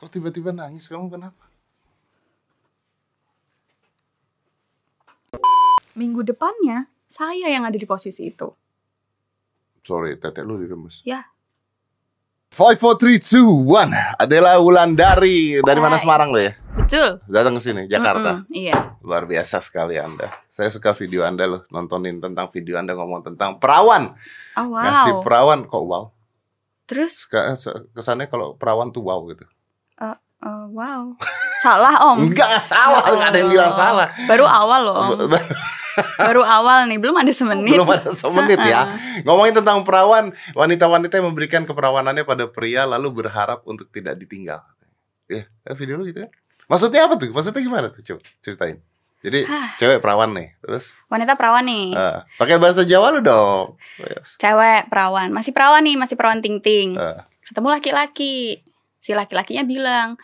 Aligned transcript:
Kok 0.00 0.08
tiba-tiba 0.08 0.50
nangis? 0.50 0.88
Kamu 0.88 1.12
kenapa? 1.12 1.44
Minggu 5.92 6.24
depannya 6.24 6.88
saya 7.04 7.52
yang 7.52 7.68
ada 7.68 7.76
di 7.76 7.84
posisi 7.84 8.32
itu. 8.32 8.48
Sorry, 9.84 10.16
tetek 10.16 10.46
lu 10.46 10.56
diremes. 10.56 11.04
Ya. 11.04 11.28
Five, 12.50 12.82
four, 12.82 12.98
three, 12.98 13.20
two, 13.22 13.46
one. 13.46 13.94
Adalah 14.18 14.58
Wulandari 14.58 15.62
dari 15.62 15.80
mana. 15.80 16.00
Semarang 16.00 16.34
lo 16.34 16.40
ya? 16.40 16.56
Betul. 16.74 17.22
Datang 17.30 17.54
ke 17.58 17.62
sini, 17.62 17.82
Jakarta. 17.86 18.42
Mm-mm, 18.42 18.50
iya. 18.50 18.98
Luar 19.06 19.22
biasa 19.28 19.62
sekali 19.62 20.00
Anda. 20.00 20.32
Saya 20.50 20.66
suka 20.72 20.90
video 20.96 21.22
Anda 21.22 21.46
loh, 21.46 21.62
nontonin 21.70 22.18
tentang 22.18 22.50
video 22.50 22.74
Anda 22.74 22.98
ngomong 22.98 23.22
tentang 23.22 23.62
perawan. 23.62 24.16
Oh 24.58 24.66
wow. 24.74 24.82
Ngasih 24.82 25.12
perawan 25.22 25.60
kok 25.68 25.84
wow. 25.84 26.04
Terus 26.90 27.22
Ke- 27.30 27.54
Kesannya 27.94 28.26
kalau 28.26 28.58
perawan 28.58 28.90
tuh 28.90 29.06
wow 29.06 29.22
gitu. 29.30 29.46
Eh, 30.00 30.64
wow. 30.72 31.14
Salah 31.64 31.94
Om. 32.08 32.32
Enggak, 32.32 32.64
salah, 32.64 33.04
enggak 33.04 33.28
ada 33.28 33.38
yang 33.44 33.52
bilang 33.52 33.68
Allah. 33.68 34.08
salah. 34.08 34.08
Baru 34.24 34.48
awal 34.48 34.80
loh 34.80 34.96
Om. 34.96 35.10
Baru 36.16 36.40
awal 36.40 36.88
nih, 36.88 36.96
belum 36.96 37.12
ada 37.20 37.28
semenit. 37.36 37.76
Belum 37.76 37.84
ada 37.92 38.08
semenit 38.16 38.56
ya. 38.64 38.88
Ngomongin 39.28 39.60
tentang 39.60 39.84
perawan, 39.84 40.32
wanita-wanita 40.56 41.20
yang 41.20 41.28
memberikan 41.28 41.68
keperawanannya 41.68 42.24
pada 42.24 42.48
pria 42.48 42.88
lalu 42.88 43.20
berharap 43.20 43.60
untuk 43.68 43.92
tidak 43.92 44.16
ditinggal. 44.16 44.64
Ya, 45.28 45.44
video 45.76 46.00
lu 46.00 46.08
gitu 46.08 46.24
kan? 46.24 46.30
Maksudnya 46.70 47.04
apa 47.04 47.20
tuh? 47.20 47.28
Maksudnya 47.28 47.60
gimana 47.60 47.86
tuh? 47.92 48.00
Coba 48.00 48.20
ceritain. 48.40 48.80
Jadi 49.20 49.44
Hah. 49.44 49.76
cewek 49.76 50.00
perawan 50.00 50.32
nih, 50.32 50.56
terus 50.64 50.96
Wanita 51.12 51.36
perawan 51.36 51.60
nih. 51.68 51.92
eh, 51.92 52.18
pakai 52.40 52.56
bahasa 52.56 52.88
Jawa 52.88 53.12
lu 53.12 53.20
dong. 53.20 53.76
Yes. 54.00 54.40
Cewek 54.40 54.88
perawan, 54.88 55.28
masih 55.28 55.52
perawan 55.52 55.84
nih, 55.84 56.00
masih 56.00 56.16
perawan 56.16 56.40
ting-ting. 56.40 56.96
Eh, 56.96 57.20
Ketemu 57.44 57.68
laki-laki. 57.68 58.64
Si 59.00 59.16
laki-lakinya 59.16 59.64
bilang, 59.64 60.20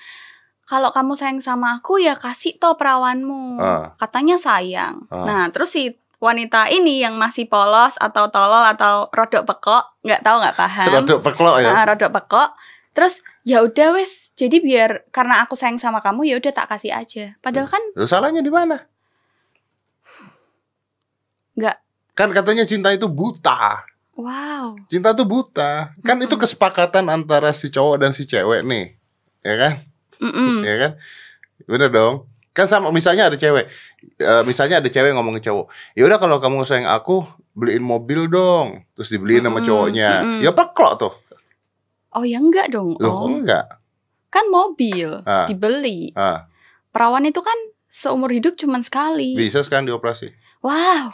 "Kalau 0.69 0.93
kamu 0.93 1.17
sayang 1.17 1.41
sama 1.41 1.81
aku 1.81 1.99
ya 1.99 2.15
kasih 2.15 2.61
toh 2.61 2.77
perawanmu." 2.77 3.59
Ah. 3.59 3.97
Katanya 3.97 4.37
sayang. 4.37 5.09
Ah. 5.09 5.25
Nah, 5.25 5.43
terus 5.51 5.73
si 5.73 5.97
wanita 6.17 6.73
ini 6.73 7.05
yang 7.05 7.21
masih 7.21 7.45
polos 7.45 8.01
atau 8.01 8.29
tolol 8.33 8.65
atau 8.65 9.09
rodok 9.13 9.45
pekok, 9.45 9.85
nggak 10.05 10.23
tahu 10.25 10.37
nggak 10.41 10.57
paham. 10.57 10.89
Rodok 10.93 11.21
peklok 11.25 11.57
ya. 11.61 11.73
Ah, 11.73 11.85
rodok 11.85 12.13
pekok. 12.13 12.51
Terus 12.97 13.21
ya 13.45 13.61
udah 13.61 13.93
wes, 13.93 14.33
jadi 14.41 14.57
biar 14.57 15.13
karena 15.13 15.45
aku 15.45 15.53
sayang 15.53 15.77
sama 15.77 16.01
kamu 16.01 16.33
ya 16.33 16.41
udah 16.41 16.53
tak 16.57 16.73
kasih 16.73 16.97
aja. 16.97 17.37
Padahal 17.45 17.69
kan 17.69 17.83
Lu 17.93 18.09
salahnya 18.09 18.41
di 18.41 18.49
mana? 18.49 18.89
nggak. 21.57 21.77
Kan 22.17 22.33
katanya 22.33 22.65
cinta 22.65 22.93
itu 22.93 23.09
buta. 23.09 23.85
Wow. 24.17 24.81
Cinta 24.87 25.13
itu 25.13 25.23
buta. 25.23 25.93
Kan 26.01 26.17
itu 26.19 26.35
kesepakatan 26.35 27.05
antara 27.07 27.53
si 27.53 27.69
cowok 27.69 27.97
dan 27.99 28.11
si 28.11 28.25
cewek 28.25 28.65
nih. 28.65 28.97
Ya 29.41 29.55
kan? 29.57 29.73
Mm-mm. 30.17 30.65
ya 30.65 30.75
kan 30.79 30.93
bener 31.69 31.93
dong 31.93 32.25
kan 32.51 32.65
sama 32.65 32.89
misalnya 32.89 33.29
ada 33.29 33.37
cewek 33.37 33.69
Eh, 34.17 34.43
misalnya 34.43 34.81
ada 34.81 34.89
cewek 34.89 35.13
ngomong 35.13 35.37
ke 35.37 35.45
cowok 35.45 35.69
ya 35.93 36.09
udah 36.09 36.17
kalau 36.17 36.41
kamu 36.41 36.65
sayang 36.65 36.89
aku 36.89 37.21
beliin 37.53 37.85
mobil 37.85 38.25
dong 38.25 38.89
terus 38.93 39.13
dibeliin 39.13 39.45
sama 39.45 39.61
Mm-mm, 39.61 39.69
cowoknya 39.69 40.11
mm-mm. 40.19 40.41
ya 40.41 40.51
peklok 40.51 40.95
tuh 40.97 41.13
Oh 42.11 42.25
ya 42.25 42.41
enggak 42.41 42.73
dong. 42.73 42.97
loh 42.97 43.29
Om. 43.29 43.45
enggak 43.45 43.77
Kan 44.33 44.49
mobil 44.49 45.21
Ah. 45.23 45.45
dibeli. 45.45 46.17
ah, 46.17 46.49
Perawan 46.89 47.23
itu 47.23 47.39
kan 47.39 47.59
seumur 47.87 48.33
hidup 48.33 48.57
cuman 48.57 48.81
sekali. 48.81 49.37
bisa 49.37 49.61
sekarang 49.61 49.85
dioperasi 49.85 50.33
Wow. 50.65 51.13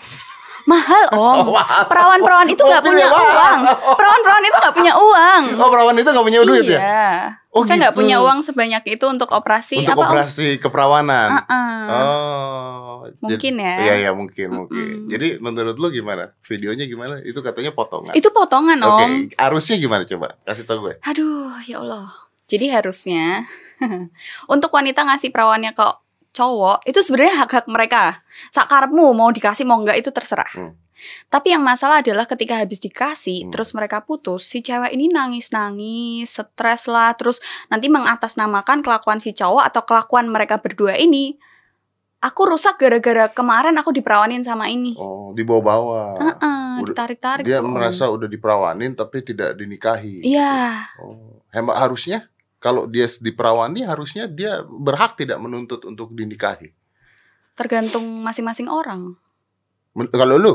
Mahal, 0.64 1.04
Om. 1.14 1.18
Oh, 1.42 1.52
wah. 1.52 1.84
Perawan-perawan 1.84 2.46
itu 2.46 2.58
nggak 2.58 2.80
Mobilnya 2.80 3.04
punya 3.04 3.08
mahal. 3.12 3.28
uang. 3.28 3.60
Perawan-perawan 3.92 4.42
itu 4.42 4.56
nggak 4.56 4.74
punya 4.74 4.92
uang. 4.94 5.42
oh 5.54 5.68
perawan 5.68 5.94
itu 5.94 6.08
nggak 6.08 6.26
punya 6.26 6.40
duit 6.42 6.64
iya. 6.66 6.78
ya 6.78 7.08
Oh, 7.50 7.60
Saya 7.60 7.76
nggak 7.78 7.92
gitu. 7.92 8.00
punya 8.00 8.16
uang 8.18 8.40
sebanyak 8.40 8.82
itu 8.88 9.04
untuk 9.06 9.28
operasi 9.28 9.76
untuk 9.78 9.92
apa 9.92 10.00
Om? 10.00 10.08
operasi 10.08 10.46
keperawanan 10.56 11.28
Ah-ah. 11.38 11.84
oh 11.92 12.96
Mungkin 13.20 13.52
jadi- 13.54 13.60
ya. 13.60 13.74
iya 13.78 13.94
iya 13.98 14.10
mungkin 14.10 14.48
mungkin 14.48 15.04
Mm-mm. 15.04 15.06
jadi 15.06 15.36
menurut 15.36 15.76
lu 15.76 15.88
gimana 15.88 16.32
videonya 16.40 16.86
gimana 16.86 17.20
itu 17.20 17.36
katanya 17.38 17.70
potongan 17.70 18.14
Itu 18.14 18.30
potongan, 18.30 18.80
oke 18.80 19.04
Om. 19.04 19.12
arusnya 19.36 19.76
gimana 19.76 20.06
coba 20.06 20.32
kasih 20.42 20.64
tau 20.64 20.80
gue 20.80 20.96
Aduh, 21.02 21.52
ya 21.62 21.78
Allah. 21.78 22.08
Jadi 22.46 22.68
harusnya 22.68 23.44
untuk 24.48 24.70
wanita 24.70 25.02
ngasih 25.02 25.28
perawannya 25.28 25.72
ke 25.72 25.84
cowok 26.32 26.84
itu 26.84 27.00
sebenarnya 27.00 27.44
hak-hak 27.44 27.68
mereka. 27.68 28.24
Sakarepmu 28.48 29.12
mau 29.12 29.28
dikasih 29.28 29.64
mau 29.64 29.78
enggak 29.78 30.00
itu 30.00 30.08
terserah. 30.08 30.48
Hmm. 30.52 30.72
Tapi 31.26 31.50
yang 31.50 31.60
masalah 31.60 31.98
adalah 31.98 32.24
ketika 32.24 32.56
habis 32.56 32.78
dikasih 32.78 33.44
Hmm. 33.44 33.50
terus 33.50 33.74
mereka 33.74 34.00
putus, 34.00 34.46
si 34.46 34.62
cewek 34.62 34.90
ini 34.90 35.10
nangis-nangis, 35.10 36.30
stres 36.30 36.86
lah, 36.86 37.12
terus 37.12 37.42
nanti 37.68 37.90
mengatasnamakan 37.90 38.80
kelakuan 38.80 39.18
si 39.18 39.30
cowok 39.30 39.66
atau 39.66 39.82
kelakuan 39.82 40.26
mereka 40.26 40.56
berdua 40.56 40.94
ini. 40.94 41.36
Aku 42.22 42.46
rusak 42.46 42.78
gara-gara 42.78 43.26
kemarin 43.28 43.74
aku 43.74 43.90
diperawanin 43.90 44.46
sama 44.46 44.70
ini. 44.70 44.94
oh 44.94 45.34
dibawa-bawa 45.34 46.14
Heeh, 46.14 46.38
udah- 46.78 46.86
ditarik-tarik. 46.86 47.42
dia 47.42 47.58
tuh, 47.58 47.66
merasa 47.66 48.06
udah 48.06 48.30
diperawanin 48.30 48.94
tapi 48.94 49.26
tidak 49.26 49.58
dinikahi. 49.58 50.22
Iya. 50.22 50.86
Oh, 51.02 51.42
hemat 51.50 51.82
harusnya 51.82 52.30
kalau 52.62 52.86
dia 52.86 53.10
diperawani 53.10 53.82
harusnya 53.82 54.30
dia 54.30 54.62
berhak 54.62 55.18
tidak 55.18 55.42
menuntut 55.42 55.82
untuk 55.82 56.14
dinikahi. 56.14 56.70
tergantung 57.52 58.24
masing-masing 58.24 58.64
orang. 58.64 59.12
Men- 59.92 60.08
kalau 60.08 60.40
lu, 60.40 60.54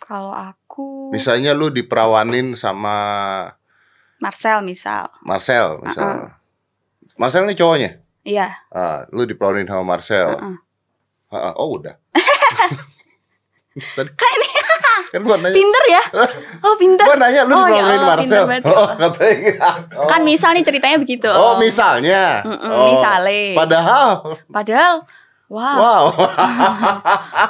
Kalau 0.00 0.34
aku 0.34 1.14
misalnya 1.14 1.54
lu 1.54 1.70
diperawanin 1.70 2.58
sama 2.58 2.96
Marcel 4.18 4.58
misal. 4.66 5.06
Marcel, 5.22 5.78
misalnya. 5.86 6.34
Marcel 7.14 7.46
ini 7.46 7.54
cowoknya. 7.54 7.90
Iya. 8.26 8.48
Ah, 8.74 9.06
lu 9.14 9.22
diperawanin 9.22 9.70
sama 9.70 9.84
Marcel. 9.86 10.34
Heeh. 10.34 10.56
Ah, 11.30 11.52
ah, 11.52 11.54
oh 11.56 11.78
udah. 11.78 11.94
Tadi 13.80 14.10
Kan 14.12 14.30
ini 14.32 14.48
kan 15.12 15.20
gua 15.22 15.36
nanya, 15.36 15.50
pinter 15.52 15.84
ya? 15.86 16.02
Oh 16.66 16.74
pinter. 16.76 17.02
gua 17.02 17.16
nanya 17.16 17.42
lu 17.42 17.52
Oh, 17.52 17.66
ya 17.66 17.82
Allah, 17.82 17.98
Marcel. 18.14 18.44
banget 18.46 18.62
ya 18.62 18.72
Oh, 18.72 18.88
katanya. 18.94 19.52
Oh. 19.96 20.06
Kan 20.12 20.20
misal 20.22 20.50
nih 20.52 20.62
ceritanya 20.62 20.96
begitu. 20.96 21.26
Oh, 21.26 21.56
misalnya. 21.56 22.40
Mm-mm, 22.42 22.70
Oh, 22.70 22.86
misale. 22.88 23.52
Padahal, 23.52 24.10
Padahal, 24.46 24.94
wow. 25.46 25.76
wow. 25.76 26.04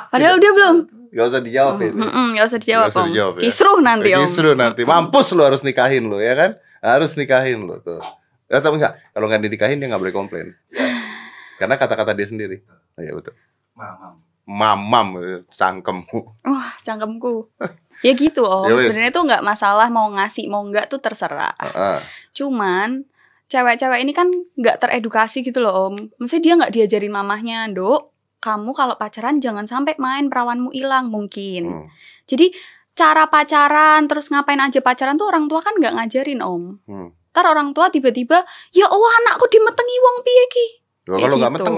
Padahal 0.09 0.35
udah 0.37 0.53
belum. 0.53 0.77
Gak 1.11 1.27
usah 1.27 1.43
dijawab 1.43 1.77
itu. 1.81 1.97
Mm-mm, 1.97 2.27
Gak 2.33 2.47
usah 2.47 2.59
dijawab, 2.59 2.87
Nggak 2.87 2.95
usah 2.95 3.09
dijawab, 3.11 3.35
ya. 3.35 3.43
Kisruh 3.43 3.79
nanti 3.81 4.09
om. 4.15 4.21
Justru 4.23 4.49
nanti 4.55 4.83
mampus 4.83 5.27
lu 5.31 5.43
harus 5.43 5.61
nikahin 5.61 6.07
lu 6.07 6.17
ya 6.17 6.33
kan? 6.33 6.51
Harus 6.81 7.13
nikahin 7.13 7.67
lu 7.67 7.77
tuh. 7.79 7.99
Atau 8.47 8.73
enggak? 8.73 8.95
Kalau 9.11 9.27
nggak 9.27 9.43
dinikahin 9.43 9.77
dia 9.77 9.87
nggak 9.87 10.01
boleh 10.01 10.15
komplain. 10.15 10.55
Karena 11.61 11.77
kata-kata 11.77 12.15
dia 12.15 12.25
sendiri. 12.25 12.63
Oh, 12.95 13.03
Iya 13.03 13.13
betul. 13.13 13.35
Mamam. 13.75 14.23
Mamam 14.49 15.07
eh, 15.21 15.41
cangkemmu. 15.55 16.21
Wah 16.47 16.73
cangkemku. 16.85 17.49
Ya 18.01 18.17
gitu 18.17 18.49
om. 18.49 18.65
Ya 18.65 18.73
wes. 18.81 18.89
Sebenarnya 18.89 19.13
tuh 19.13 19.25
nggak 19.29 19.45
masalah 19.45 19.93
mau 19.93 20.09
ngasih 20.09 20.49
mau 20.49 20.65
nggak 20.65 20.89
tuh 20.89 21.05
terserah. 21.05 21.53
Heeh. 21.61 22.01
Cuman 22.33 23.05
cewek-cewek 23.53 24.01
ini 24.01 24.17
kan 24.17 24.33
nggak 24.57 24.81
teredukasi 24.81 25.45
gitu 25.45 25.61
loh 25.61 25.93
om. 25.93 26.09
Maksudnya 26.17 26.41
dia 26.41 26.55
nggak 26.65 26.73
diajarin 26.73 27.13
mamahnya, 27.13 27.69
dok. 27.69 28.17
Kamu 28.41 28.73
kalau 28.73 28.97
pacaran 28.97 29.37
jangan 29.37 29.69
sampai 29.69 30.01
main 30.01 30.33
perawanmu 30.33 30.73
hilang 30.73 31.13
mungkin. 31.13 31.69
Hmm. 31.69 31.87
Jadi 32.25 32.57
cara 32.97 33.29
pacaran 33.29 34.09
terus 34.09 34.33
ngapain 34.33 34.65
aja 34.65 34.81
pacaran 34.81 35.21
tuh 35.21 35.29
orang 35.29 35.45
tua 35.53 35.61
kan 35.61 35.77
nggak 35.77 36.01
ngajarin 36.01 36.41
om. 36.41 36.81
Hmm. 36.89 37.13
Ntar 37.37 37.53
orang 37.53 37.77
tua 37.77 37.93
tiba-tiba 37.93 38.49
ya 38.73 38.89
oh 38.89 39.09
anakku 39.21 39.45
dimetengi 39.53 39.97
wong 40.01 40.17
piye 40.25 40.45
ki. 40.49 40.67
Kalau 41.05 41.17
Kayak 41.21 41.37
nggak 41.37 41.53
gitu. 41.53 41.65
meteng? 41.69 41.77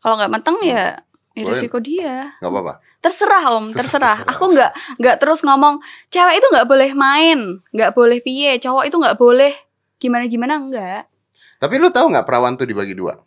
Kalau 0.00 0.14
nggak 0.18 0.32
meteng 0.32 0.56
ya, 0.66 0.84
ya 1.32 1.42
Boleh. 1.42 1.54
risiko 1.54 1.78
dia. 1.78 2.34
Nggak 2.38 2.50
apa-apa. 2.50 2.74
Terserah 3.00 3.44
om, 3.54 3.70
Terserah. 3.70 4.18
terserah. 4.18 4.18
Aku 4.28 4.44
nggak 4.50 4.70
nggak 4.98 5.16
terus 5.18 5.40
ngomong 5.40 5.78
cewek 6.08 6.36
itu 6.36 6.46
nggak 6.50 6.68
boleh 6.68 6.90
main, 6.92 7.38
nggak 7.70 7.92
boleh 7.92 8.18
piye, 8.20 8.58
cowok 8.58 8.84
itu 8.84 8.96
nggak 8.96 9.16
boleh 9.16 9.52
gimana 9.96 10.24
gimana 10.26 10.54
enggak. 10.56 11.02
Tapi 11.56 11.74
lu 11.76 11.88
tahu 11.88 12.08
nggak 12.08 12.24
perawan 12.24 12.56
tuh 12.56 12.64
dibagi 12.64 12.92
dua? 12.92 13.20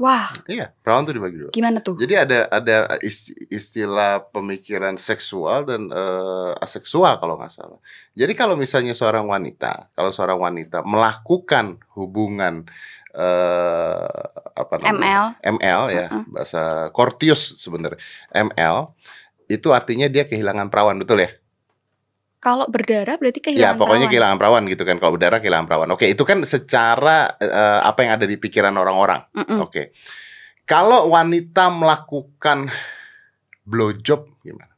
Wah, 0.00 0.26
Iya, 0.48 0.72
perawan 0.82 1.04
tuh 1.04 1.14
dibagi 1.14 1.36
dua. 1.36 1.50
gimana 1.52 1.78
tuh? 1.78 1.94
Jadi 1.94 2.14
ada 2.16 2.48
ada 2.48 2.76
ist- 3.00 3.30
istilah 3.46 4.24
pemikiran 4.28 4.96
seksual 4.96 5.62
dan 5.62 5.92
eh, 5.92 6.52
aseksual 6.58 7.20
kalau 7.20 7.38
nggak 7.38 7.52
salah. 7.52 7.78
Jadi 8.16 8.32
kalau 8.32 8.56
misalnya 8.56 8.96
seorang 8.96 9.28
wanita, 9.28 9.92
kalau 9.92 10.10
seorang 10.10 10.40
wanita 10.40 10.82
melakukan 10.82 11.78
hubungan 11.94 12.66
eh, 13.12 14.08
apa 14.52 14.74
namanya? 14.78 15.36
ML. 15.40 15.56
ML 15.60 15.82
ya, 15.90 16.06
Mm-mm. 16.08 16.32
bahasa 16.32 16.62
Cortius 16.90 17.56
sebenarnya. 17.56 18.00
ML 18.32 18.92
itu 19.46 19.68
artinya 19.70 20.08
dia 20.08 20.24
kehilangan 20.24 20.68
perawan, 20.68 20.96
betul 20.96 21.20
ya? 21.20 21.30
Kalau 22.42 22.66
berdarah 22.66 23.14
berarti 23.16 23.38
Ya, 23.38 23.46
kehilangan 23.46 23.78
pokoknya 23.78 23.86
perawan. 23.94 24.10
kehilangan 24.10 24.38
perawan 24.40 24.62
gitu 24.66 24.82
kan. 24.82 24.96
Kalau 24.98 25.12
berdarah 25.14 25.38
kehilangan 25.38 25.66
perawan. 25.70 25.88
Oke, 25.94 26.10
itu 26.10 26.22
kan 26.26 26.42
secara 26.42 27.38
eh, 27.38 27.80
apa 27.80 27.98
yang 28.02 28.18
ada 28.18 28.26
di 28.26 28.34
pikiran 28.34 28.74
orang-orang. 28.74 29.22
Mm-mm. 29.30 29.62
Oke. 29.62 29.94
Kalau 30.66 31.06
wanita 31.06 31.70
melakukan 31.70 32.66
blowjob 33.62 34.26
gimana? 34.42 34.74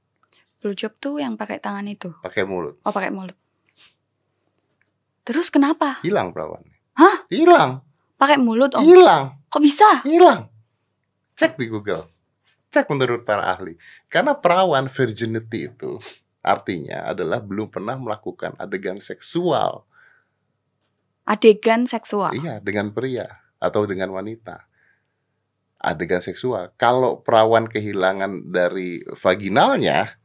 Blowjob 0.61 0.93
tuh 1.01 1.21
yang 1.21 1.37
pakai 1.37 1.57
tangan 1.57 1.89
itu. 1.89 2.13
Pakai 2.21 2.45
mulut. 2.45 2.81
Oh, 2.85 2.93
pakai 2.93 3.09
mulut. 3.09 3.37
Terus 5.25 5.49
kenapa? 5.49 6.05
Hilang 6.05 6.37
perawannya. 6.37 6.73
Hah? 7.01 7.25
Hilang. 7.33 7.81
Pakai 8.25 8.41
mulut 8.41 8.73
om? 8.73 8.81
Hilang. 8.81 9.37
Kok 9.53 9.61
bisa? 9.61 10.01
Hilang. 10.09 10.49
Cek 11.37 11.61
di 11.61 11.69
Google. 11.69 12.09
Cek 12.73 12.89
menurut 12.89 13.29
para 13.29 13.53
ahli. 13.53 13.77
Karena 14.09 14.33
perawan 14.33 14.89
virginity 14.89 15.69
itu 15.69 16.01
artinya 16.41 17.05
adalah 17.05 17.45
belum 17.45 17.69
pernah 17.69 18.01
melakukan 18.01 18.57
adegan 18.57 18.97
seksual. 18.97 19.85
Adegan 21.29 21.85
seksual. 21.85 22.33
Iya, 22.33 22.65
dengan 22.65 22.97
pria 22.97 23.29
atau 23.61 23.85
dengan 23.85 24.17
wanita. 24.17 24.73
Adegan 25.85 26.25
seksual. 26.25 26.73
Kalau 26.81 27.21
perawan 27.21 27.69
kehilangan 27.69 28.49
dari 28.49 29.05
vaginalnya, 29.21 30.17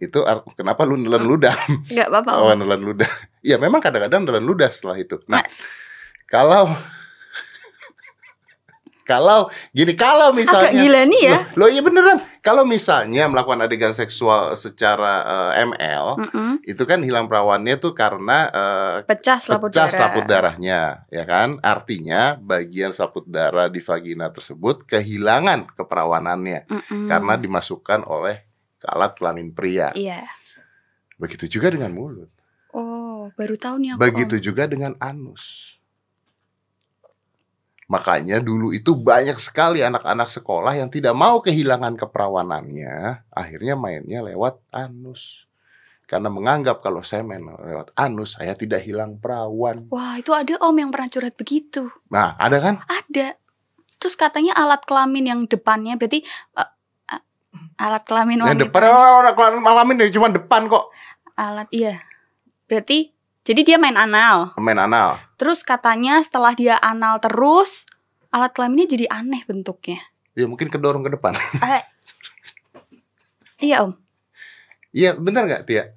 itu 0.00 0.24
kenapa 0.56 0.88
lu 0.88 0.96
nelen 0.96 1.28
ludah? 1.28 1.52
Nggak 1.92 2.08
apa-apa. 2.08 2.32
Oh, 2.48 2.56
nelen 2.56 2.80
ludah. 2.80 3.12
Ya, 3.44 3.60
memang 3.60 3.84
kadang-kadang 3.84 4.24
nelen 4.24 4.48
ludah 4.48 4.72
setelah 4.72 4.96
itu. 4.96 5.20
Nah, 5.28 5.44
Ma- 5.44 5.48
kalau 6.32 6.72
kalau 9.02 9.50
gini, 9.74 9.92
kalau 9.98 10.30
Agak 10.30 10.38
misalnya 10.38 10.70
gila 10.74 11.00
nih 11.10 11.22
ya. 11.26 11.34
Loh, 11.34 11.42
loh, 11.58 11.68
iya 11.68 11.82
beneran. 11.82 12.18
Kalau 12.42 12.66
misalnya 12.66 13.30
melakukan 13.30 13.62
adegan 13.62 13.94
seksual 13.94 14.54
secara 14.58 15.22
eh, 15.54 15.66
ML, 15.66 16.06
Mm-mm. 16.18 16.50
itu 16.66 16.82
kan 16.86 17.02
hilang 17.02 17.30
perawannya 17.30 17.78
tuh 17.78 17.94
karena 17.94 18.50
eh, 18.50 18.96
Pecah 19.06 19.38
selaput 19.38 19.70
pecah 19.70 19.86
darah. 19.86 19.94
selaput 19.94 20.24
darahnya, 20.26 20.80
ya 21.10 21.24
kan? 21.26 21.62
Artinya 21.62 22.34
bagian 22.38 22.90
selaput 22.90 23.26
darah 23.26 23.70
di 23.70 23.78
vagina 23.78 24.30
tersebut 24.30 24.86
kehilangan 24.86 25.70
keperawanannya 25.74 26.66
Mm-mm. 26.66 27.06
karena 27.10 27.34
dimasukkan 27.38 28.06
oleh 28.06 28.42
ke 28.78 28.86
alat 28.90 29.14
kelamin 29.14 29.54
pria. 29.54 29.94
Iya. 29.94 30.26
Begitu 31.18 31.46
juga 31.46 31.70
dengan 31.70 31.94
mulut. 31.94 32.26
Oh, 32.74 33.30
baru 33.38 33.54
tahu 33.54 33.78
nih 33.78 33.94
aku. 33.94 34.00
Begitu 34.02 34.34
Om. 34.38 34.42
juga 34.42 34.64
dengan 34.66 34.98
anus. 34.98 35.76
Makanya 37.90 38.38
dulu 38.38 38.70
itu 38.70 38.94
banyak 38.94 39.36
sekali 39.42 39.82
anak-anak 39.82 40.30
sekolah 40.30 40.78
yang 40.78 40.88
tidak 40.88 41.12
mau 41.12 41.42
kehilangan 41.42 41.98
keperawanannya, 41.98 43.26
akhirnya 43.28 43.74
mainnya 43.74 44.22
lewat 44.22 44.62
anus. 44.70 45.46
Karena 46.06 46.28
menganggap 46.28 46.84
kalau 46.84 47.00
saya 47.00 47.24
main 47.24 47.40
lewat 47.40 47.96
anus, 47.96 48.36
saya 48.36 48.52
tidak 48.52 48.84
hilang 48.84 49.16
perawan. 49.16 49.88
Wah, 49.88 50.20
itu 50.20 50.32
ada 50.36 50.60
om 50.60 50.76
yang 50.76 50.92
pernah 50.92 51.08
curhat 51.08 51.34
begitu. 51.40 51.88
Nah, 52.12 52.36
ada 52.36 52.60
kan? 52.60 52.74
Ada. 52.84 53.40
Terus 53.96 54.18
katanya 54.18 54.52
alat 54.58 54.82
kelamin 54.84 55.24
yang 55.30 55.40
depannya 55.46 55.94
berarti 55.94 56.26
eh, 56.58 56.70
eh, 57.14 57.22
alat 57.78 58.02
kelamin 58.02 58.42
Yang 58.42 58.48
wanita. 58.50 58.64
depan 58.66 58.82
oh, 58.90 59.12
orang 59.22 59.34
keluar 59.38 59.52
malam 59.62 59.86
ini 59.94 60.10
cuma 60.10 60.28
depan 60.28 60.66
kok 60.66 60.90
Alat 61.38 61.68
iya. 61.72 62.02
Berarti 62.68 63.08
jadi 63.42 63.60
dia 63.62 63.76
main 63.78 63.96
anal. 63.96 64.52
main 64.58 64.78
anal. 64.78 65.16
Terus 65.42 65.66
katanya 65.66 66.22
setelah 66.22 66.54
dia 66.54 66.78
anal 66.78 67.18
terus 67.18 67.82
alat 68.30 68.54
kelaminnya 68.54 68.94
jadi 68.94 69.10
aneh 69.10 69.42
bentuknya. 69.42 69.98
Ya 70.38 70.46
mungkin 70.46 70.70
kedorong 70.70 71.02
ke 71.02 71.18
depan. 71.18 71.34
Eh, 71.66 71.82
iya 73.58 73.82
om. 73.82 73.98
Iya, 74.94 75.18
benar 75.18 75.50
nggak 75.50 75.66
Tia? 75.66 75.90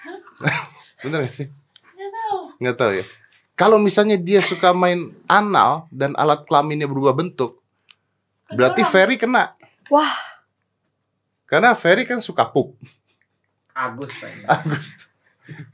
benar 1.04 1.28
nggak 1.28 1.36
sih? 1.36 1.52
Nggak 1.92 2.10
tahu. 2.16 2.38
Nggak 2.56 2.76
tahu 2.80 2.90
ya. 2.96 3.04
Kalau 3.60 3.76
misalnya 3.76 4.16
dia 4.16 4.40
suka 4.40 4.72
main 4.72 5.12
anal 5.28 5.84
dan 5.92 6.16
alat 6.16 6.48
kelaminnya 6.48 6.88
berubah 6.88 7.12
bentuk, 7.12 7.60
berarti 8.48 8.80
Kedorong. 8.80 8.92
Ferry 8.96 9.16
kena. 9.20 9.52
Wah, 9.92 10.16
Karena 11.44 11.76
Ferry 11.76 12.08
kan 12.08 12.24
suka 12.24 12.48
pup. 12.48 12.72
Agus. 13.76 14.16
Agus. 14.48 14.96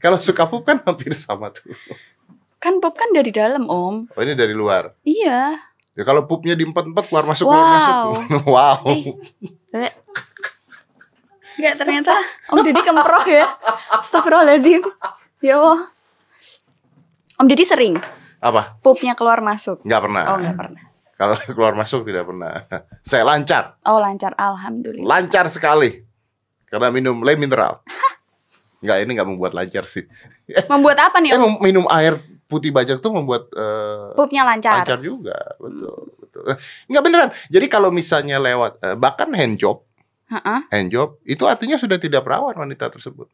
Kalau 0.03 0.19
suka 0.19 0.43
pup 0.51 0.67
kan 0.67 0.83
hampir 0.83 1.15
sama 1.15 1.47
tuh. 1.47 1.71
Kan 2.63 2.79
Bob 2.79 2.95
kan 2.95 3.11
dari 3.11 3.27
dalam 3.29 3.67
om. 3.67 4.07
Oh 4.07 4.21
ini 4.23 4.31
dari 4.33 4.55
luar. 4.55 4.95
Iya. 5.03 5.59
Ya 5.93 6.03
kalau 6.03 6.23
pupnya 6.23 6.55
di 6.55 6.63
empat-empat 6.63 7.03
keluar 7.05 7.27
masuk 7.27 7.45
keluar 7.45 7.59
Wow. 7.59 7.75
masuk. 7.75 8.15
wow. 8.47 8.81
Eh. 9.75 9.91
Enggak 11.53 11.75
ternyata 11.77 12.13
Om 12.47 12.61
Didi 12.61 12.81
kemproh 12.81 13.25
ya. 13.25 13.45
Astagfirullahaladzim. 13.91 14.81
Ya 15.39 15.57
Allah. 15.57 15.89
Om 17.35 17.45
Didi 17.45 17.61
sering 17.61 17.97
Apa? 18.39 18.77
pupnya 18.79 19.13
keluar 19.13 19.39
masuk. 19.39 19.81
Nggak 19.81 20.01
pernah. 20.01 20.23
Oh 20.29 20.37
enggak 20.37 20.55
pernah. 20.55 20.83
Kalau 21.13 21.35
keluar 21.55 21.73
masuk 21.73 22.05
tidak 22.05 22.25
pernah. 22.25 22.63
Saya 23.01 23.21
lancar. 23.23 23.77
Oh 23.83 23.97
lancar, 23.97 24.33
alhamdulillah. 24.33 25.05
Lancar 25.05 25.45
sekali. 25.47 26.01
Karena 26.65 26.89
minum 26.89 27.21
le 27.21 27.33
mineral. 27.35 27.85
Enggak, 28.81 28.97
ini 28.99 29.09
nggak 29.13 29.29
membuat 29.29 29.53
lancar 29.53 29.85
sih. 29.85 30.03
Membuat 30.65 30.97
apa 30.99 31.21
nih 31.21 31.31
Eh, 31.31 31.39
Om? 31.39 31.61
minum 31.61 31.85
air 31.87 32.17
putih 32.45 32.69
bajak 32.69 32.99
tuh 32.99 33.11
membuat 33.11 33.49
eh, 33.53 34.13
Pupnya 34.13 34.43
lancar. 34.43 34.83
lancar 34.83 34.99
juga, 34.99 35.37
betul, 35.57 35.97
betul. 36.19 36.43
Eh, 36.53 36.57
Nggak 36.87 37.03
beneran. 37.03 37.29
Jadi 37.49 37.65
kalau 37.67 37.89
misalnya 37.89 38.37
lewat 38.37 38.77
eh, 38.81 38.95
bahkan 38.95 39.29
hand 39.33 39.57
job, 39.57 39.81
Heeh. 40.29 40.59
hand 40.69 40.89
job 40.91 41.17
itu 41.23 41.43
artinya 41.45 41.77
sudah 41.77 41.97
tidak 41.97 42.21
perawan 42.21 42.53
wanita 42.53 42.89
tersebut. 42.89 43.27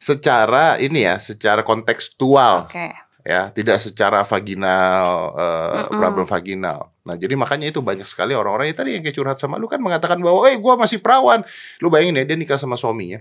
Secara 0.00 0.80
ini 0.80 1.04
ya, 1.04 1.20
secara 1.20 1.60
kontekstual 1.60 2.64
Oke. 2.72 2.88
ya, 3.20 3.52
tidak 3.52 3.76
secara 3.84 4.24
vaginal 4.24 5.36
eh, 5.36 5.84
Mm-mm. 5.84 5.98
problem 6.00 6.24
vaginal. 6.24 6.88
Nah, 7.04 7.16
jadi 7.20 7.36
makanya 7.36 7.68
itu 7.68 7.84
banyak 7.84 8.08
sekali 8.08 8.32
orang-orang 8.32 8.72
yang 8.72 8.78
tadi 8.80 8.90
yang 8.96 9.02
kayak 9.04 9.16
curhat 9.16 9.36
sama 9.36 9.60
lu 9.60 9.68
kan 9.68 9.76
mengatakan 9.76 10.16
bahwa, 10.24 10.48
"Eh, 10.48 10.56
gua 10.56 10.80
masih 10.80 11.04
perawan." 11.04 11.44
Lu 11.84 11.92
bayangin 11.92 12.16
ya, 12.16 12.24
dia 12.24 12.36
nikah 12.40 12.56
sama 12.56 12.80
suaminya. 12.80 13.20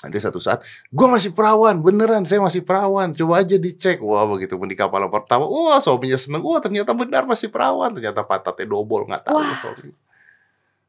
Nanti 0.00 0.16
satu 0.16 0.40
saat, 0.40 0.64
gua 0.88 1.12
masih 1.12 1.36
perawan, 1.36 1.76
beneran 1.76 2.24
saya 2.24 2.40
masih 2.40 2.64
perawan. 2.64 3.12
Coba 3.12 3.44
aja 3.44 3.60
dicek. 3.60 4.00
Wah, 4.00 4.24
begitu 4.24 4.56
menikah 4.56 4.88
malam 4.88 5.12
pertama, 5.12 5.44
wah 5.44 5.76
suaminya 5.76 6.16
seneng. 6.16 6.40
Wah, 6.40 6.56
ternyata 6.64 6.96
benar 6.96 7.28
masih 7.28 7.52
perawan. 7.52 7.92
Ternyata 7.92 8.24
pantatnya 8.24 8.64
dobol, 8.64 9.04
nggak 9.04 9.28
tahu 9.28 9.36
Wah. 9.36 9.56
suami. 9.60 9.92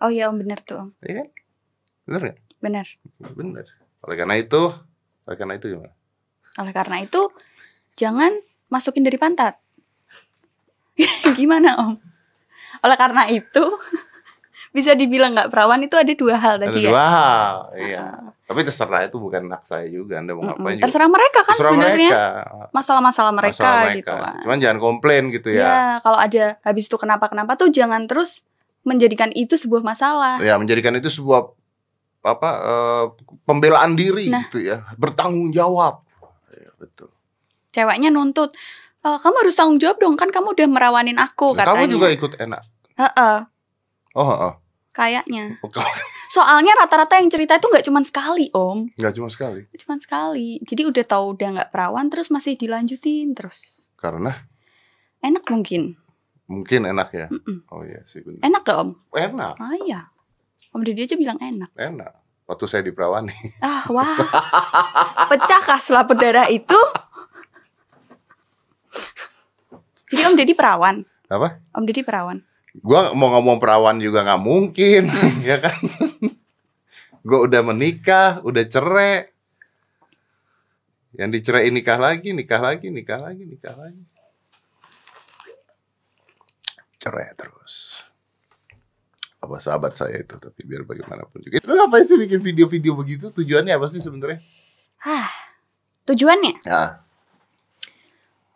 Oh 0.02 0.10
iya 0.10 0.34
Om 0.34 0.42
bener 0.42 0.60
tuh 0.66 0.82
Om. 0.82 0.90
Iya 1.06 1.14
kan? 1.22 1.28
Bener 2.08 2.22
nggak? 2.26 2.38
Bener. 2.64 2.88
Bener. 3.38 3.66
Oleh 4.02 4.16
karena 4.18 4.36
itu, 4.40 4.62
oleh 5.30 5.38
karena 5.38 5.54
itu 5.60 5.66
gimana? 5.78 5.94
Oleh 6.58 6.74
karena 6.74 6.98
itu 7.06 7.22
jangan 8.00 8.32
masukin 8.72 9.06
dari 9.06 9.20
pantat. 9.22 9.60
Gimana 11.38 11.78
Om? 11.78 11.94
Oleh 12.82 12.98
karena 12.98 13.30
itu 13.30 13.64
bisa 14.72 14.92
dibilang 14.94 15.32
nggak 15.32 15.48
perawan 15.48 15.80
itu 15.80 15.94
ada 15.94 16.12
dua 16.12 16.36
hal 16.36 16.56
Ada 16.56 16.66
tadi 16.68 16.80
ya. 16.80 16.90
dua 16.90 17.04
hal, 17.06 17.54
iya. 17.76 18.04
Tapi 18.42 18.60
terserah 18.62 19.02
itu 19.02 19.16
bukan 19.16 19.48
hak 19.48 19.64
saya 19.64 19.88
juga. 19.88 20.20
Anda 20.20 20.32
mau 20.32 20.44
ngapain 20.44 20.76
juga. 20.76 20.84
Terserah 20.84 21.08
mereka 21.08 21.40
kan 21.42 21.56
Terserah 21.56 21.72
sebenarnya 21.72 22.10
mereka. 22.10 22.68
masalah-masalah 22.72 23.32
mereka, 23.32 23.64
Masalah 23.64 23.92
gitu 23.94 24.12
kan. 24.14 24.36
Cuman 24.42 24.58
jangan 24.60 24.80
komplain 24.80 25.24
gitu 25.30 25.48
Ya, 25.50 25.60
ya. 25.62 25.76
kalau 26.00 26.18
ada 26.18 26.44
habis 26.62 26.86
itu 26.86 26.96
kenapa-kenapa 26.96 27.56
tuh 27.56 27.68
jangan 27.70 28.04
terus 28.06 28.44
menjadikan 28.82 29.32
itu 29.32 29.56
sebuah 29.56 29.80
masalah. 29.82 30.36
Ya, 30.40 30.56
menjadikan 30.56 30.92
itu 30.94 31.08
sebuah 31.08 31.48
apa 32.22 32.50
eh, 32.62 33.06
pembelaan 33.42 33.96
diri 33.96 34.28
Nah. 34.28 34.44
gitu 34.46 34.60
ya. 34.60 34.84
Bertanggung 34.94 35.50
jawab. 35.50 36.04
Ya, 36.50 36.72
betul. 36.76 37.08
Ceweknya 37.72 38.08
nuntut, 38.10 38.52
"Eh, 39.00 39.18
kamu 39.18 39.36
harus 39.38 39.56
tanggung 39.56 39.80
jawab 39.80 39.96
dong 39.98 40.16
kan 40.16 40.28
kamu 40.28 40.52
udah 40.54 40.68
merawanin 40.68 41.16
aku 41.18 41.52
Nah, 41.52 41.64
katanya. 41.64 41.76
kamu 41.82 41.94
juga 41.94 42.08
ikut 42.10 42.32
enak. 42.38 42.62
Heeh, 42.98 43.38
Oh, 44.12 44.28
oh. 44.28 44.54
Kayaknya. 44.92 45.58
oh. 45.60 45.72
Soalnya 46.30 46.72
rata-rata 46.76 47.20
yang 47.20 47.28
cerita 47.28 47.56
itu 47.56 47.68
nggak 47.68 47.84
cuma 47.84 48.00
sekali, 48.02 48.48
Om. 48.52 48.96
Nggak 48.96 49.14
cuma 49.16 49.28
sekali. 49.28 49.68
Cuma 49.76 49.96
sekali. 49.98 50.60
Jadi 50.64 50.88
udah 50.88 51.04
tahu 51.04 51.36
udah 51.36 51.48
nggak 51.60 51.70
perawan 51.70 52.08
terus 52.08 52.28
masih 52.28 52.56
dilanjutin 52.56 53.32
terus. 53.32 53.84
Karena 53.96 54.32
Enak 55.22 55.46
mungkin. 55.48 55.96
mungkin 56.50 56.84
enak 56.84 57.10
ya. 57.12 57.28
Mm-mm. 57.30 57.64
Oh 57.70 57.80
iya 57.82 58.02
sih. 58.06 58.20
Enak 58.42 58.66
gak, 58.66 58.76
Om? 58.76 58.90
Enak, 59.14 59.56
Ah 59.56 59.78
iya. 59.78 60.10
Om 60.72 60.82
Didi 60.82 61.06
aja 61.06 61.16
bilang 61.16 61.38
enak. 61.38 61.70
enak. 61.74 62.12
Waktu 62.44 62.66
saya 62.66 62.82
diperawani. 62.82 63.32
Ah, 63.64 63.86
wah. 63.88 64.18
Pecah 65.28 65.62
kah 65.62 65.78
selaput 65.78 66.18
darah 66.18 66.48
itu? 66.48 66.76
Jadi 70.10 70.22
Om 70.26 70.36
Didi 70.36 70.52
perawan. 70.52 71.06
Apa? 71.30 71.64
Om 71.72 71.84
Didi 71.86 72.02
perawan. 72.02 72.44
Gua 72.80 73.12
mau 73.12 73.36
ngomong 73.36 73.60
perawan 73.60 74.00
juga 74.00 74.24
nggak 74.24 74.42
mungkin, 74.42 75.12
ya 75.50 75.60
kan? 75.60 75.76
Gua 77.22 77.44
udah 77.44 77.62
menikah, 77.68 78.40
udah 78.48 78.64
cerai. 78.64 79.28
Yang 81.12 81.30
dicerai 81.44 81.68
nikah 81.68 82.00
lagi, 82.00 82.32
nikah 82.32 82.62
lagi, 82.64 82.88
nikah 82.88 83.20
lagi, 83.20 83.44
nikah 83.44 83.76
lagi. 83.76 84.04
Cerai 87.02 87.36
terus. 87.36 88.00
Apa 89.42 89.60
sahabat 89.60 89.98
saya 89.98 90.22
itu, 90.22 90.40
tapi 90.40 90.64
biar 90.64 90.88
bagaimanapun 90.88 91.44
juga. 91.44 91.60
Itu 91.60 91.74
ngapain 91.76 92.08
sih 92.08 92.16
bikin 92.16 92.40
video-video 92.40 92.96
begitu? 92.96 93.28
Tujuannya 93.34 93.76
apa 93.76 93.92
sih 93.92 94.00
sebenarnya? 94.00 94.40
Hah. 95.04 95.52
Tujuannya 96.02 96.66
Ya, 96.66 97.06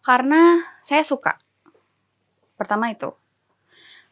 karena 0.05 0.62
saya 0.86 1.01
suka. 1.01 1.41
Pertama 2.57 2.93
itu. 2.93 3.10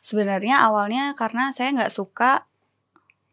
Sebenarnya 0.03 0.59
awalnya 0.59 1.15
karena 1.15 1.49
saya 1.49 1.71
nggak 1.71 1.89
suka. 1.89 2.43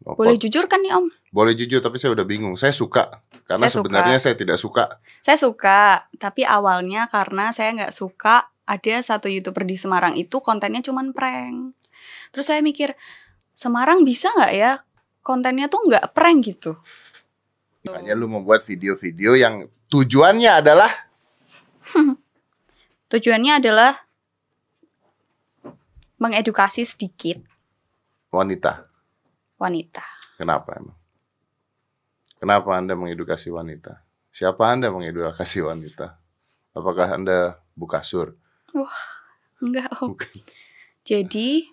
apa- 0.01 0.17
Boleh 0.17 0.33
jujur 0.33 0.65
kan 0.65 0.81
nih 0.81 0.95
Om? 0.95 1.11
boleh 1.29 1.53
jujur, 1.53 1.79
tapi 1.79 1.95
saya 1.95 2.11
udah 2.11 2.23
bingung. 2.23 2.55
Saya 2.55 2.71
suka. 2.71 3.21
Karena 3.45 3.67
Saya 3.67 3.71
suka. 3.71 3.79
sebenarnya 3.85 4.17
saya 4.17 4.35
tidak 4.35 4.57
suka. 4.57 4.83
Saya 5.19 5.37
suka, 5.37 5.81
tapi 6.17 6.41
awalnya 6.41 7.05
karena 7.05 7.51
saya 7.51 7.71
nggak 7.71 7.93
suka 7.93 8.49
ada 8.65 8.95
satu 8.99 9.27
youtuber 9.27 9.61
di 9.61 9.75
Semarang 9.75 10.15
itu 10.15 10.39
kontennya 10.39 10.79
cuman 10.81 11.11
prank. 11.11 11.75
Terus 12.31 12.47
saya 12.47 12.59
mikir 12.59 12.95
Semarang 13.51 14.01
bisa 14.01 14.31
nggak 14.31 14.53
ya 14.53 14.71
kontennya 15.21 15.67
tuh 15.67 15.85
nggak 15.85 16.11
prank 16.11 16.49
gitu. 16.49 16.75
Makanya 17.83 18.11
lu 18.13 18.25
membuat 18.25 18.61
video-video 18.61 19.35
yang 19.35 19.63
tujuannya 19.87 20.51
adalah 20.57 20.89
Tujuannya 23.07 23.59
adalah 23.59 24.07
mengedukasi 26.21 26.85
sedikit 26.85 27.41
wanita. 28.29 28.85
wanita. 29.57 30.05
Kenapa 30.37 30.77
emang? 30.77 30.97
Kenapa 32.37 32.69
Anda 32.77 32.93
mengedukasi 32.93 33.49
wanita? 33.49 34.01
Siapa 34.29 34.69
Anda 34.69 34.93
mengedukasi 34.93 35.61
wanita? 35.65 36.17
Apakah 36.77 37.17
Anda 37.17 37.57
buka 37.73 38.05
sur? 38.05 38.37
Enggak, 39.61 39.89
Om. 40.01 40.13
Bukan. 40.17 40.41
Jadi 41.05 41.69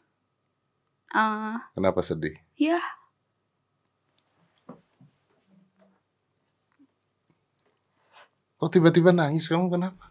eh 1.13 1.57
Kenapa 1.73 2.01
sedih? 2.05 2.37
ya 2.57 2.77
Kok 8.59 8.75
tiba-tiba 8.75 9.15
nangis 9.15 9.47
kamu 9.47 9.71
kenapa? 9.71 10.08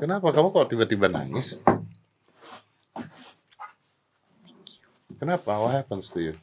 Kenapa 0.00 0.32
kamu 0.32 0.48
kok 0.48 0.72
tiba-tiba 0.72 1.12
nangis? 1.12 1.60
Kenapa? 5.20 5.60
What 5.60 5.76
happens 5.76 6.08
to 6.08 6.24
you? 6.24 6.34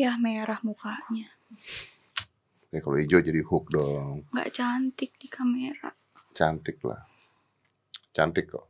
ya 0.00 0.16
merah 0.16 0.56
mukanya. 0.64 1.28
Ya 2.72 2.80
kalau 2.80 2.96
hijau 2.96 3.20
jadi 3.20 3.44
hook 3.44 3.68
dong. 3.68 4.24
nggak 4.32 4.48
cantik 4.48 5.12
di 5.20 5.28
kamera. 5.28 5.92
Cantik 6.32 6.80
lah. 6.88 7.04
Cantik 8.08 8.48
kok. 8.48 8.64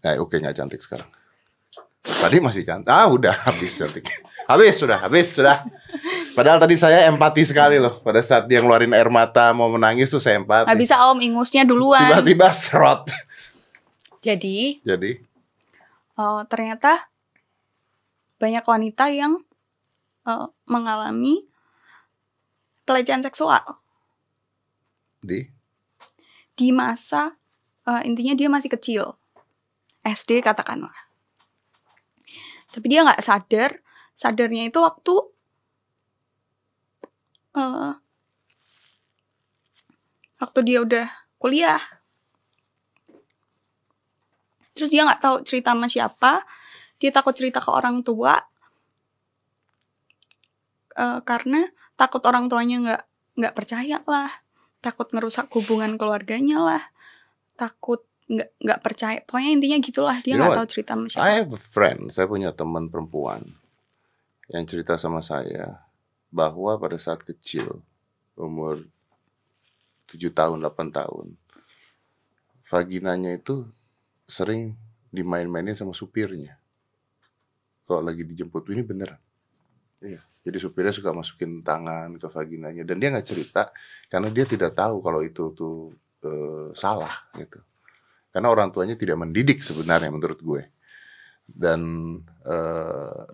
Nah, 0.00 0.16
oke 0.16 0.40
nggak 0.40 0.56
cantik 0.56 0.80
sekarang. 0.80 1.06
Tadi 2.00 2.40
masih 2.40 2.64
cantik. 2.64 2.88
Ah, 2.88 3.06
udah 3.06 3.36
habis 3.46 3.76
cantik. 3.76 4.08
Habis 4.48 4.74
sudah, 4.80 4.98
habis 4.98 5.28
sudah. 5.28 5.62
Padahal 6.32 6.58
tadi 6.58 6.80
saya 6.80 7.04
empati 7.12 7.44
sekali 7.44 7.76
loh. 7.76 8.00
Pada 8.00 8.24
saat 8.24 8.48
dia 8.48 8.64
ngeluarin 8.64 8.96
air 8.96 9.12
mata 9.12 9.52
mau 9.52 9.68
menangis 9.68 10.08
tuh 10.08 10.20
saya 10.20 10.40
empati. 10.40 10.64
Nggak 10.64 10.80
bisa 10.80 10.96
Om 11.12 11.18
ingusnya 11.20 11.62
duluan. 11.68 12.08
Tiba-tiba 12.08 12.48
serot. 12.52 13.08
Jadi 14.22 14.80
Jadi, 14.86 15.10
eh, 16.16 16.40
ternyata 16.46 17.10
banyak 18.38 18.64
wanita 18.64 19.10
yang 19.10 19.38
eh, 20.26 20.46
mengalami 20.66 21.46
pelecehan 22.82 23.22
seksual 23.22 23.62
di 25.22 25.46
di 26.58 26.68
masa 26.74 27.38
eh, 27.86 28.02
intinya 28.04 28.34
dia 28.34 28.50
masih 28.50 28.70
kecil 28.74 29.14
SD 30.02 30.42
katakanlah 30.42 30.94
tapi 32.74 32.86
dia 32.90 33.06
nggak 33.06 33.22
sadar 33.22 33.78
sadarnya 34.18 34.66
itu 34.66 34.82
waktu 34.82 35.14
eh, 37.56 37.92
waktu 40.42 40.58
dia 40.66 40.78
udah 40.82 41.06
kuliah. 41.38 41.82
Terus 44.72 44.88
dia 44.88 45.04
nggak 45.04 45.20
tahu 45.20 45.36
cerita 45.44 45.76
sama 45.76 45.86
siapa. 45.86 46.42
Dia 46.98 47.12
takut 47.12 47.36
cerita 47.36 47.60
ke 47.60 47.70
orang 47.70 48.00
tua. 48.00 48.40
Eh, 50.96 51.20
karena 51.24 51.68
takut 51.94 52.24
orang 52.24 52.48
tuanya 52.48 52.76
nggak 52.80 53.02
nggak 53.38 53.54
percaya 53.54 54.00
lah. 54.08 54.30
Takut 54.82 55.06
ngerusak 55.12 55.46
hubungan 55.54 55.94
keluarganya 56.00 56.58
lah. 56.58 56.82
Takut 57.54 58.02
nggak 58.32 58.50
nggak 58.58 58.80
percaya. 58.80 59.18
Pokoknya 59.28 59.50
intinya 59.52 59.78
gitulah. 59.78 60.18
Dia 60.24 60.34
You 60.34 60.40
know 60.40 60.48
nggak 60.50 60.58
tahu 60.64 60.68
cerita 60.72 60.96
sama 60.96 61.06
siapa. 61.06 61.24
I 61.28 61.32
have 61.44 61.52
a 61.52 61.60
friend, 61.60 62.08
saya 62.08 62.26
punya 62.26 62.50
teman 62.56 62.88
perempuan 62.88 63.60
yang 64.50 64.64
cerita 64.68 64.96
sama 65.00 65.24
saya 65.24 65.81
bahwa 66.32 66.80
pada 66.80 66.96
saat 66.96 67.20
kecil, 67.20 67.84
umur 68.34 68.80
7 70.08 70.32
tahun, 70.32 70.64
8 70.64 70.88
tahun, 70.88 71.36
vaginanya 72.64 73.36
itu 73.36 73.68
sering 74.24 74.72
dimain-mainin 75.12 75.76
sama 75.76 75.92
supirnya. 75.92 76.56
Kalau 77.84 78.00
lagi 78.00 78.24
dijemput, 78.24 78.64
ini 78.72 78.80
beneran. 78.80 79.20
Iya, 80.00 80.24
jadi 80.42 80.56
supirnya 80.58 80.90
suka 80.90 81.14
masukin 81.14 81.62
tangan 81.62 82.18
ke 82.18 82.26
vaginanya 82.26 82.82
dan 82.82 82.98
dia 82.98 83.14
nggak 83.14 83.28
cerita 83.28 83.70
karena 84.10 84.26
dia 84.34 84.42
tidak 84.42 84.74
tahu 84.74 84.98
kalau 84.98 85.22
itu 85.22 85.54
tuh 85.54 85.94
eh, 86.26 86.74
salah 86.74 87.30
gitu. 87.38 87.62
Karena 88.32 88.48
orang 88.48 88.72
tuanya 88.72 88.96
tidak 88.96 89.20
mendidik 89.20 89.60
sebenarnya 89.60 90.08
menurut 90.08 90.40
gue. 90.42 90.62
Dan 91.46 91.80
eh, 92.42 93.24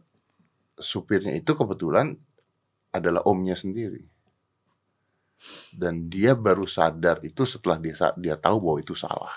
supirnya 0.76 1.32
itu 1.32 1.54
kebetulan 1.56 2.18
adalah 2.98 3.22
omnya 3.24 3.54
sendiri. 3.54 4.04
Dan 5.70 6.10
dia 6.10 6.34
baru 6.34 6.66
sadar 6.66 7.22
itu 7.22 7.46
setelah 7.46 7.78
dia 7.78 7.94
dia 8.18 8.34
tahu 8.34 8.58
bahwa 8.58 8.78
itu 8.82 8.98
salah. 8.98 9.34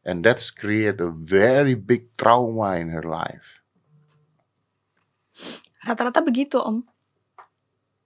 And 0.00 0.24
that's 0.24 0.48
create 0.48 0.96
a 1.04 1.12
very 1.12 1.76
big 1.76 2.16
trauma 2.16 2.80
in 2.80 2.88
her 2.92 3.04
life. 3.04 3.60
rata-rata 5.80 6.20
begitu 6.20 6.60
om 6.60 6.84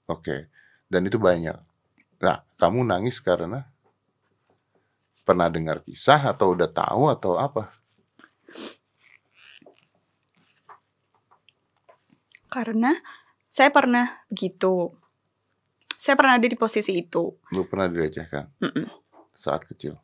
Oke. 0.07 0.47
Dan 0.87 1.11
itu 1.11 1.19
banyak. 1.19 1.59
Nah, 2.23 2.47
kamu 2.61 2.87
nangis 2.87 3.19
karena 3.19 3.67
pernah 5.27 5.51
dengar 5.51 5.83
kisah 5.83 6.31
atau 6.31 6.55
udah 6.55 6.71
tahu 6.71 7.11
atau 7.11 7.35
apa? 7.41 7.75
karena 12.55 13.03
saya 13.55 13.71
pernah 13.71 14.27
begitu 14.27 14.91
saya 16.03 16.19
pernah 16.19 16.35
ada 16.35 16.45
di 16.45 16.59
posisi 16.59 16.91
itu 16.99 17.39
Lu 17.55 17.63
pernah 17.65 17.87
dilecehkan 17.87 18.51
Mm-mm. 18.59 18.87
saat 19.33 19.63
kecil? 19.65 19.95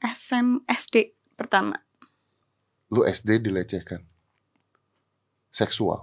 SM 0.00 0.64
SD 0.64 1.12
pertama 1.36 1.76
Lu 2.88 3.04
SD 3.04 3.44
dilecehkan? 3.44 4.00
Seksual? 5.52 6.00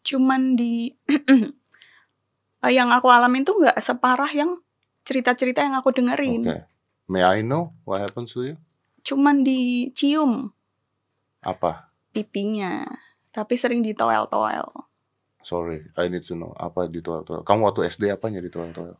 cuman 0.00 0.58
di 0.58 0.90
eh, 2.66 2.72
yang 2.72 2.90
aku 2.90 3.06
alamin 3.06 3.46
tuh 3.46 3.62
nggak 3.62 3.78
separah 3.78 4.26
yang 4.34 4.58
cerita-cerita 5.06 5.62
yang 5.62 5.78
aku 5.78 5.94
dengerin 5.94 6.66
May 7.06 7.22
I 7.22 7.42
know 7.42 7.74
what 7.86 8.02
happens 8.02 8.34
to 8.34 8.42
you? 8.42 8.56
cuman 9.00 9.46
dicium 9.46 10.50
Apa? 11.40 11.94
pipinya 12.10 12.84
tapi 13.30 13.54
sering 13.54 13.80
ditoel-toel 13.80 14.66
Sorry, 15.40 15.80
I 15.96 16.06
need 16.06 16.28
to 16.28 16.36
know. 16.36 16.52
Apa 16.52 16.84
di 16.84 17.00
toel-toel? 17.00 17.40
Kamu 17.40 17.64
waktu 17.64 17.88
SD 17.88 18.10
apanya 18.10 18.38
di 18.38 18.48
toel-toel? 18.48 18.92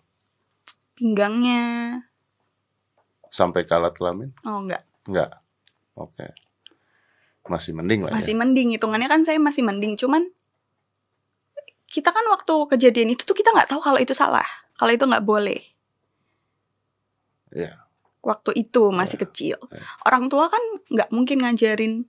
pinggangnya 0.95 1.61
Sampai 3.27 3.65
kalat 3.65 3.93
kelamin? 3.93 4.33
oh 4.43 4.61
enggak 4.61 4.83
Enggak. 5.05 5.41
Oke. 5.95 6.33
Masih 7.45 7.73
mending 7.73 8.05
lah 8.05 8.13
masih 8.13 8.33
ya. 8.33 8.39
mending 8.39 8.69
hitungannya 8.73 9.07
kan 9.07 9.21
saya 9.21 9.37
masih 9.37 9.61
mending 9.61 9.97
cuman 9.97 10.29
kita 11.85 12.09
kan 12.09 12.23
waktu 12.31 12.55
kejadian 12.69 13.11
itu 13.11 13.25
tuh 13.25 13.35
kita 13.35 13.51
nggak 13.51 13.67
tahu 13.67 13.81
kalau 13.83 13.99
itu 13.99 14.15
salah 14.15 14.47
kalau 14.75 14.95
itu 14.95 15.03
nggak 15.03 15.27
boleh 15.27 15.59
Iya. 17.51 17.83
waktu 18.23 18.55
itu 18.55 18.95
masih 18.95 19.19
Iya, 19.19 19.23
kecil 19.27 19.57
iya. 19.75 19.83
orang 20.07 20.31
tua 20.31 20.47
kan 20.47 20.63
nggak 20.87 21.11
mungkin 21.11 21.43
ngajarin 21.43 22.07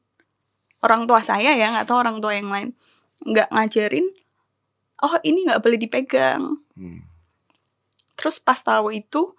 orang 0.82 1.06
tua 1.06 1.22
saya 1.22 1.54
ya 1.54 1.70
nggak 1.74 1.88
tahu 1.90 1.98
orang 2.02 2.18
tua 2.22 2.34
yang 2.34 2.50
lain 2.50 2.70
nggak 3.22 3.50
ngajarin 3.54 4.06
oh 5.02 5.16
ini 5.22 5.46
nggak 5.50 5.62
boleh 5.62 5.78
dipegang 5.78 6.62
Hmm. 6.72 7.06
terus 8.18 8.42
pas 8.42 8.58
tahu 8.58 8.90
itu 8.90 9.30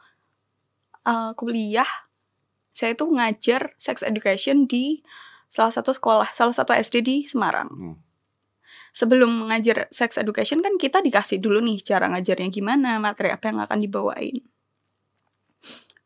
eh, 1.02 1.30
kuliah 1.34 1.88
saya 2.70 2.94
tuh 2.94 3.10
ngajar 3.10 3.74
sex 3.76 4.06
education 4.06 4.70
di 4.70 5.02
salah 5.50 5.74
satu 5.74 5.90
sekolah 5.92 6.30
salah 6.32 6.54
satu 6.54 6.72
SD 6.72 6.96
di 7.02 7.16
Semarang 7.26 7.68
Hmm. 7.68 7.96
sebelum 8.94 9.44
mengajar 9.44 9.90
sex 9.90 10.16
education 10.20 10.62
kan 10.62 10.78
kita 10.78 11.02
dikasih 11.02 11.40
dulu 11.40 11.58
nih 11.64 11.80
cara 11.80 12.12
ngajarnya 12.12 12.52
gimana, 12.52 13.00
materi 13.00 13.32
apa 13.32 13.48
yang 13.48 13.64
akan 13.64 13.80
dibawain. 13.80 14.44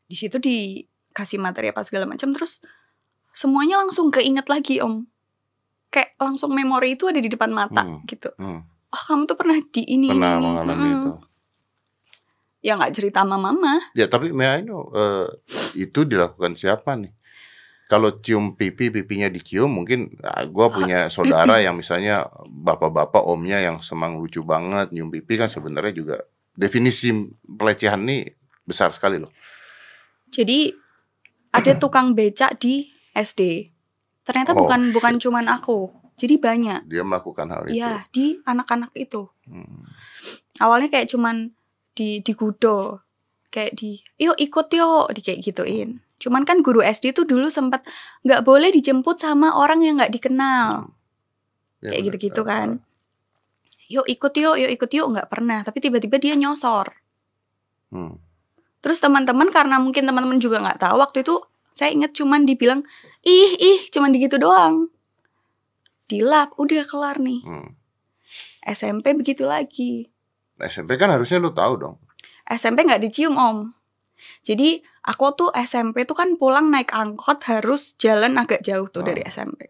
Di 0.07 0.15
situ 0.15 0.39
dikasih 0.39 1.43
materi 1.43 1.75
apa 1.75 1.83
segala 1.83 2.07
macam 2.07 2.31
terus 2.31 2.63
semuanya 3.35 3.83
langsung 3.83 4.15
keinget 4.15 4.47
lagi 4.47 4.79
om 4.79 5.11
kayak 5.91 6.19
langsung 6.19 6.53
memori 6.53 6.99
itu 6.99 7.09
ada 7.09 7.21
di 7.23 7.31
depan 7.31 7.51
mata 7.51 7.83
hmm. 7.87 8.05
gitu 8.11 8.31
hmm. 8.37 8.61
oh 8.93 9.03
kamu 9.09 9.23
tuh 9.25 9.37
pernah 9.39 9.59
di 9.61 9.83
ini 9.87 10.11
pernah 10.13 10.37
ini, 10.37 10.45
mengalami 10.45 10.87
hmm. 10.87 10.97
itu 10.97 11.11
ya 12.67 12.75
nggak 12.75 12.95
cerita 12.99 13.23
sama 13.23 13.39
mama. 13.39 13.79
Ya 13.95 14.11
tapi 14.11 14.35
Mia 14.35 14.59
uh, 14.59 15.31
itu 15.79 16.03
dilakukan 16.03 16.59
siapa 16.59 16.99
nih? 16.99 17.15
Kalau 17.87 18.19
cium 18.19 18.59
pipi, 18.59 18.91
pipinya 18.91 19.31
dicium, 19.31 19.71
mungkin 19.71 20.19
nah, 20.19 20.43
gue 20.43 20.67
punya 20.75 21.07
saudara 21.15 21.63
yang 21.63 21.79
misalnya 21.79 22.27
bapak-bapak 22.51 23.23
omnya 23.23 23.63
yang 23.63 23.79
semang 23.79 24.19
lucu 24.19 24.43
banget 24.43 24.91
nyium 24.91 25.15
pipi 25.15 25.39
kan 25.39 25.47
sebenarnya 25.47 25.95
juga 25.95 26.17
definisi 26.59 27.15
pelecehan 27.47 28.03
nih 28.03 28.35
besar 28.67 28.91
sekali 28.91 29.23
loh. 29.23 29.31
Jadi 30.35 30.75
ada 31.55 31.79
tukang 31.79 32.19
becak 32.19 32.59
di 32.59 32.91
SD. 33.15 33.71
Ternyata 34.27 34.53
oh, 34.53 34.67
bukan 34.67 34.91
shit. 34.91 34.95
bukan 34.99 35.15
cuman 35.23 35.47
aku. 35.47 35.95
Jadi 36.19 36.35
banyak. 36.41 36.81
Dia 36.91 37.07
melakukan 37.07 37.47
hal 37.49 37.63
iya, 37.69 37.71
itu. 37.71 37.79
Iya, 37.79 37.93
di 38.11 38.27
anak-anak 38.43 38.91
itu. 38.99 39.31
Hmm. 39.47 39.87
Awalnya 40.59 40.91
kayak 40.91 41.13
cuman 41.13 41.55
di 41.97 42.21
di 42.21 42.33
gudo 42.37 43.07
kayak 43.49 43.73
di 43.73 44.05
yuk 44.21 44.37
ikut 44.37 44.69
yuk 44.77 45.17
di 45.17 45.21
kayak 45.25 45.41
gituin 45.41 46.05
cuman 46.21 46.45
kan 46.45 46.61
guru 46.61 46.85
SD 46.85 47.17
itu 47.17 47.25
dulu 47.25 47.49
sempat 47.49 47.81
nggak 48.21 48.45
boleh 48.45 48.69
dijemput 48.69 49.17
sama 49.17 49.57
orang 49.57 49.81
yang 49.81 49.97
nggak 49.97 50.13
dikenal 50.13 50.93
hmm. 50.93 51.85
ya, 51.89 51.97
kayak 51.97 52.03
gitu-gitu 52.13 52.45
kan 52.45 52.85
yuk 53.89 54.05
ikut 54.05 54.33
yuk 54.37 54.61
yuk 54.61 54.71
ikut 54.77 54.91
yuk 54.93 55.07
nggak 55.09 55.29
pernah 55.33 55.65
tapi 55.65 55.81
tiba-tiba 55.81 56.21
dia 56.21 56.37
nyosor 56.37 56.93
hmm. 57.97 58.21
terus 58.85 59.01
teman-teman 59.01 59.49
karena 59.49 59.81
mungkin 59.81 60.05
teman-teman 60.05 60.37
juga 60.37 60.61
nggak 60.61 60.85
tahu 60.85 61.01
waktu 61.01 61.25
itu 61.25 61.41
saya 61.73 61.93
ingat 61.93 62.13
cuman 62.13 62.45
dibilang 62.45 62.85
ih 63.27 63.53
ih 63.59 63.81
cuman 63.91 64.15
digitu 64.15 64.39
doang. 64.39 64.95
Dilap 66.07 66.55
udah 66.57 66.87
kelar 66.87 67.19
nih. 67.19 67.43
Hmm. 67.43 67.75
SMP 68.63 69.15
begitu 69.19 69.43
lagi. 69.43 70.07
SMP 70.63 70.95
kan 70.95 71.11
harusnya 71.11 71.43
lu 71.43 71.51
tahu 71.51 71.75
dong. 71.77 71.97
SMP 72.47 72.87
nggak 72.87 73.03
dicium 73.03 73.35
om. 73.35 73.75
Jadi 74.47 74.79
aku 75.03 75.27
tuh 75.35 75.51
SMP 75.59 76.07
tuh 76.07 76.15
kan 76.15 76.39
pulang 76.39 76.71
naik 76.71 76.95
angkot 76.95 77.43
harus 77.51 77.99
jalan 77.99 78.39
agak 78.39 78.63
jauh 78.63 78.87
tuh 78.87 79.03
oh. 79.03 79.07
dari 79.07 79.27
hmm. 79.27 79.31
SMP 79.35 79.67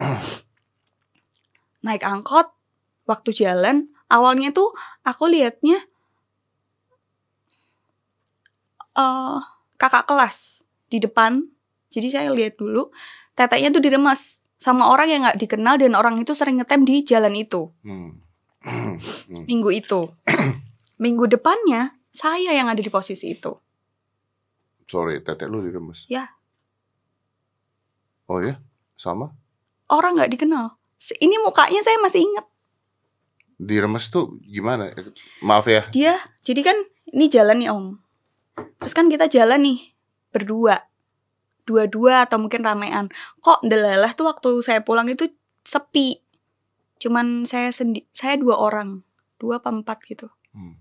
naik 1.86 2.02
angkot 2.02 2.50
waktu 3.06 3.30
jalan 3.30 3.86
awalnya 4.10 4.50
tuh 4.50 4.74
aku 5.06 5.30
liatnya 5.30 5.86
uh, 8.98 9.38
kakak 9.78 10.10
kelas 10.10 10.66
di 10.90 10.98
depan. 10.98 11.46
Jadi 11.94 12.08
saya 12.10 12.28
lihat 12.34 12.58
dulu 12.58 12.90
teteknya 13.36 13.68
tuh 13.70 13.84
diremes 13.84 14.40
sama 14.56 14.88
orang 14.88 15.08
yang 15.12 15.20
nggak 15.28 15.38
dikenal 15.38 15.76
dan 15.76 15.92
orang 15.92 16.16
itu 16.16 16.32
sering 16.32 16.58
ngetem 16.58 16.82
di 16.88 17.04
jalan 17.04 17.36
itu. 17.36 17.70
Hmm. 17.84 18.18
Hmm. 18.66 19.46
Minggu 19.46 19.70
itu. 19.70 20.10
Minggu 21.04 21.30
depannya 21.30 21.94
saya 22.10 22.50
yang 22.50 22.66
ada 22.66 22.82
di 22.82 22.90
posisi 22.90 23.30
itu. 23.30 23.54
Sorry, 24.90 25.22
tetek 25.22 25.46
lu 25.46 25.62
diremes. 25.62 26.02
Ya. 26.10 26.34
Oh 28.26 28.42
ya, 28.42 28.58
sama? 28.98 29.30
Orang 29.86 30.18
nggak 30.18 30.34
dikenal. 30.34 30.74
Ini 30.98 31.38
mukanya 31.46 31.78
saya 31.78 32.02
masih 32.02 32.26
inget. 32.26 32.46
Diremes 33.54 34.10
tuh 34.10 34.34
gimana? 34.42 34.90
Maaf 35.46 35.70
ya. 35.70 35.86
Dia, 35.94 36.18
jadi 36.42 36.66
kan 36.66 36.76
ini 37.14 37.30
jalan 37.30 37.62
nih 37.62 37.70
om. 37.70 38.02
Terus 38.82 38.94
kan 38.98 39.06
kita 39.06 39.30
jalan 39.30 39.62
nih 39.62 39.78
berdua 40.34 40.82
dua-dua 41.66 42.24
atau 42.24 42.38
mungkin 42.38 42.62
ramean. 42.62 43.10
Kok 43.42 43.66
delalah 43.66 44.14
tuh 44.14 44.30
waktu 44.30 44.50
saya 44.62 44.80
pulang 44.80 45.10
itu 45.10 45.28
sepi. 45.66 46.22
Cuman 47.02 47.44
saya 47.44 47.74
sendi 47.74 48.06
saya 48.14 48.38
dua 48.38 48.56
orang. 48.56 49.02
Dua 49.36 49.60
apa 49.60 49.68
empat 49.68 50.00
gitu. 50.06 50.30
Hmm. 50.56 50.72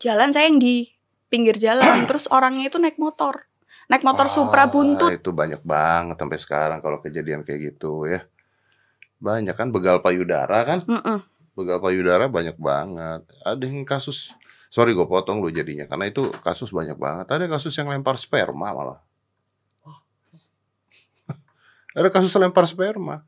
jalan 0.00 0.32
saya 0.32 0.48
yang 0.48 0.56
di 0.56 0.90
pinggir 1.28 1.54
jalan 1.60 2.02
terus 2.08 2.24
orangnya 2.32 2.72
itu 2.72 2.80
naik 2.80 2.96
motor. 2.96 3.44
Naik 3.92 4.06
motor 4.06 4.24
oh, 4.24 4.32
Supra 4.32 4.64
buntut. 4.64 5.12
itu 5.12 5.28
banyak 5.36 5.60
banget 5.60 6.16
sampai 6.16 6.38
sekarang 6.40 6.78
kalau 6.80 7.04
kejadian 7.04 7.44
kayak 7.44 7.76
gitu 7.76 8.08
ya. 8.08 8.24
Banyak 9.20 9.52
kan 9.52 9.68
begal 9.68 10.00
payudara 10.00 10.64
kan? 10.64 10.80
Mm 10.88 10.98
-mm. 10.98 11.18
begal 11.52 11.84
payudara 11.84 12.32
banyak 12.32 12.56
banget. 12.56 13.28
Ada 13.44 13.64
yang 13.68 13.84
kasus 13.84 14.32
sorry 14.72 14.96
gue 14.96 15.04
potong 15.04 15.44
lu 15.44 15.52
jadinya 15.52 15.84
karena 15.84 16.08
itu 16.08 16.32
kasus 16.40 16.72
banyak 16.72 16.96
banget. 16.96 17.28
Ada 17.28 17.44
kasus 17.52 17.76
yang 17.76 17.92
lempar 17.92 18.16
sperma 18.16 18.72
malah. 18.72 19.11
Ada 21.92 22.08
kasus 22.08 22.32
lempar 22.40 22.64
sperma. 22.64 23.20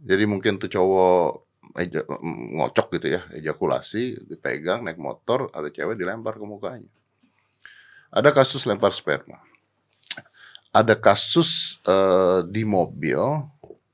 Jadi 0.00 0.24
mungkin 0.26 0.56
tuh 0.58 0.70
cowok 0.70 1.46
mm, 1.76 2.58
ngocok 2.58 2.86
gitu 2.98 3.06
ya, 3.14 3.22
ejakulasi, 3.36 4.26
dipegang, 4.26 4.82
naik 4.82 4.98
motor, 4.98 5.52
ada 5.54 5.68
cewek 5.70 5.94
dilempar 5.94 6.40
ke 6.40 6.44
mukanya. 6.46 6.90
Ada 8.10 8.34
kasus 8.34 8.66
lempar 8.66 8.90
sperma. 8.90 9.38
Ada 10.70 10.98
kasus 10.98 11.82
uh, 11.86 12.46
di 12.46 12.62
mobil 12.62 13.18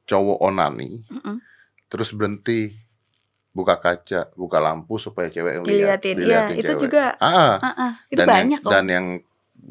cowok 0.04 0.38
onani, 0.44 1.04
mm 1.08 1.20
-mm. 1.20 1.36
terus 1.88 2.12
berhenti 2.12 2.76
buka 3.56 3.80
kaca, 3.80 4.28
buka 4.36 4.60
lampu 4.60 5.00
supaya 5.00 5.32
cewek 5.32 5.52
yang 5.56 5.64
dilihatin. 5.64 6.16
Iya, 6.20 6.42
itu 6.52 6.72
juga. 6.76 7.16
Ah, 7.16 7.56
ah, 7.56 7.68
ah. 7.72 7.92
Itu 8.12 8.20
dan 8.20 8.28
banyak 8.28 8.60
yang, 8.60 8.68
kok. 8.68 8.72
Dan 8.76 8.84
yang 8.92 9.06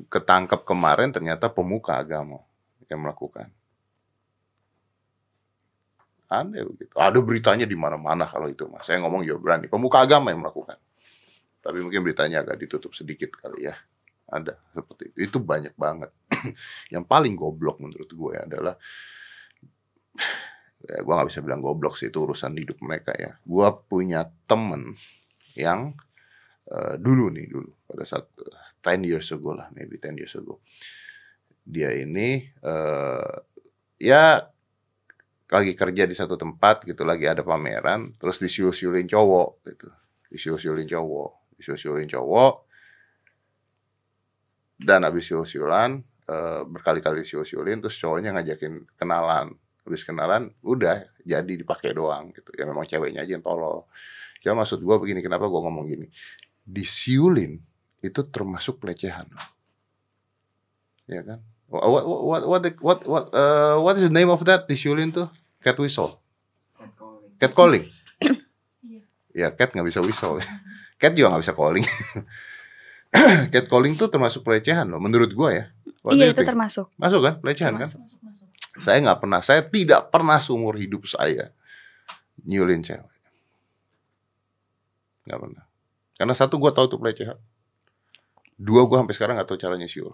ketangkep 0.09 0.61
kemarin 0.65 1.13
ternyata 1.13 1.45
pemuka 1.53 2.01
agama 2.01 2.41
yang 2.89 3.05
melakukan. 3.05 3.53
Aneh 6.25 6.65
begitu. 6.65 6.93
Ada 6.97 7.21
beritanya 7.21 7.65
di 7.69 7.77
mana-mana 7.77 8.25
kalau 8.25 8.49
itu 8.49 8.65
mas. 8.65 8.85
Saya 8.85 8.97
ngomong 9.05 9.21
ya 9.21 9.37
berani. 9.37 9.69
Pemuka 9.69 10.01
agama 10.01 10.33
yang 10.33 10.41
melakukan. 10.41 10.77
Tapi 11.61 11.81
mungkin 11.81 12.01
beritanya 12.01 12.41
agak 12.41 12.61
ditutup 12.61 12.93
sedikit 12.97 13.33
kali 13.37 13.69
ya. 13.69 13.75
Ada 14.25 14.57
seperti 14.73 15.13
itu. 15.13 15.17
Itu 15.29 15.37
banyak 15.41 15.77
banget. 15.77 16.09
yang 16.93 17.05
paling 17.05 17.37
goblok 17.37 17.77
menurut 17.77 18.09
gue 18.09 18.33
adalah 18.41 18.73
ya, 20.89 20.97
gue 21.01 21.13
nggak 21.13 21.29
bisa 21.29 21.41
bilang 21.45 21.61
goblok 21.61 21.97
sih 21.97 22.09
itu 22.09 22.17
urusan 22.25 22.57
hidup 22.57 22.81
mereka 22.81 23.13
ya. 23.13 23.37
Gue 23.45 23.69
punya 23.85 24.25
temen 24.49 24.97
yang 25.53 25.93
uh, 26.73 26.97
dulu 26.97 27.29
nih 27.29 27.45
dulu 27.49 27.69
pada 27.85 28.03
saat 28.03 28.25
eh, 28.41 28.49
uh, 28.49 28.97
10 28.97 29.05
years 29.05 29.29
ago 29.29 29.53
lah, 29.53 29.69
maybe 29.73 30.01
10 30.01 30.21
years 30.21 30.33
ago. 30.37 30.61
Dia 31.65 31.93
ini 31.93 32.45
uh, 32.65 33.41
ya 34.01 34.54
lagi 35.45 35.77
kerja 35.77 36.03
di 36.09 36.15
satu 36.17 36.35
tempat 36.35 36.89
gitu 36.89 37.05
lagi 37.05 37.29
ada 37.29 37.45
pameran 37.45 38.17
terus 38.17 38.41
disiul-siulin 38.41 39.05
cowok 39.05 39.49
gitu. 39.69 39.87
Disiul-siulin 40.29 40.89
cowok 40.89 41.45
disiul-siulin 41.59 42.09
cowok. 42.11 42.53
Dan 44.75 45.07
abis 45.07 45.31
siul-siulan 45.31 46.03
e, 46.27 46.35
eh, 46.35 46.61
berkali-kali 46.67 47.23
siul-siulin 47.23 47.79
terus 47.79 47.95
cowoknya 47.95 48.35
ngajakin 48.35 48.83
kenalan. 48.99 49.55
Habis 49.87 50.03
kenalan 50.03 50.51
udah 50.65 51.07
jadi 51.23 51.53
dipakai 51.55 51.95
doang 51.95 52.35
gitu. 52.35 52.51
Ya 52.59 52.67
memang 52.67 52.83
ceweknya 52.83 53.23
aja 53.23 53.39
yang 53.39 53.45
tolol. 53.45 53.87
Ya 54.43 54.51
maksud 54.51 54.83
gua 54.83 54.99
begini 54.99 55.23
kenapa 55.23 55.47
gua 55.47 55.63
ngomong 55.69 55.85
gini? 55.87 56.07
Disiulin 56.65 57.61
itu 58.03 58.21
termasuk 58.29 58.83
pelecehan. 58.83 59.29
Ya 61.07 61.21
kan? 61.21 61.39
What 61.65 61.81
what 61.81 62.43
what 62.45 62.61
what 62.77 62.99
what 63.09 63.25
uh, 63.33 63.81
what 63.81 63.97
is 63.97 64.05
the 64.05 64.13
name 64.13 64.29
of 64.29 64.41
that 64.45 64.69
di 64.69 64.77
Shulin 64.77 65.09
tuh? 65.09 65.27
Cat 65.65 65.75
whistle. 65.81 66.13
Cat 67.41 67.57
calling. 67.57 67.89
Iya. 68.85 69.51
ya 69.51 69.57
cat 69.57 69.73
nggak 69.73 69.87
bisa 69.89 69.99
whistle. 69.99 70.39
cat 71.01 71.11
juga 71.17 71.33
nggak 71.33 71.43
bisa 71.43 71.57
calling. 71.57 71.85
cat 73.53 73.65
calling 73.65 73.97
tuh 73.97 74.07
termasuk 74.13 74.45
pelecehan 74.45 74.85
loh 74.85 75.01
menurut 75.01 75.33
gua 75.33 75.49
ya. 75.51 75.65
What 76.05 76.13
iya 76.13 76.29
itu 76.29 76.45
think? 76.45 76.53
termasuk. 76.53 76.87
Masuk 77.01 77.19
kan 77.25 77.33
pelecehan 77.41 77.73
kan? 77.75 77.89
termasuk. 77.89 77.97
kan? 77.97 78.07
Masuk, 78.23 78.45
masuk. 78.45 78.83
Saya 78.85 78.97
nggak 79.01 79.19
pernah, 79.23 79.39
saya 79.41 79.61
tidak 79.65 80.01
pernah 80.13 80.37
seumur 80.37 80.77
hidup 80.77 81.09
saya 81.09 81.49
nyulin 82.45 82.85
cewek. 82.85 83.09
Nggak 85.25 85.39
pernah. 85.41 85.63
Karena 86.15 86.33
satu 86.37 86.61
gua 86.61 86.71
tahu 86.71 86.85
tuh 86.87 87.01
pelecehan. 87.01 87.41
Dua 88.55 88.85
gua 88.85 89.01
sampai 89.01 89.15
sekarang 89.17 89.33
nggak 89.41 89.49
tahu 89.49 89.57
caranya 89.57 89.89
siul. 89.89 90.13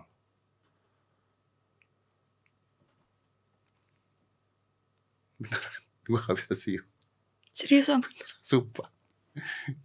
beneran 5.44 5.82
gue 6.06 6.20
gak 6.20 6.36
bisa 6.38 6.54
siul 6.54 6.86
serius 7.52 7.92
om? 7.92 8.00
Sumpah. 8.40 8.88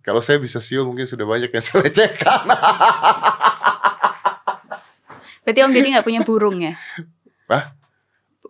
Kalau 0.02 0.22
saya 0.22 0.38
bisa 0.38 0.62
siul 0.62 0.86
mungkin 0.86 1.06
sudah 1.06 1.26
banyak 1.26 1.50
yang 1.50 1.64
saya 1.66 1.86
lecehkan 1.86 2.46
berarti 5.46 5.62
om 5.62 5.70
jadi 5.70 5.88
nggak 5.94 6.06
punya 6.06 6.20
burung 6.26 6.58
ya? 6.58 6.74
Hah? 7.46 7.70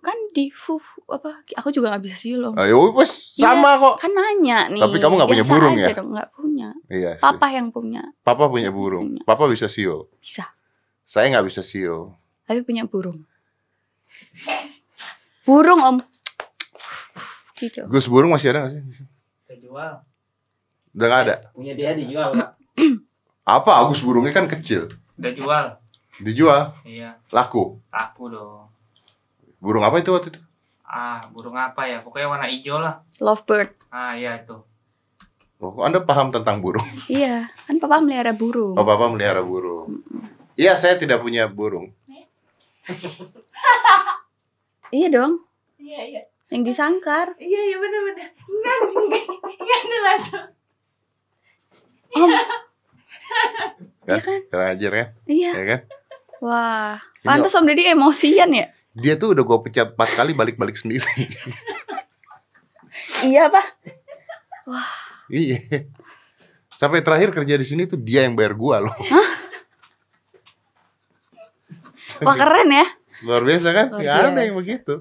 kan 0.06 0.14
di 0.30 0.54
fuh 0.54 0.78
apa 1.10 1.42
aku 1.58 1.74
juga 1.74 1.90
nggak 1.90 2.04
bisa 2.06 2.14
siul 2.14 2.46
om. 2.46 2.54
Ah, 2.54 2.62
ya 2.70 2.78
Ayo 2.78 2.94
bos 2.94 3.34
iya, 3.34 3.50
sama 3.50 3.74
ya, 3.74 3.82
kok. 3.82 3.94
kan 3.98 4.12
nanya 4.14 4.58
nih. 4.70 4.82
Tapi 4.86 4.96
kamu 5.02 5.12
nggak 5.18 5.30
punya 5.34 5.44
burung 5.50 5.74
ya? 5.74 5.88
nggak 5.90 6.28
punya. 6.30 6.68
Iya, 6.86 7.10
papa 7.18 7.46
sih. 7.50 7.54
yang 7.58 7.66
punya. 7.74 8.02
Papa 8.22 8.46
punya 8.46 8.70
burung. 8.70 9.18
Punya. 9.18 9.22
papa 9.26 9.50
bisa 9.50 9.66
siul? 9.66 10.06
Bisa. 10.22 10.54
Saya 11.02 11.26
nggak 11.34 11.50
bisa 11.50 11.66
siul. 11.66 12.14
Tapi 12.46 12.62
punya 12.62 12.86
burung. 12.86 13.26
Burung 15.42 15.82
om 15.82 15.96
gitu. 17.56 17.80
Gus 17.88 18.06
Burung 18.06 18.32
masih 18.32 18.52
ada 18.52 18.68
gak 18.68 18.72
sih? 18.76 19.06
Dijual. 19.50 20.04
Udah 20.92 21.06
gak 21.08 21.20
ada. 21.28 21.34
Eh, 21.34 21.52
punya 21.56 21.72
dia 21.72 21.96
dijual. 21.96 22.30
Apa 23.46 23.88
Gus 23.88 24.04
Burungnya 24.04 24.36
kan 24.36 24.46
kecil. 24.46 24.92
Udah 25.16 25.32
jual. 25.32 25.66
Dijual. 26.20 26.62
Iya. 26.84 27.16
Laku. 27.32 27.80
Laku 27.92 28.24
dong. 28.32 28.68
Burung 29.56 29.82
apa 29.82 29.98
itu 29.98 30.12
waktu 30.12 30.30
itu? 30.36 30.40
Ah, 30.86 31.18
burung 31.34 31.56
apa 31.58 31.82
ya? 31.88 31.98
Pokoknya 32.04 32.28
warna 32.30 32.46
hijau 32.46 32.78
lah. 32.78 33.02
Lovebird. 33.18 33.74
Ah, 33.90 34.14
iya 34.14 34.38
itu. 34.38 34.54
Oh, 35.56 35.72
Anda 35.80 36.04
paham 36.04 36.28
tentang 36.30 36.60
burung? 36.60 36.84
Iya, 37.10 37.48
kan 37.66 37.80
papa 37.80 37.98
melihara 38.04 38.36
burung. 38.36 38.76
Oh, 38.76 38.84
papa 38.84 39.08
melihara 39.08 39.40
burung. 39.40 40.04
Iya, 40.54 40.76
saya 40.76 41.00
tidak 41.00 41.24
punya 41.24 41.48
burung. 41.48 41.90
iya 44.92 45.08
dong. 45.10 45.42
Iya, 45.80 46.00
iya 46.06 46.22
yang 46.46 46.62
disangkar. 46.62 47.34
Iya, 47.36 47.60
iya 47.66 47.76
benar-benar. 47.76 48.28
Enggak, 48.38 48.76
enggak. 48.86 49.24
Iya, 49.56 49.76
ada 49.76 49.98
lanjut. 49.98 50.44
Om. 52.16 52.30
Kan? 52.30 52.46
Iya 54.06 54.18
kan? 54.22 54.40
Kurang 54.46 54.68
ajar 54.70 54.90
kan? 54.94 55.08
Iya. 55.26 55.50
Ya 55.52 55.64
kan? 55.66 55.80
Wah, 56.38 56.94
pantas 57.20 57.56
Om 57.56 57.66
Deddy 57.66 57.90
emosian 57.90 58.54
ya? 58.54 58.70
Dia 58.94 59.18
tuh 59.18 59.34
udah 59.34 59.44
gue 59.44 59.58
pecat 59.66 59.92
empat 59.92 60.10
kali 60.14 60.32
balik-balik 60.32 60.76
sendiri. 60.78 61.04
Iya, 63.16 63.48
Pak. 63.48 63.66
iya. 65.28 65.60
Sampai 66.72 67.00
terakhir 67.00 67.32
kerja 67.32 67.56
di 67.56 67.64
sini 67.64 67.84
tuh 67.84 67.96
dia 67.96 68.24
yang 68.24 68.32
bayar 68.36 68.52
gua 68.56 68.84
loh. 68.84 68.92
Wah, 72.24 72.36
keren 72.36 72.68
ya. 72.72 72.86
Luar 73.24 73.44
biasa 73.44 73.68
kan? 73.72 73.86
Luar 73.92 74.00
Gak 74.00 74.16
ada 74.16 74.28
biasa. 74.32 74.44
yang 74.48 74.56
begitu. 74.56 74.94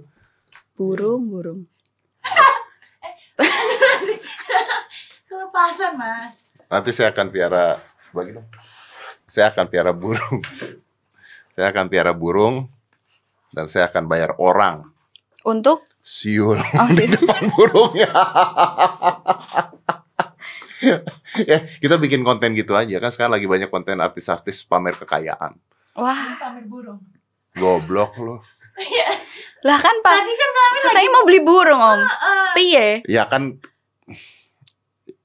Burung, 0.75 1.31
burung. 1.31 1.61
Kelepasan, 5.27 5.95
Mas. 5.95 6.43
Nanti 6.67 6.91
saya 6.91 7.15
akan 7.15 7.31
piara 7.31 7.79
bagi 8.11 8.35
dong. 8.35 8.43
Saya 9.23 9.55
akan 9.55 9.71
piara 9.71 9.95
burung. 9.95 10.43
Saya 11.55 11.71
akan 11.71 11.87
piara 11.87 12.11
burung 12.11 12.67
dan 13.55 13.71
saya 13.71 13.87
akan 13.87 14.11
bayar 14.11 14.35
orang 14.43 14.91
Untuk 15.47 15.87
siul 16.03 16.59
Oh, 16.59 16.89
di 16.99 17.07
depan 17.07 17.47
burungnya. 17.55 18.11
ya, 21.49 21.63
kita 21.79 21.95
bikin 21.95 22.27
konten 22.27 22.51
gitu 22.59 22.75
aja 22.75 22.99
kan 22.99 23.15
sekarang 23.15 23.39
lagi 23.39 23.47
banyak 23.47 23.71
konten 23.71 24.03
artis-artis 24.03 24.67
pamer 24.67 24.99
kekayaan. 24.99 25.55
wah, 25.95 26.35
pamer 26.35 26.67
burung. 26.67 26.99
Goblok 27.55 28.19
loh. 28.19 28.43
Lah 29.65 29.77
kan 29.77 29.95
Pak. 29.99 30.13
Tadi 30.15 30.33
kan 30.35 30.49
Rami 30.51 30.77
Katanya 30.79 31.09
mau 31.09 31.23
beli 31.23 31.41
burung, 31.41 31.81
Om. 31.81 31.99
eh, 31.99 32.05
Piye? 32.53 32.87
Ya 33.05 33.25
kan 33.25 33.57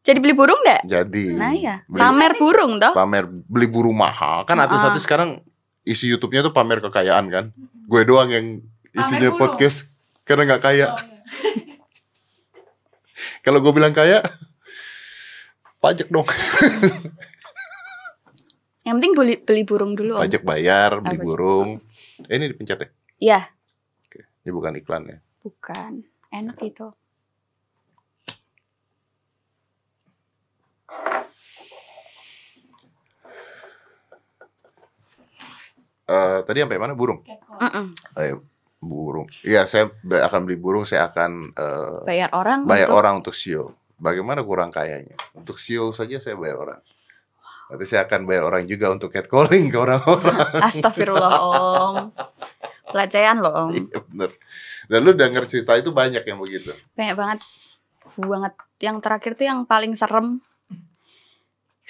Jadi 0.01 0.17
beli 0.19 0.33
burung 0.33 0.57
enggak? 0.59 0.81
jadi 0.83 1.25
Nah 1.35 1.53
ya, 1.53 1.85
beli- 1.85 2.01
pamer 2.01 2.33
burung 2.35 2.73
toh. 2.77 2.91
pamer 2.91 3.29
beli 3.29 3.69
burung 3.69 3.93
mahal 3.95 4.43
kan 4.43 4.57
artis-artis 4.59 5.05
sekarang 5.05 5.45
isi 5.83 6.09
YouTube-nya 6.09 6.41
tuh 6.43 6.51
pamer 6.51 6.81
kekayaan 6.81 7.29
kan 7.29 7.45
gue 7.87 8.03
doang 8.03 8.29
yang 8.29 8.47
isinya 8.91 9.29
burung. 9.29 9.41
podcast 9.47 9.93
karena 10.25 10.49
nggak 10.49 10.63
kaya 10.63 10.87
oh, 10.89 10.97
iya. 10.97 11.77
kalau 13.45 13.61
gue 13.61 13.71
bilang 13.71 13.93
kaya 13.93 14.25
pajak 15.79 16.09
dong 16.09 16.25
Yang 18.81 18.95
penting 18.97 19.13
beli 19.15 19.35
beli 19.39 19.63
burung 19.63 19.93
dulu, 19.93 20.17
Om. 20.17 20.23
pajak 20.23 20.43
bayar 20.43 20.91
beli 20.99 21.15
Apa? 21.15 21.25
burung 21.25 21.69
eh, 22.23 22.35
ini 22.35 22.49
dipencet 22.49 22.79
ya 22.79 22.89
Iya, 23.21 23.41
ini 24.45 24.51
bukan 24.51 24.75
iklan 24.81 25.03
ya 25.09 25.19
bukan. 25.41 26.05
Enak 26.31 26.63
itu. 26.63 26.87
Eh, 36.11 36.39
tadi 36.43 36.59
sampai 36.63 36.79
mana 36.79 36.95
burung. 36.95 37.23
Mm-mm. 37.23 37.87
eh, 38.19 38.35
burung 38.81 39.29
iya 39.45 39.69
saya 39.69 39.93
akan 40.09 40.49
beli 40.49 40.57
burung 40.57 40.89
saya 40.89 41.13
akan 41.13 41.53
eh, 41.53 42.01
Bayar 42.09 42.33
orang 42.33 42.65
bayar 42.65 42.89
untuk 42.89 42.99
orang 42.99 43.15
untuk 43.21 43.35
siul 43.37 43.77
bagaimana 44.01 44.41
kurang 44.41 44.73
kayanya 44.73 45.21
untuk 45.37 45.61
siul 45.61 45.93
saja 45.93 46.17
saya 46.17 46.35
bayar 46.41 46.57
orang 46.57 46.81
Nanti 47.71 47.87
saya 47.87 48.03
akan 48.03 48.27
bayar 48.27 48.51
orang 48.51 48.67
juga 48.67 48.91
untuk 48.91 49.15
catcalling 49.15 49.71
ke 49.71 49.79
orang-orang. 49.79 50.59
Astagfirullah, 50.59 51.39
Om. 51.39 51.97
Pelecehan 52.91 53.39
loh, 53.41 53.55
Om. 53.55 53.71
Iya 53.73 53.99
bener. 54.07 54.31
Dan 54.91 55.01
lu 55.07 55.13
denger 55.15 55.45
cerita 55.47 55.79
itu 55.79 55.91
banyak 55.95 56.23
yang 56.27 56.39
begitu. 56.43 56.75
Banyak 56.95 57.17
banget. 57.17 57.39
Banget. 58.19 58.53
Yang 58.83 58.97
terakhir 59.03 59.33
tuh 59.39 59.47
yang 59.47 59.61
paling 59.65 59.95
serem. 59.95 60.43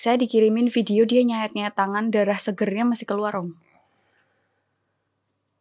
Saya 0.00 0.16
dikirimin 0.16 0.72
video 0.72 1.04
dia 1.04 1.20
nyayat-nyayat 1.20 1.76
tangan, 1.76 2.08
darah 2.08 2.40
segernya 2.40 2.88
masih 2.88 3.04
keluar, 3.04 3.36
Om. 3.36 3.52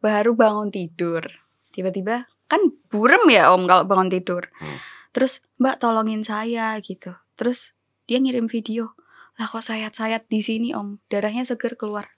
Baru 0.00 0.32
bangun 0.32 0.72
tidur. 0.72 1.28
Tiba-tiba, 1.76 2.24
kan 2.48 2.72
burem 2.88 3.28
ya, 3.28 3.52
Om, 3.52 3.68
kalau 3.68 3.84
bangun 3.84 4.08
tidur. 4.08 4.48
Hmm. 4.56 4.80
Terus, 5.12 5.44
Mbak 5.60 5.76
tolongin 5.84 6.24
saya, 6.24 6.72
gitu. 6.80 7.12
Terus, 7.36 7.76
dia 8.08 8.16
ngirim 8.16 8.48
video. 8.48 8.96
Lah 9.36 9.44
kok 9.44 9.60
sayat-sayat 9.60 10.24
di 10.32 10.40
sini, 10.40 10.72
Om? 10.72 11.04
Darahnya 11.12 11.44
seger 11.44 11.76
keluar. 11.76 12.08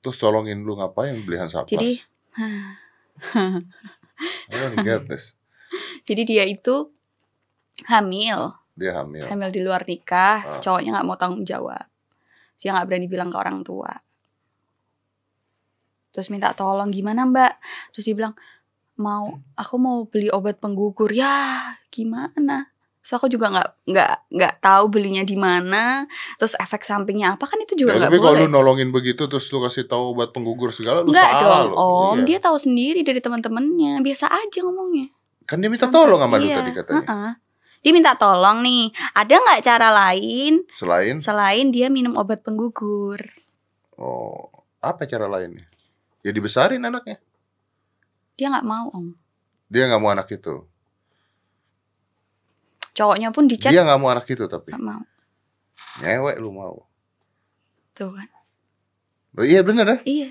Terus 0.00 0.16
tolongin 0.16 0.64
lu 0.64 0.80
ngapain 0.80 1.20
beli 1.28 1.36
Hansaplast? 1.36 1.76
Jadi, 1.76 2.00
I 4.48 4.54
don't 4.54 4.76
get 4.80 5.08
this. 5.08 5.32
jadi 6.08 6.22
dia 6.24 6.44
itu 6.46 6.88
hamil. 7.88 8.54
Dia 8.76 9.00
hamil. 9.02 9.24
hamil 9.26 9.48
di 9.50 9.60
luar 9.64 9.84
nikah, 9.88 10.44
Ah. 10.44 10.60
cowoknya 10.60 11.00
nggak 11.00 11.06
mau 11.08 11.16
tanggung 11.16 11.44
jawab, 11.44 11.88
dia 12.56 12.76
nggak 12.76 12.86
berani 12.86 13.08
bilang 13.08 13.32
ke 13.32 13.36
orang 13.40 13.64
tua. 13.64 13.88
Terus 16.12 16.28
minta 16.32 16.52
tolong 16.56 16.88
gimana 16.88 17.28
mbak? 17.28 17.60
Terus 17.92 18.04
dia 18.08 18.16
bilang 18.16 18.34
mau, 18.96 19.36
aku 19.52 19.74
mau 19.76 20.04
beli 20.08 20.32
obat 20.32 20.56
penggugur. 20.56 21.12
Ya 21.12 21.76
gimana? 21.92 22.72
So 23.06 23.14
aku 23.14 23.30
juga 23.30 23.46
nggak 23.48 23.68
nggak 23.86 24.10
nggak 24.34 24.54
tahu 24.58 24.84
belinya 24.90 25.22
di 25.22 25.38
mana. 25.38 26.10
Terus 26.36 26.58
efek 26.58 26.82
sampingnya 26.82 27.38
apa 27.38 27.46
kan 27.46 27.54
itu 27.56 27.78
juga 27.78 27.94
Ya, 27.94 27.96
nggak 27.96 28.10
tapi 28.10 28.18
kalau 28.18 28.34
lu 28.36 28.48
nolongin 28.50 28.90
begitu 28.90 29.22
terus 29.24 29.46
lu 29.48 29.62
kasih 29.62 29.86
tahu 29.86 30.10
obat 30.10 30.34
penggugur 30.34 30.74
segala 30.74 31.00
lu 31.00 31.14
Nggak 31.14 31.22
salah 31.22 31.58
dong, 31.62 31.70
loh. 31.70 31.78
om. 31.78 32.16
Iya. 32.18 32.26
Dia 32.26 32.38
tahu 32.42 32.56
sendiri 32.58 33.00
dari 33.00 33.22
teman-temannya. 33.22 34.02
Biasa 34.02 34.26
aja 34.26 34.58
ngomongnya. 34.60 35.14
Kan 35.46 35.62
dia 35.62 35.70
minta 35.70 35.86
tolong 35.86 36.18
sama 36.18 36.34
lu 36.34 36.50
Iya, 36.50 36.58
tadi 36.58 36.70
katanya. 36.74 37.06
heeh. 37.06 37.32
Dia 37.78 37.92
minta 37.94 38.12
tolong 38.18 38.58
nih. 38.60 38.84
Ada 39.14 39.34
nggak 39.38 39.60
cara 39.62 39.88
lain 39.94 40.66
Selain 40.74 41.22
selain 41.22 41.70
dia 41.70 41.86
minum 41.86 42.18
obat 42.18 42.42
penggugur? 42.42 43.22
oh, 43.94 44.50
apa 44.78 45.06
cara 45.06 45.24
lainnya? 45.24 45.62
Ya 46.20 46.34
dibesarin 46.34 46.82
anaknya. 46.82 47.22
Dia 48.34 48.50
nggak 48.50 48.66
mau 48.66 48.90
om. 48.90 49.14
Dia 49.66 49.86
nggak 49.86 50.02
mau 50.02 50.10
anak 50.10 50.26
itu. 50.28 50.66
Cowoknya 52.96 53.28
pun 53.28 53.44
dicat 53.44 53.68
Dia 53.68 53.84
nggak 53.84 54.00
mau 54.00 54.08
anak 54.08 54.24
itu 54.24 54.48
tapi 54.48 54.72
nggak 54.72 54.80
mau. 54.82 55.04
ngewek 56.00 56.36
lu 56.40 56.50
mau. 56.50 56.88
Tuh 57.92 58.08
kan. 58.10 58.28
Loh, 59.36 59.44
iya 59.44 59.60
bener 59.60 59.84
ya. 59.84 59.98
Iya. 60.02 60.30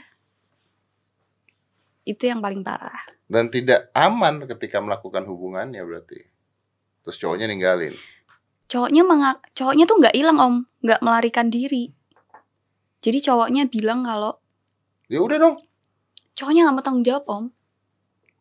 Itu 2.06 2.26
yang 2.26 2.42
paling 2.42 2.62
parah. 2.62 3.06
Dan 3.26 3.50
tidak 3.50 3.90
aman 3.94 4.46
ketika 4.46 4.78
melakukan 4.78 5.26
hubungannya 5.26 5.82
berarti. 5.82 6.26
Terus 7.02 7.18
cowoknya 7.18 7.46
ninggalin. 7.46 7.94
Cowoknya 8.66 9.06
mengak 9.06 9.38
cowoknya 9.54 9.86
tuh 9.86 9.98
nggak 10.02 10.16
hilang 10.18 10.38
om, 10.42 10.56
nggak 10.82 11.02
melarikan 11.02 11.54
diri. 11.54 11.94
Jadi 13.02 13.22
cowoknya 13.22 13.70
bilang 13.70 14.02
kalau 14.02 14.42
Ya 15.06 15.22
udah 15.22 15.38
dong. 15.38 15.56
cowoknya 16.34 16.66
nggak 16.66 16.76
mau 16.78 16.86
tanggung 16.86 17.06
jawab 17.06 17.26
om. 17.30 17.46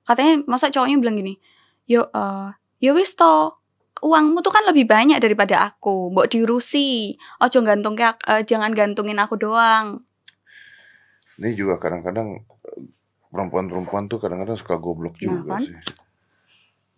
Katanya 0.04 0.40
masa 0.44 0.72
cowoknya 0.72 0.96
bilang 0.96 1.16
gini, 1.16 1.36
yo 1.84 2.08
eh 2.08 2.48
yo 2.80 2.96
wis 2.96 3.12
to 3.12 3.52
uangmu 4.00 4.42
tuh 4.42 4.50
kan 4.50 4.64
lebih 4.66 4.88
banyak 4.88 5.18
daripada 5.18 5.66
aku, 5.66 6.10
mbok 6.10 6.26
diurusi. 6.26 7.14
Ojo 7.38 7.58
gantung 7.62 7.94
ke 7.94 8.04
ak- 8.04 8.24
eh, 8.26 8.42
jangan 8.42 8.74
gantungin 8.74 9.20
aku 9.20 9.36
doang. 9.36 10.02
Ini 11.36 11.54
juga 11.54 11.78
kadang-kadang 11.78 12.40
eh, 12.40 12.82
perempuan-perempuan 13.30 14.06
tuh 14.06 14.18
kadang-kadang 14.18 14.54
suka 14.54 14.78
goblok 14.78 15.18
Nah, 15.20 15.38
juga 15.38 15.58
kan? 15.58 15.62
sih. 15.62 15.76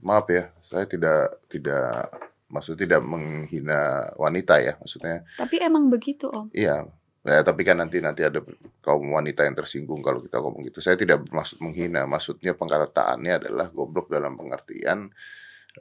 Maaf 0.01 0.29
ya, 0.29 0.53
saya 0.69 0.85
tidak 0.85 1.41
tidak 1.49 2.13
maksud 2.47 2.79
tidak 2.79 3.03
menghina 3.03 4.13
wanita 4.15 4.61
ya, 4.63 4.77
maksudnya 4.79 5.27
Tapi 5.35 5.59
emang 5.59 5.91
begitu 5.91 6.31
om. 6.31 6.47
iya. 6.53 6.87
Ya, 7.27 7.43
tapi 7.43 7.67
kan 7.67 7.75
nanti 7.75 7.99
nanti 7.99 8.23
ada 8.23 8.39
kaum 8.79 9.03
wanita 9.11 9.43
yang 9.43 9.59
tersinggung 9.59 9.99
kalau 9.99 10.23
kita 10.23 10.39
ngomong 10.39 10.63
gitu. 10.63 10.79
Saya 10.79 10.95
tidak 10.95 11.27
maksud 11.27 11.59
menghina, 11.59 12.07
maksudnya 12.07 12.55
pengkataannya 12.55 13.43
adalah 13.43 13.67
goblok 13.75 14.07
dalam 14.07 14.39
pengertian 14.39 15.11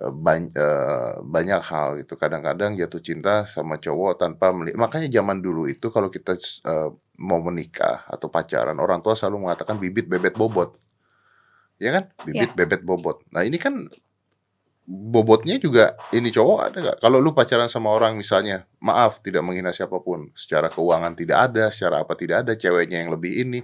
eh, 0.02 0.12
eh, 0.56 1.14
banyak 1.24 1.62
hal 1.72 1.90
itu 2.04 2.14
kadang-kadang 2.20 2.76
jatuh 2.76 3.02
cinta 3.02 3.48
sama 3.48 3.80
cowok 3.80 4.20
tanpa 4.20 4.52
melihat 4.52 4.78
makanya 4.80 5.08
zaman 5.08 5.40
dulu 5.40 5.68
itu 5.72 5.88
kalau 5.92 6.12
kita 6.12 6.36
eh, 6.42 6.90
mau 7.20 7.40
menikah 7.40 8.04
atau 8.08 8.28
pacaran 8.28 8.76
orang 8.76 9.00
tua 9.00 9.16
selalu 9.16 9.48
mengatakan 9.48 9.80
bibit 9.80 10.08
bebet 10.12 10.36
bobot. 10.36 10.76
Ya 11.80 11.92
kan? 11.96 12.12
Bibit 12.24 12.56
bebet 12.56 12.82
bobot. 12.84 13.24
Nah 13.32 13.44
ini 13.44 13.60
kan 13.60 13.88
bobotnya 14.86 15.58
juga 15.58 15.98
ini 16.14 16.30
cowok 16.30 16.60
ada 16.62 16.78
nggak? 16.78 16.98
Kalau 17.02 17.18
lu 17.18 17.34
pacaran 17.34 17.68
sama 17.68 17.90
orang 17.90 18.14
misalnya, 18.14 18.70
maaf 18.78 19.20
tidak 19.26 19.42
menghina 19.42 19.74
siapa 19.74 19.98
pun, 19.98 20.30
secara 20.38 20.70
keuangan 20.70 21.18
tidak 21.18 21.52
ada, 21.52 21.74
secara 21.74 22.06
apa 22.06 22.14
tidak 22.14 22.46
ada, 22.46 22.54
ceweknya 22.54 23.02
yang 23.02 23.12
lebih 23.12 23.34
ini, 23.34 23.60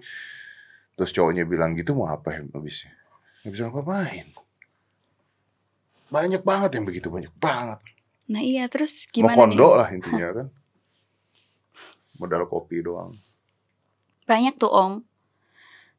terus 0.98 1.13
cowoknya 1.13 1.46
bilang 1.46 1.78
gitu 1.78 1.94
mau 1.94 2.10
apa 2.10 2.34
ya 2.34 2.41
habisnya? 2.52 2.98
Nggak 3.46 3.52
bisa 3.54 3.63
apa-apain. 3.70 4.28
Banyak 6.12 6.43
banget 6.43 6.76
yang 6.76 6.84
begitu 6.84 7.08
banyak 7.08 7.32
banget. 7.39 7.80
Nah 8.28 8.43
iya 8.43 8.67
terus 8.67 9.08
Mau 9.08 9.32
gimana 9.32 9.38
kondo 9.39 9.67
nih? 9.71 9.78
lah 9.80 9.88
intinya 9.97 10.28
kan. 10.36 10.47
Modal 12.19 12.43
kopi 12.52 12.84
doang. 12.84 13.15
Banyak 14.28 14.60
tuh 14.60 14.69
om. 14.69 14.93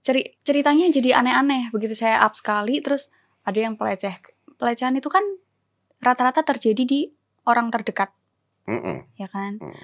Ceri 0.05 0.37
ceritanya 0.44 0.92
jadi 0.92 1.18
aneh-aneh. 1.18 1.72
Begitu 1.72 1.96
saya 1.96 2.20
up 2.22 2.37
sekali 2.37 2.79
terus 2.85 3.09
ada 3.42 3.59
yang 3.59 3.75
peleceh. 3.75 4.20
Pelecehan 4.61 4.94
itu 4.94 5.09
kan 5.09 5.25
rata-rata 6.03 6.42
terjadi 6.42 6.83
di 6.83 7.01
orang 7.46 7.70
terdekat, 7.70 8.11
Mm-mm. 8.66 9.07
ya 9.18 9.31
kan? 9.31 9.59
Hmm. 9.62 9.79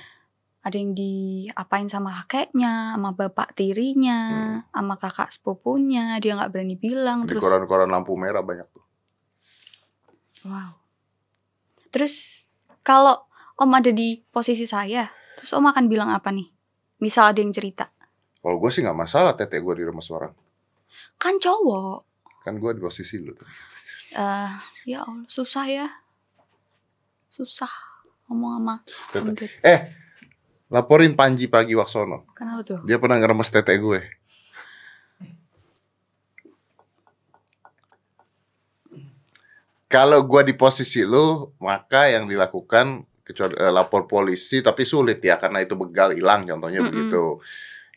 Ada 0.67 0.75
yang 0.75 0.93
diapain 0.95 1.87
sama 1.87 2.11
kakeknya, 2.23 2.99
sama 2.99 3.15
bapak 3.15 3.55
tirinya, 3.55 4.19
sama 4.75 4.99
kakak 4.99 5.31
sepupunya, 5.31 6.19
dia 6.19 6.35
nggak 6.35 6.51
berani 6.51 6.75
bilang. 6.75 7.25
Di 7.25 7.35
terus 7.39 7.43
koran-koran 7.43 7.89
lampu 7.89 8.19
merah 8.19 8.43
banyak 8.43 8.67
tuh. 8.75 8.83
Wow. 10.45 10.79
Terus 11.89 12.45
kalau 12.83 13.25
Om 13.59 13.75
ada 13.75 13.91
di 13.91 14.23
posisi 14.31 14.65
saya, 14.65 15.11
terus 15.35 15.51
Om 15.51 15.67
akan 15.67 15.91
bilang 15.91 16.11
apa 16.11 16.31
nih? 16.31 16.47
Misal 16.99 17.31
ada 17.31 17.39
yang 17.39 17.51
cerita, 17.51 17.91
Kalau 18.39 18.59
gue 18.59 18.71
sih 18.71 18.83
nggak 18.83 18.95
masalah 18.97 19.35
tete 19.35 19.59
gue 19.59 19.75
di 19.75 19.85
rumah 19.85 20.03
seorang. 20.03 20.31
kan 21.15 21.35
cowok. 21.37 21.99
Kan 22.43 22.59
gue 22.59 22.71
di 22.71 22.81
posisi 22.81 23.19
lu 23.19 23.35
tuh. 23.35 23.47
eh 24.15 24.51
ya 24.87 25.03
Allah, 25.03 25.27
susah 25.27 25.67
ya. 25.67 25.87
Susah 27.29 27.71
ngomong 28.27 28.53
sama 28.59 28.75
Tete. 29.11 29.47
Eh, 29.63 29.81
laporin 30.69 31.15
Panji 31.15 31.47
Pragiwaksono. 31.47 32.31
Kenapa 32.35 32.63
tuh? 32.63 32.81
Dia 32.83 32.99
pernah 32.99 33.19
ngeremes 33.19 33.47
tete 33.49 33.75
gue. 33.79 34.01
Kalau 39.89 40.21
gua 40.29 40.45
di 40.45 40.53
posisi 40.53 41.01
lu, 41.01 41.49
maka 41.65 42.13
yang 42.13 42.29
dilakukan 42.29 43.09
kecuali 43.25 43.57
eh, 43.57 43.73
lapor 43.73 44.05
polisi, 44.05 44.61
tapi 44.61 44.85
sulit 44.85 45.21
ya 45.25 45.41
karena 45.41 45.65
itu 45.65 45.75
begal 45.77 46.13
hilang, 46.13 46.45
contohnya 46.45 46.85
Mm-mm. 46.85 46.89
begitu. 46.93 47.25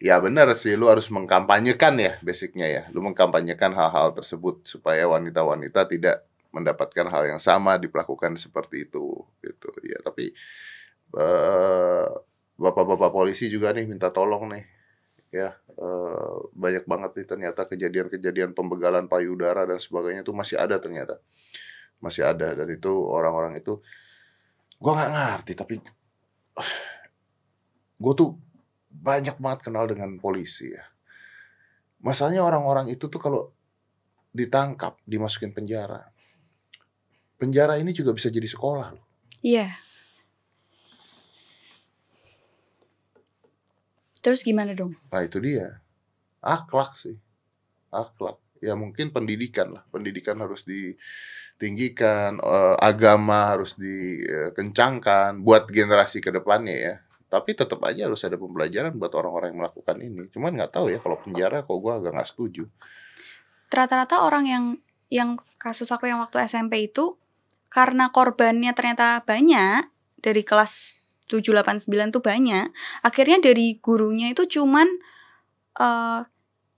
Ya 0.01 0.17
benar 0.17 0.49
sih, 0.57 0.73
lu 0.79 0.89
harus 0.89 1.11
mengkampanyekan 1.13 1.93
ya, 1.99 2.17
basicnya 2.25 2.65
ya. 2.65 2.83
Lu 2.95 3.05
mengkampanyekan 3.05 3.75
hal-hal 3.75 4.15
tersebut 4.17 4.65
supaya 4.65 5.05
wanita-wanita 5.05 5.85
tidak 5.91 6.25
mendapatkan 6.55 7.05
hal 7.11 7.23
yang 7.29 7.41
sama 7.43 7.77
diperlakukan 7.77 8.33
seperti 8.39 8.89
itu, 8.89 9.23
gitu. 9.43 9.69
Ya 9.85 9.99
tapi 10.01 10.33
eh, 11.15 12.07
bapak-bapak 12.61 13.11
polisi 13.11 13.49
juga 13.49 13.73
nih 13.73 13.89
minta 13.89 14.13
tolong 14.13 14.47
nih 14.53 14.63
ya 15.31 15.55
eh, 15.55 16.35
banyak 16.53 16.83
banget 16.85 17.11
nih 17.17 17.25
ternyata 17.27 17.61
kejadian-kejadian 17.65 18.51
pembegalan 18.51 19.07
payudara 19.07 19.63
dan 19.63 19.79
sebagainya 19.79 20.21
itu 20.27 20.35
masih 20.35 20.59
ada 20.59 20.77
ternyata 20.77 21.17
masih 22.01 22.27
ada. 22.27 22.57
Dan 22.57 22.67
itu 22.73 22.91
orang-orang 22.91 23.61
itu 23.61 23.79
gua 24.81 24.97
nggak 24.97 25.11
ngerti 25.13 25.53
tapi 25.53 25.73
gue 28.01 28.13
tuh 28.17 28.33
banyak 28.89 29.37
banget 29.37 29.69
kenal 29.69 29.85
dengan 29.85 30.17
polisi 30.17 30.73
ya. 30.73 30.83
Masalahnya 32.01 32.41
orang-orang 32.41 32.89
itu 32.89 33.05
tuh 33.07 33.21
kalau 33.21 33.53
ditangkap 34.33 34.97
dimasukin 35.05 35.53
penjara 35.53 36.11
penjara 37.41 37.81
ini 37.81 37.89
juga 37.89 38.13
bisa 38.13 38.29
jadi 38.29 38.45
sekolah 38.45 38.93
loh. 38.93 39.05
Iya. 39.41 39.73
Terus 44.21 44.45
gimana 44.45 44.77
dong? 44.77 44.93
Nah 45.09 45.25
itu 45.25 45.41
dia. 45.41 45.81
Akhlak 46.45 46.93
sih. 47.01 47.17
Akhlak 47.89 48.37
ya 48.61 48.77
mungkin 48.77 49.09
pendidikan 49.09 49.73
lah. 49.73 49.83
Pendidikan 49.89 50.37
harus 50.39 50.61
ditinggikan 50.63 52.37
eh, 52.37 52.75
agama 52.79 53.51
harus 53.51 53.75
dikencangkan 53.75 55.41
buat 55.41 55.67
generasi 55.67 56.21
ke 56.21 56.29
depannya 56.29 56.77
ya. 56.77 56.95
Tapi 57.27 57.57
tetap 57.57 57.81
aja 57.83 58.07
harus 58.07 58.21
ada 58.21 58.37
pembelajaran 58.37 58.93
buat 58.95 59.11
orang-orang 59.17 59.55
yang 59.55 59.59
melakukan 59.65 59.97
ini. 59.99 60.29
Cuman 60.29 60.55
nggak 60.55 60.77
tahu 60.77 60.93
ya 60.93 61.01
kalau 61.01 61.17
penjara 61.19 61.65
kok 61.65 61.77
gua 61.81 61.97
agak 61.97 62.13
nggak 62.13 62.29
setuju. 62.29 62.63
Rata-rata 63.71 64.21
orang 64.21 64.45
yang 64.45 64.65
yang 65.11 65.29
kasus 65.59 65.91
aku 65.91 66.07
yang 66.07 66.23
waktu 66.23 66.43
SMP 66.47 66.87
itu 66.87 67.19
karena 67.71 68.11
korbannya 68.11 68.75
ternyata 68.75 69.23
banyak 69.23 69.87
dari 70.19 70.43
kelas 70.43 70.99
7 71.31 71.55
8 71.55 71.87
9 71.87 72.11
tuh 72.11 72.19
banyak, 72.19 72.67
akhirnya 72.99 73.39
dari 73.39 73.79
gurunya 73.79 74.35
itu 74.35 74.43
cuman 74.59 74.91
eh, 75.79 76.19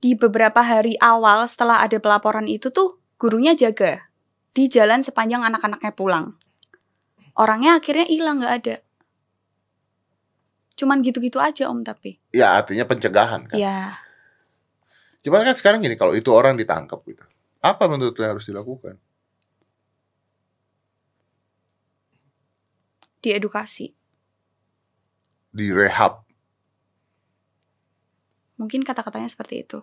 di 0.03 0.19
beberapa 0.19 0.59
hari 0.59 0.99
awal 0.99 1.47
setelah 1.47 1.79
ada 1.79 1.95
pelaporan 2.03 2.51
itu 2.51 2.67
tuh 2.75 2.99
gurunya 3.15 3.55
jaga 3.55 4.11
di 4.51 4.67
jalan 4.67 4.99
sepanjang 4.99 5.47
anak-anaknya 5.47 5.95
pulang. 5.95 6.35
Orangnya 7.39 7.79
akhirnya 7.79 8.03
hilang 8.11 8.43
nggak 8.43 8.55
ada. 8.59 8.75
Cuman 10.75 10.99
gitu-gitu 10.99 11.39
aja 11.39 11.71
om 11.71 11.87
tapi. 11.87 12.19
ya 12.35 12.59
artinya 12.59 12.83
pencegahan 12.83 13.47
kan 13.47 13.55
Ya 13.55 14.03
cuman 15.23 15.47
kan 15.47 15.55
sekarang 15.55 15.79
gini 15.79 15.95
kalau 15.95 16.11
itu 16.13 16.27
orang 16.35 16.59
ditangkap 16.59 16.99
gitu 17.07 17.23
apa 17.63 17.83
menurut 17.87 18.11
lo 18.19 18.21
yang 18.27 18.35
harus 18.35 18.47
dilakukan 18.51 18.99
diedukasi. 23.23 23.95
direhab 25.55 26.27
Mungkin 28.59 28.83
kata-katanya 28.83 29.31
seperti 29.31 29.63
itu. 29.63 29.79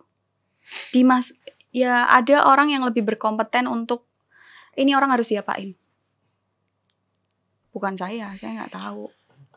Dimas 0.90 1.33
ya 1.70 2.07
ada 2.07 2.46
orang 2.46 2.70
yang 2.70 2.83
lebih 2.83 3.03
berkompeten 3.03 3.66
untuk 3.66 4.07
ini 4.75 4.94
orang 4.94 5.11
harus 5.11 5.29
diapain. 5.29 5.75
Bukan 7.70 7.94
saya, 7.94 8.35
saya 8.35 8.62
nggak 8.62 8.75
tahu. 8.75 9.07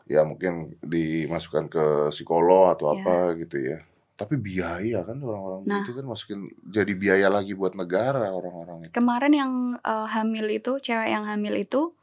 ya 0.04 0.20
mungkin 0.20 0.76
dimasukkan 0.84 1.72
ke 1.72 1.84
psikolog 2.12 2.76
atau 2.76 2.92
Ya. 2.92 3.00
apa 3.00 3.16
gitu 3.40 3.56
ya 3.56 3.80
tapi 4.14 4.36
biaya 4.36 5.00
kan 5.00 5.16
orang-orang 5.16 5.64
Nah. 5.64 5.80
itu 5.80 5.96
kan 5.96 6.04
masukin 6.04 6.44
jadi 6.60 6.92
biaya 6.92 7.32
lagi 7.32 7.56
buat 7.56 7.72
negara 7.72 8.28
orang-orang 8.28 8.84
itu 8.84 8.92
Kemarin 8.92 9.32
yang 9.32 9.52
eh, 9.80 10.06
hamil 10.06 10.46
itu, 10.52 10.76
cewek 10.76 11.08
yang 11.08 11.24
hamil 11.24 11.56
itu, 11.56 11.96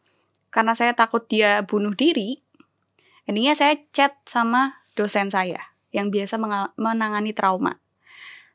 karena 0.49 0.73
saya 0.73 0.91
takut 0.91 1.29
dia 1.29 1.61
bunuh 1.61 1.93
diri, 1.93 2.41
ininya 3.23 3.53
saya 3.53 3.77
chat 3.93 4.17
sama 4.25 4.81
dosen 4.91 5.29
saya 5.29 5.61
yang 5.93 6.09
biasa 6.09 6.41
menangani 6.75 7.31
trauma. 7.31 7.77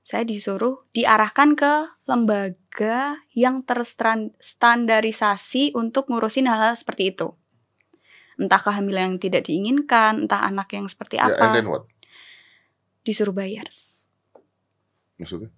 Saya 0.07 0.23
disuruh 0.23 0.87
diarahkan 0.95 1.59
ke 1.59 1.90
lembaga 2.07 3.27
yang 3.35 3.66
terstandarisasi 3.66 5.75
untuk 5.75 6.07
ngurusin 6.07 6.47
hal-hal 6.47 6.79
seperti 6.79 7.11
itu. 7.11 7.35
Entah 8.38 8.62
kehamilan 8.62 9.11
yang 9.11 9.19
tidak 9.19 9.51
diinginkan, 9.51 10.31
entah 10.31 10.47
anak 10.47 10.71
yang 10.79 10.87
seperti 10.87 11.19
ya 11.19 11.27
and 11.27 11.35
apa, 11.35 11.59
then 11.59 11.66
what? 11.66 11.90
Disuruh 13.03 13.35
bayar. 13.35 13.66
maksudnya? 15.19 15.51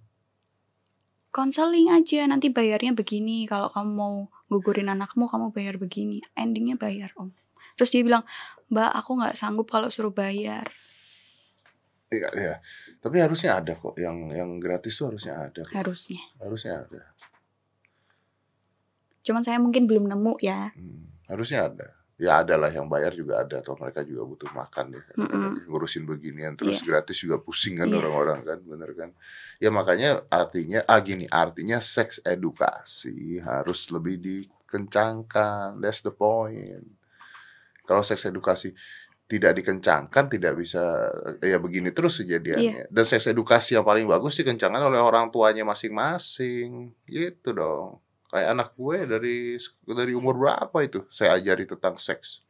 Konseling 1.29 1.93
aja 1.93 2.25
nanti 2.25 2.49
bayarnya 2.49 2.97
begini. 2.97 3.45
Kalau 3.45 3.69
kamu 3.69 3.93
mau 3.93 4.33
gugurin 4.49 4.89
anakmu 4.89 5.29
kamu 5.29 5.53
bayar 5.53 5.77
begini. 5.77 6.25
Endingnya 6.33 6.81
bayar 6.81 7.13
om. 7.21 7.37
Terus 7.77 7.93
dia 7.93 8.01
bilang 8.01 8.25
mbak 8.73 8.97
aku 8.97 9.21
nggak 9.21 9.37
sanggup 9.37 9.69
kalau 9.69 9.93
suruh 9.93 10.09
bayar 10.09 10.73
Iya, 12.09 12.29
iya. 12.33 12.55
Tapi 12.99 13.21
harusnya 13.21 13.61
ada 13.61 13.77
kok 13.77 13.93
yang 14.01 14.33
yang 14.33 14.57
gratis 14.57 14.97
tuh 14.97 15.13
harusnya 15.13 15.45
ada. 15.45 15.63
harusnya 15.71 16.21
Harusnya 16.41 16.75
ada. 16.85 17.03
cuman 19.19 19.45
saya 19.45 19.61
mungkin 19.61 19.85
belum 19.85 20.09
nemu 20.09 20.41
ya 20.41 20.73
Hmm, 20.73 21.05
harusnya 21.29 21.69
ada. 21.69 21.89
Ya 22.19 22.41
ada 22.43 22.57
lah 22.59 22.73
yang 22.73 22.89
bayar 22.91 23.13
juga 23.15 23.45
ada 23.45 23.61
atau 23.63 23.77
mereka 23.79 24.01
juga 24.03 24.25
butuh 24.27 24.51
makan 24.51 24.97
ya. 24.97 25.03
Mm-mm. 25.15 25.69
Ngurusin 25.71 26.03
beginian 26.03 26.57
terus 26.57 26.81
Iya. 26.81 26.87
gratis 26.89 27.21
juga 27.21 27.37
pusing 27.39 27.77
kan 27.79 27.87
Iya. 27.87 28.01
orang-orang 28.01 28.41
kan, 28.43 28.59
bener 28.65 28.91
kan? 28.97 29.11
Ya 29.61 29.69
makanya 29.71 30.25
artinya 30.27 30.81
ah 30.89 30.99
gini, 30.99 31.29
artinya 31.31 31.79
seks 31.79 32.19
edukasi 32.25 33.39
harus 33.39 33.87
lebih 33.93 34.17
dikencangkan. 34.19 35.79
That's 35.79 36.03
the 36.03 36.11
point. 36.11 36.89
Kalau 37.85 38.03
seks 38.03 38.27
edukasi 38.27 38.75
tidak 39.29 39.61
dikencangkan 39.61 40.25
tidak 40.33 40.57
bisa 40.57 41.13
ya 41.45 41.61
begini 41.61 41.93
terus 41.93 42.25
kejadiannya. 42.25 42.89
Dan 42.89 43.05
seks 43.05 43.29
edukasi 43.29 43.77
yang 43.77 43.85
paling 43.85 44.09
bagus 44.09 44.41
dikencangkan 44.41 44.89
oleh 44.89 44.97
orang 44.97 45.29
tuanya 45.29 45.69
masing-masing. 45.69 46.97
Gitu 47.05 47.53
dong. 47.53 48.01
Kayak 48.33 48.49
anak 48.57 48.69
gue 48.73 48.97
dari 49.05 49.37
dari 49.85 50.13
umur 50.17 50.41
berapa 50.41 50.79
itu 50.81 51.05
saya 51.13 51.37
ajari 51.37 51.69
tentang 51.69 52.01
seks. 52.01 52.41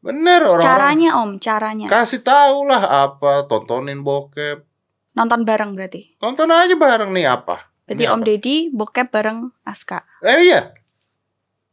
Bener 0.00 0.40
orang 0.48 0.64
caranya 0.64 1.10
om 1.20 1.36
caranya 1.36 1.84
kasih 1.84 2.24
tahu 2.24 2.64
lah 2.64 3.04
apa 3.04 3.44
tontonin 3.44 4.00
bokep 4.00 4.64
nonton 5.12 5.44
bareng 5.44 5.76
berarti 5.76 6.16
tonton 6.16 6.48
aja 6.48 6.72
bareng 6.72 7.12
nih 7.12 7.28
apa 7.28 7.68
berarti 7.84 8.08
Ini 8.08 8.08
om 8.08 8.24
apa? 8.24 8.28
deddy 8.32 8.56
bokep 8.72 9.12
bareng 9.12 9.52
aska 9.68 10.00
eh 10.24 10.40
iya 10.40 10.72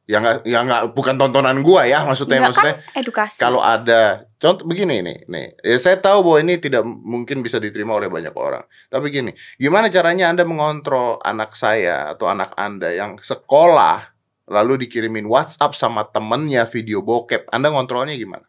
yang 0.07 0.23
nggak 0.23 0.37
yang 0.47 0.63
nggak 0.63 0.83
bukan 0.95 1.19
tontonan 1.19 1.59
gua 1.59 1.83
ya 1.83 2.07
maksudnya 2.07 2.39
Enggak 2.39 2.55
maksudnya 2.55 2.75
kan 2.79 2.99
edukasi. 3.03 3.39
kalau 3.43 3.59
ada 3.59 4.23
contoh 4.39 4.63
begini 4.63 5.03
nih 5.03 5.17
nih 5.27 5.45
ya 5.59 5.77
saya 5.83 5.99
tahu 5.99 6.23
bahwa 6.23 6.37
ini 6.47 6.55
tidak 6.63 6.87
mungkin 6.87 7.43
bisa 7.43 7.59
diterima 7.59 7.91
oleh 7.99 8.07
banyak 8.07 8.31
orang 8.31 8.63
tapi 8.87 9.11
gini 9.11 9.35
gimana 9.59 9.91
caranya 9.91 10.31
anda 10.31 10.47
mengontrol 10.47 11.19
anak 11.27 11.59
saya 11.59 12.15
atau 12.15 12.31
anak 12.31 12.55
anda 12.55 12.87
yang 12.95 13.19
sekolah 13.19 14.15
lalu 14.47 14.87
dikirimin 14.87 15.27
WhatsApp 15.27 15.75
sama 15.75 16.07
temennya 16.07 16.63
video 16.63 17.03
bokep 17.03 17.51
anda 17.51 17.67
ngontrolnya 17.67 18.15
gimana 18.15 18.47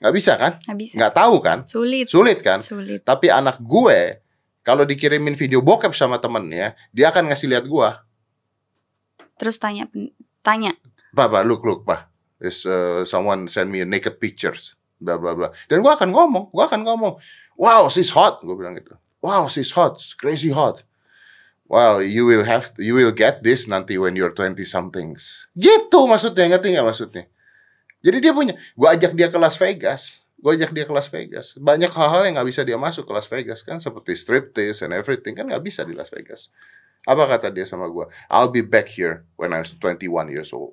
nggak 0.00 0.14
bisa 0.16 0.32
kan 0.40 0.56
nggak 0.64 0.78
bisa. 0.80 0.94
nggak 0.96 1.12
tahu 1.12 1.36
kan 1.44 1.58
Sulit. 1.68 2.08
sulit 2.08 2.40
kan 2.40 2.64
Sulit. 2.64 3.04
tapi 3.04 3.28
anak 3.28 3.60
gue 3.60 4.16
kalau 4.64 4.88
dikirimin 4.88 5.36
video 5.36 5.60
bokep 5.60 5.92
sama 5.92 6.16
temennya 6.16 6.72
dia 6.88 7.12
akan 7.12 7.28
ngasih 7.28 7.52
lihat 7.52 7.68
gua 7.68 8.00
Terus 9.34 9.58
tanya 9.58 9.90
tanya. 10.44 10.76
Pak, 11.16 11.32
Pak, 11.32 11.42
look, 11.48 11.64
look, 11.64 11.82
Pak. 11.88 12.12
Is 12.44 12.68
uh, 12.68 13.08
someone 13.08 13.48
send 13.48 13.72
me 13.72 13.80
naked 13.88 14.20
pictures, 14.20 14.76
bla 15.00 15.16
bla 15.16 15.32
bla. 15.32 15.48
Dan 15.70 15.80
gua 15.80 15.96
akan 15.96 16.12
ngomong, 16.12 16.52
gua 16.52 16.68
akan 16.68 16.84
ngomong, 16.84 17.16
wow, 17.56 17.88
she's 17.88 18.12
hot, 18.12 18.44
gua 18.44 18.52
bilang 18.52 18.76
gitu. 18.76 18.92
Wow, 19.24 19.48
she's 19.48 19.72
hot, 19.72 19.96
crazy 20.20 20.52
hot. 20.52 20.84
Wow, 21.64 22.04
you 22.04 22.28
will 22.28 22.44
have, 22.44 22.76
you 22.76 22.92
will 22.92 23.14
get 23.14 23.40
this 23.40 23.64
nanti 23.64 23.96
when 23.96 24.12
you're 24.12 24.34
20 24.36 24.60
somethings. 24.68 25.48
Gitu 25.56 26.04
maksudnya, 26.04 26.52
ngerti 26.52 26.76
nggak 26.76 26.84
maksudnya? 26.84 27.24
Jadi 28.04 28.16
dia 28.20 28.36
punya, 28.36 28.52
gua 28.76 28.92
ajak 28.92 29.16
dia 29.16 29.32
ke 29.32 29.38
Las 29.40 29.56
Vegas, 29.56 30.20
gua 30.36 30.52
ajak 30.52 30.76
dia 30.76 30.84
ke 30.84 30.92
Las 30.92 31.08
Vegas. 31.08 31.56
Banyak 31.56 31.88
hal-hal 31.96 32.28
yang 32.28 32.36
nggak 32.36 32.48
bisa 32.52 32.60
dia 32.66 32.76
masuk 32.76 33.08
ke 33.08 33.12
Las 33.16 33.30
Vegas 33.32 33.64
kan, 33.64 33.80
seperti 33.80 34.12
striptease 34.12 34.84
and 34.84 34.92
everything 34.92 35.32
kan 35.32 35.48
nggak 35.48 35.64
bisa 35.64 35.86
di 35.88 35.96
Las 35.96 36.12
Vegas. 36.12 36.52
Apa 37.04 37.36
kata 37.36 37.52
dia 37.52 37.68
sama 37.68 37.84
gua? 37.92 38.08
I'll 38.32 38.48
be 38.48 38.64
back 38.64 38.88
here 38.88 39.28
when 39.36 39.52
I 39.52 39.60
was 39.60 39.72
21 39.76 40.32
years 40.32 40.50
old. 40.56 40.72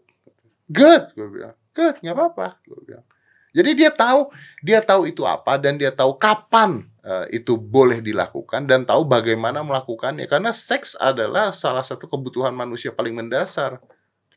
Good, 0.71 1.11
gue 1.19 1.27
bilang. 1.27 1.55
Good, 1.75 1.99
nggak 1.99 2.15
apa-apa. 2.15 2.47
Gue 2.63 2.79
bilang. 2.87 3.03
Jadi 3.51 3.75
dia 3.75 3.91
tahu, 3.91 4.31
dia 4.63 4.79
tahu 4.79 5.11
itu 5.11 5.27
apa 5.27 5.59
dan 5.59 5.75
dia 5.75 5.91
tahu 5.91 6.15
kapan 6.15 6.87
eh, 7.03 7.43
itu 7.43 7.59
boleh 7.59 7.99
dilakukan 7.99 8.63
dan 8.63 8.87
tahu 8.87 9.03
bagaimana 9.03 9.59
melakukannya. 9.59 10.23
Karena 10.31 10.55
seks 10.55 10.95
adalah 10.95 11.51
salah 11.51 11.83
satu 11.83 12.07
kebutuhan 12.07 12.55
manusia 12.55 12.95
paling 12.95 13.11
mendasar, 13.11 13.83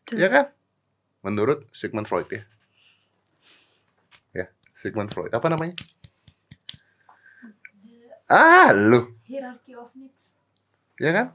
Betul. 0.02 0.18
ya 0.18 0.26
kan? 0.26 0.46
Menurut 1.22 1.70
Sigmund 1.70 2.10
Freud 2.10 2.26
ya. 2.26 2.42
Ya, 4.34 4.46
Sigmund 4.74 5.14
Freud. 5.14 5.30
Apa 5.30 5.46
namanya? 5.46 5.78
Ah, 8.26 8.74
lu, 8.74 9.14
Hierarchy 9.30 9.78
of 9.78 9.94
needs. 9.94 10.34
ya 10.98 11.14
kan? 11.14 11.26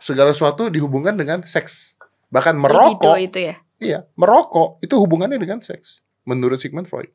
Segala 0.00 0.32
sesuatu 0.32 0.72
dihubungkan 0.72 1.14
dengan 1.14 1.44
seks. 1.44 1.94
Bahkan 2.32 2.56
Libido 2.56 2.66
merokok 2.68 3.16
itu 3.20 3.38
ya. 3.52 3.54
Iya, 3.78 3.98
merokok 4.16 4.80
itu 4.80 4.94
hubungannya 4.96 5.36
dengan 5.36 5.60
seks 5.60 6.00
menurut 6.24 6.56
Sigmund 6.56 6.88
Freud. 6.88 7.12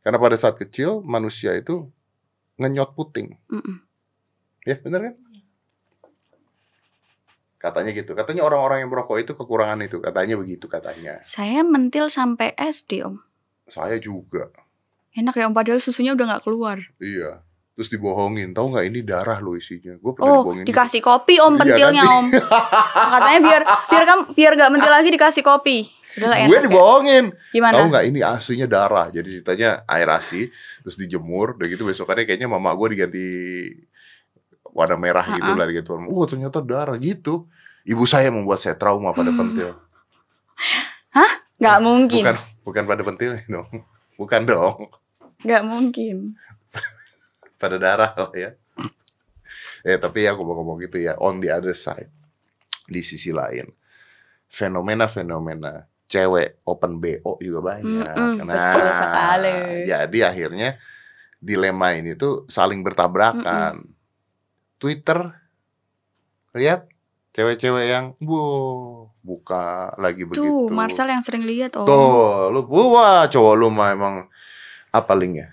Karena 0.00 0.16
pada 0.16 0.36
saat 0.40 0.56
kecil 0.56 1.04
manusia 1.04 1.52
itu 1.52 1.92
ngenyot 2.56 2.96
puting. 2.96 3.36
Mm-mm. 3.52 3.84
Ya, 4.64 4.80
benar 4.80 5.12
kan? 5.12 5.14
Katanya 7.58 7.90
gitu. 7.90 8.14
Katanya 8.14 8.46
orang-orang 8.46 8.86
yang 8.86 8.90
merokok 8.90 9.18
itu 9.18 9.32
kekurangan 9.34 9.82
itu. 9.82 9.98
Katanya 9.98 10.38
begitu 10.38 10.70
katanya. 10.70 11.18
Saya 11.26 11.66
mentil 11.66 12.06
sampai 12.06 12.54
SD 12.54 13.02
om. 13.02 13.18
Saya 13.66 13.98
juga. 13.98 14.48
Enak 15.12 15.34
ya 15.34 15.50
om 15.50 15.54
padahal 15.54 15.82
susunya 15.82 16.14
udah 16.14 16.24
nggak 16.34 16.44
keluar. 16.46 16.78
Iya. 17.02 17.42
Terus 17.78 17.88
dibohongin. 17.88 18.50
Tahu 18.50 18.74
nggak 18.74 18.86
ini 18.90 19.00
darah 19.00 19.38
lo 19.38 19.54
isinya. 19.54 19.94
Gue 19.94 20.10
pernah 20.10 20.26
Oh 20.28 20.42
dibohongin. 20.42 20.64
dikasih 20.66 20.98
kopi 20.98 21.38
om 21.38 21.54
Iya, 21.54 21.60
pentilnya 21.62 22.02
kan? 22.02 22.12
om. 22.12 22.24
Katanya 23.14 23.40
biar 23.40 23.62
biar 23.86 24.02
kamu 24.04 24.22
biar 24.34 24.52
nggak 24.58 24.70
mentil 24.74 24.90
lagi 24.90 25.08
dikasih 25.08 25.42
kopi. 25.42 25.78
Udah 26.18 26.28
Gue 26.28 26.38
enak 26.42 26.50
ya. 26.50 26.66
dibohongin. 26.66 27.24
Gimana? 27.54 27.74
Tahu 27.78 27.84
nggak 27.86 28.04
ini 28.04 28.20
aslinya 28.20 28.66
darah. 28.66 29.06
Jadi 29.08 29.30
ditanya 29.38 29.86
air 29.86 30.08
asi, 30.10 30.50
terus 30.82 30.98
dijemur, 30.98 31.54
udah 31.54 31.66
gitu 31.70 31.86
besokannya 31.86 32.26
kayaknya 32.26 32.50
mama 32.50 32.74
gue 32.74 32.88
diganti 32.90 33.24
warna 34.68 34.98
merah 34.98 35.22
gitu 35.28 35.46
Ha-ha. 35.46 35.58
lah 35.62 35.68
gitu. 35.70 35.90
Oh 36.10 36.26
ternyata 36.26 36.58
darah 36.58 36.98
gitu. 36.98 37.46
Ibu 37.86 38.04
saya 38.04 38.28
membuat 38.28 38.58
saya 38.58 38.74
trauma 38.74 39.14
pada 39.14 39.30
pentil. 39.30 39.78
Nggak 41.58 41.78
mungkin. 41.82 42.22
Bukan 42.22 42.36
bukan 42.62 42.82
pada 42.86 43.02
pentil 43.02 43.30
dong. 43.46 43.68
Bukan 44.18 44.42
dong. 44.46 44.90
Nggak 45.42 45.62
mungkin. 45.62 46.16
Pada 47.58 47.76
darah 47.76 48.14
lah 48.14 48.32
ya. 48.46 48.50
eh 49.82 49.98
tapi 49.98 50.26
ya 50.26 50.34
aku 50.34 50.42
mau 50.46 50.54
ngomong 50.58 50.78
gitu 50.86 51.02
ya. 51.02 51.18
On 51.18 51.42
the 51.42 51.50
other 51.50 51.74
side, 51.74 52.10
di 52.86 53.02
sisi 53.02 53.34
lain, 53.34 53.66
fenomena-fenomena 54.46 55.86
cewek 56.08 56.64
open 56.64 56.98
BO 56.98 57.36
juga 57.38 57.76
banyak. 57.76 58.16
Mm-mm, 58.16 58.48
betul 58.48 58.88
sekali. 58.96 59.56
Jadi 59.84 60.18
akhirnya 60.24 60.68
dilema 61.38 61.94
ini 61.94 62.16
tuh 62.16 62.48
saling 62.48 62.80
bertabrakan. 62.80 63.84
Twitter 64.78 65.34
lihat 66.54 66.86
cewek-cewek 67.34 67.84
yang 67.90 68.04
bu 68.22 68.40
buka 69.20 69.92
lagi 70.00 70.24
begitu. 70.24 70.42
Tuh 70.42 70.72
Marcel 70.72 71.12
yang 71.12 71.20
sering 71.20 71.44
lihat 71.44 71.76
om. 71.76 71.84
Tuh, 71.84 72.48
lu 72.54 72.62
wah 72.94 73.28
cowok 73.28 73.54
lu 73.58 73.68
mah 73.68 73.92
emang 73.92 74.14
apa 74.90 75.12
linknya? 75.12 75.52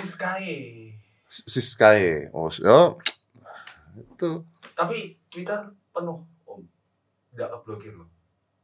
Sky. 0.00 0.94
Siskae. 1.30 2.28
Oh, 2.34 2.50
oh, 2.50 2.98
itu 3.94 4.42
Tapi 4.74 5.14
Twitter 5.30 5.70
penuh 5.94 6.26
om. 6.44 6.60
Nggak 7.32 7.48
keblokir 7.54 7.94
loh. 7.94 8.08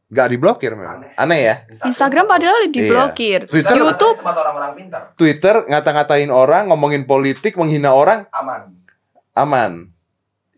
nggak 0.07 0.29
diblokir 0.31 0.71
memang. 0.75 1.03
Aneh. 1.03 1.11
Aneh 1.19 1.41
ya. 1.43 1.55
Instagram 1.83 2.27
padahal 2.31 2.71
diblokir. 2.71 3.51
Twitter 3.51 3.75
YouTube 3.75 4.23
tempat 4.23 4.39
orang-orang 4.39 4.73
pintar. 4.79 5.03
Twitter 5.19 5.67
ngata-ngatain 5.67 6.31
orang, 6.31 6.71
ngomongin 6.71 7.07
politik, 7.07 7.59
menghina 7.59 7.91
orang 7.91 8.23
Aman. 8.31 8.71
aman. 9.35 9.73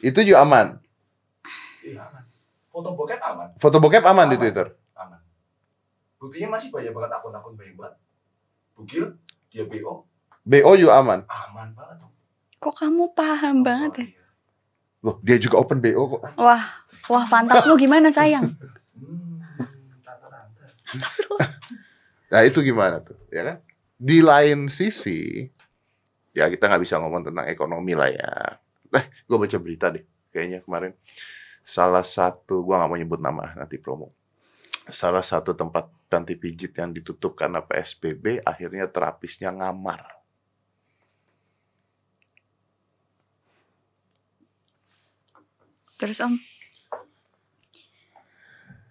Itu 0.00 0.20
juga 0.20 0.44
aman. 0.44 0.76
Iya 1.80 2.04
aman. 2.08 2.22
Foto 2.68 2.92
bokep 2.92 3.20
aman. 3.24 3.48
Foto 3.56 3.76
bokep 3.80 4.04
aman 4.04 4.28
di 4.28 4.36
Aman. 4.36 4.42
Twitter. 4.44 4.66
Aman. 4.94 5.20
Buktinya 6.20 6.48
masih 6.56 6.68
banyak 6.68 6.92
banget 6.92 7.10
akun-akun 7.16 7.54
baik 7.56 7.72
banget. 7.74 7.94
Bugil, 8.76 9.04
dia 9.50 9.64
BO, 9.64 10.04
BO 10.48 10.72
juga 10.74 10.96
aman. 10.96 11.20
aman 11.28 11.68
banget. 11.76 12.08
Kok 12.58 12.74
kamu 12.74 13.12
paham 13.12 13.60
Oh, 13.60 13.64
banget 13.64 13.92
ya? 14.00 14.06
Loh, 14.98 15.16
dia 15.20 15.36
juga 15.36 15.60
open 15.60 15.78
BO 15.78 16.16
kok. 16.16 16.22
Wah, 16.34 16.64
wah 17.06 17.24
pantatmu 17.28 17.76
gimana 17.76 18.08
sayang? 18.08 18.56
Hmm, 18.98 19.38
tante-tante. 20.02 20.64
Nah, 22.28 22.40
itu 22.42 22.58
gimana 22.60 22.98
tuh, 22.98 23.14
ya 23.30 23.46
kan? 23.46 23.56
Di 23.94 24.18
lain 24.18 24.66
sisi, 24.66 25.46
ya 26.34 26.50
kita 26.50 26.66
nggak 26.66 26.82
bisa 26.82 26.98
ngomong 26.98 27.30
tentang 27.30 27.46
ekonomi 27.46 27.94
lah 27.94 28.10
ya. 28.10 28.30
Eh, 28.90 29.04
gue 29.22 29.36
baca 29.38 29.56
berita 29.62 29.86
deh, 29.94 30.02
kayaknya 30.34 30.66
kemarin. 30.66 30.98
Salah 31.62 32.02
satu, 32.02 32.66
gua 32.66 32.82
nggak 32.82 32.90
mau 32.90 32.98
nyebut 32.98 33.20
nama, 33.22 33.54
nanti 33.54 33.78
promo. 33.78 34.10
Salah 34.90 35.22
satu 35.22 35.54
tempat 35.54 35.86
ganti 36.10 36.34
pijit 36.34 36.74
yang 36.74 36.90
ditutup 36.90 37.38
karena 37.38 37.62
PSBB, 37.62 38.42
akhirnya 38.42 38.90
terapisnya 38.90 39.54
ngamar. 39.54 40.17
Terus 45.98 46.22
om, 46.22 46.38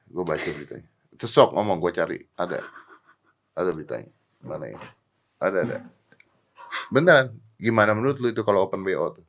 Gue 0.07 0.23
baca 0.23 0.39
beritanya. 0.43 0.87
Itu 1.11 1.25
sok 1.25 1.53
ngomong, 1.53 1.77
gue 1.77 1.91
cari. 1.91 2.17
Ada. 2.33 2.63
Ada 3.53 3.69
beritanya. 3.71 4.09
Mana 4.39 4.65
ya? 4.67 4.79
Ada, 5.37 5.57
ada. 5.61 5.77
Beneran. 6.89 7.35
Gimana 7.57 7.91
menurut 7.91 8.17
lu 8.17 8.29
itu 8.29 8.41
kalau 8.41 8.65
open 8.65 8.81
BO 8.81 9.13
tuh? 9.13 9.25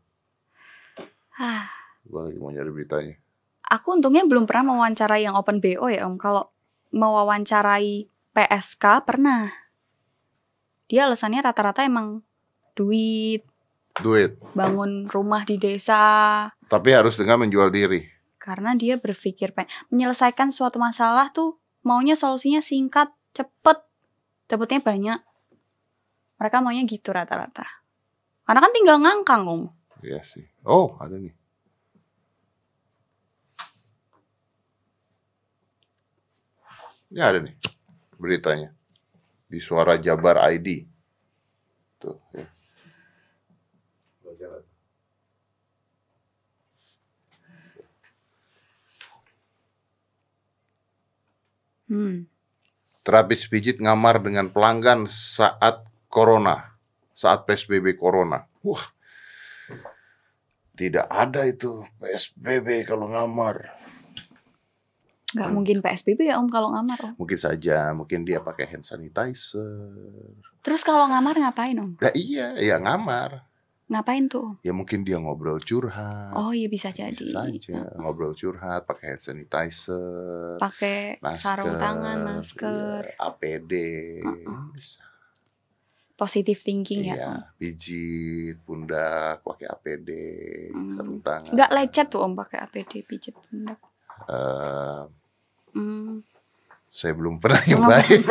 ah, 1.37 1.67
Gue 2.03 2.21
lagi 2.25 2.39
mau 2.39 2.51
nyari 2.51 2.69
beritanya. 2.69 3.15
aku 3.69 3.95
untungnya 3.95 4.25
belum 4.25 4.45
pernah 4.45 4.73
mewawancarai 4.73 5.23
yang 5.23 5.37
open 5.37 5.61
BO 5.61 5.87
ya 5.87 6.05
om. 6.05 6.17
Kalau 6.17 6.49
mewawancarai 6.91 8.09
PSK 8.33 8.85
pernah. 9.05 9.53
Dia 10.89 11.05
alasannya 11.05 11.45
rata-rata 11.45 11.85
emang 11.85 12.25
duit, 12.73 13.45
Duit. 14.01 14.41
bangun 14.57 15.05
rumah 15.05 15.45
di 15.45 15.61
desa. 15.61 16.49
Tapi 16.69 16.89
harus 16.93 17.17
dengan 17.17 17.41
menjual 17.41 17.73
diri. 17.73 18.05
Karena 18.37 18.77
dia 18.77 19.01
berpikir 19.01 19.57
pengen 19.57 19.73
menyelesaikan 19.89 20.53
suatu 20.53 20.77
masalah 20.77 21.33
tuh 21.33 21.57
maunya 21.81 22.13
solusinya 22.13 22.61
singkat, 22.61 23.09
cepet, 23.33 23.81
dapetnya 24.49 24.81
banyak. 24.85 25.21
Mereka 26.39 26.57
maunya 26.61 26.85
gitu 26.85 27.11
rata-rata. 27.11 27.65
Karena 28.45 28.61
kan 28.65 28.73
tinggal 28.73 28.97
ngangkang 29.01 29.45
om. 29.49 29.63
Iya 30.05 30.23
sih. 30.23 30.45
Oh, 30.65 30.95
ada 31.01 31.17
nih. 31.17 31.35
Ya 37.09 37.33
ada 37.33 37.41
nih 37.41 37.57
beritanya. 38.21 38.77
Di 39.49 39.65
Suara 39.65 39.97
Jabar 39.97 40.45
ID. 40.53 40.85
Tuh, 41.97 42.21
ya. 42.37 42.45
Hmm. 51.89 52.29
Terapis 53.03 53.49
pijit 53.49 53.81
ngamar 53.81 54.21
dengan 54.21 54.53
pelanggan 54.53 55.09
saat 55.09 55.89
corona, 56.13 56.77
saat 57.17 57.49
PSBB 57.49 57.97
corona. 57.97 58.45
Wah, 58.61 58.85
tidak 60.77 61.09
ada 61.09 61.49
itu 61.49 61.83
PSBB 61.99 62.85
kalau 62.85 63.09
ngamar. 63.09 63.75
Nggak 65.29 65.51
mungkin 65.53 65.77
PSBB 65.85 66.33
ya 66.33 66.41
om 66.41 66.49
kalau 66.49 66.73
ngamar 66.73 66.99
om. 67.05 67.13
Mungkin 67.17 67.37
saja, 67.41 67.93
mungkin 67.93 68.25
dia 68.25 68.41
pakai 68.41 68.69
hand 68.69 68.85
sanitizer. 68.85 69.89
Terus 70.61 70.85
kalau 70.85 71.09
ngamar 71.09 71.37
ngapain 71.37 71.77
om? 71.81 71.97
Ya 72.01 72.13
iya, 72.13 72.47
ya 72.61 72.77
ngamar. 72.81 73.48
Ngapain 73.89 74.29
tuh? 74.29 74.61
Ya 74.61 74.71
mungkin 74.71 75.01
dia 75.01 75.17
ngobrol 75.17 75.59
curhat. 75.59 76.37
Oh 76.37 76.53
iya 76.53 76.69
bisa 76.69 76.93
jadi. 76.93 77.17
Bisa 77.17 77.49
saja 77.49 77.89
ngobrol 77.97 78.33
curhat 78.33 78.85
pakai 78.85 79.17
hand 79.17 79.25
sanitizer, 79.25 80.61
Pakai 80.61 81.17
sarung 81.35 81.81
tangan, 81.81 82.21
masker, 82.23 83.01
iya, 83.09 83.17
APD, 83.19 83.73
Uh-uh. 84.21 84.69
bisa. 84.71 85.01
positive 86.15 86.59
thinking 86.59 87.01
ya. 87.01 87.15
Iya, 87.15 87.31
pijit, 87.55 88.59
pundak, 88.63 89.39
pakai 89.41 89.71
APD, 89.71 90.11
Hmm. 90.69 90.93
sarung 90.93 91.21
tangan. 91.23 91.53
Nggak 91.55 91.71
lecet 91.73 92.07
tuh 92.09 92.21
om 92.21 92.35
pakai 92.35 92.59
APD 92.61 92.93
pijit 93.03 93.39
pundak. 93.41 93.79
Eh, 94.27 95.03
Hmm. 95.73 96.21
saya 96.91 97.15
belum 97.15 97.39
pernah 97.39 97.63
nyobain. 97.63 98.21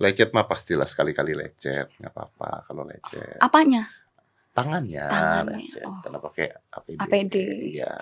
lecet 0.00 0.30
mah 0.32 0.46
pastilah 0.46 0.88
sekali-kali 0.88 1.32
lecet, 1.36 1.92
nggak 1.98 2.12
apa-apa 2.12 2.68
kalau 2.68 2.84
lecet. 2.84 3.40
Apanya? 3.40 3.88
Tangannya, 4.56 5.04
Tangannya, 5.04 5.56
lecet, 5.60 5.84
oh. 5.84 6.00
karena 6.00 6.18
pakai 6.20 6.46
APD. 6.72 6.98
APD. 7.00 7.34
Iya, 7.76 7.94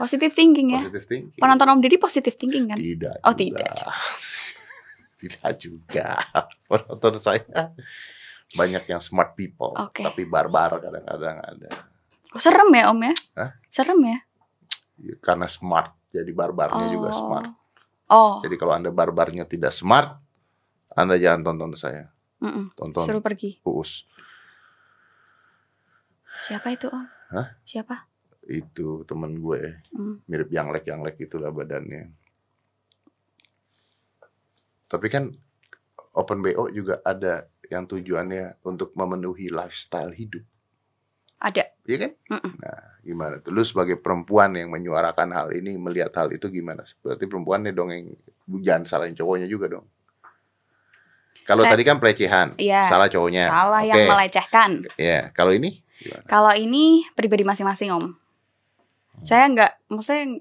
Positive 0.00 0.32
thinking 0.32 0.72
ya. 0.72 0.80
positive 0.80 1.04
thinking. 1.04 1.40
Penonton 1.44 1.68
om 1.68 1.80
Deddy 1.84 2.00
positive 2.00 2.32
thinking 2.32 2.72
kan? 2.72 2.80
Tidak. 2.80 3.20
Oh, 3.20 3.36
juga. 3.36 3.68
tidak. 3.68 3.72
tidak 5.20 5.50
juga. 5.60 6.08
Penonton 6.70 7.14
saya 7.20 7.76
banyak 8.56 8.88
yang 8.88 9.02
smart 9.04 9.36
people, 9.36 9.76
Oke. 9.76 10.00
tapi 10.00 10.24
barbar 10.24 10.80
kadang-kadang 10.80 11.36
ada. 11.44 11.70
Oh, 12.32 12.40
serem 12.40 12.70
ya 12.72 12.88
om 12.88 12.98
ya? 13.02 13.14
Hah? 13.36 13.50
Serem 13.68 14.00
ya? 14.08 14.18
Karena 15.20 15.46
smart, 15.52 15.92
jadi 16.08 16.32
barbarnya 16.32 16.86
juga 16.88 17.10
smart. 17.12 17.52
Oh. 18.10 18.40
Jadi 18.42 18.56
kalau 18.58 18.74
anda 18.74 18.90
barbarnya 18.90 19.44
tidak 19.44 19.70
smart, 19.70 20.18
anda 20.94 21.14
jangan 21.16 21.46
tonton 21.46 21.72
saya, 21.74 22.10
Mm-mm. 22.42 22.74
tonton 22.74 23.04
Suruh 23.06 23.22
pergi. 23.22 23.62
Uus. 23.62 24.04
Siapa 26.40 26.72
itu 26.72 26.88
om? 26.88 27.04
Hah? 27.30 27.58
Siapa? 27.62 28.08
Itu 28.48 29.04
temen 29.04 29.38
gue, 29.38 29.78
Hmm. 29.94 30.18
mirip 30.26 30.50
yang 30.50 30.72
lek 30.72 30.88
yang 30.88 31.04
lek 31.04 31.20
itulah 31.20 31.52
badannya. 31.52 32.10
Tapi 34.90 35.06
kan 35.06 35.30
Open 36.10 36.42
BO 36.42 36.66
juga 36.74 36.98
ada 37.06 37.46
yang 37.70 37.86
tujuannya 37.86 38.66
untuk 38.66 38.90
memenuhi 38.98 39.46
lifestyle 39.46 40.10
hidup. 40.10 40.42
Ada. 41.38 41.70
Iya 41.86 41.98
kan? 42.02 42.12
Mm-mm. 42.34 42.52
Nah, 42.58 42.82
gimana 43.00 43.38
tuh? 43.38 43.54
Lu 43.54 43.62
sebagai 43.62 43.94
perempuan 43.94 44.58
yang 44.58 44.74
menyuarakan 44.74 45.30
hal 45.30 45.54
ini, 45.54 45.78
melihat 45.78 46.10
hal 46.18 46.34
itu 46.34 46.50
gimana? 46.50 46.82
Berarti 47.00 47.24
perempuannya 47.30 47.70
dong 47.70 47.94
yang 47.94 48.10
jangan 48.60 48.84
salahin 48.90 49.14
cowoknya 49.14 49.46
juga 49.46 49.70
dong. 49.70 49.86
Kalau 51.48 51.62
tadi 51.66 51.82
kan 51.82 51.98
pelecehan, 51.98 52.54
Iya. 52.60 52.86
salah 52.86 53.10
cowoknya. 53.10 53.50
Salah 53.50 53.82
Oke. 53.82 53.90
yang 53.90 54.00
melecehkan. 54.06 54.70
Iya, 54.94 55.34
kalau 55.34 55.50
ini 55.50 55.82
gimana? 56.00 56.24
Kalau 56.28 56.52
ini 56.54 57.04
pribadi 57.12 57.42
masing-masing 57.42 57.90
om. 57.92 58.16
Saya 59.20 59.50
nggak, 59.52 59.92
maksudnya 59.92 60.40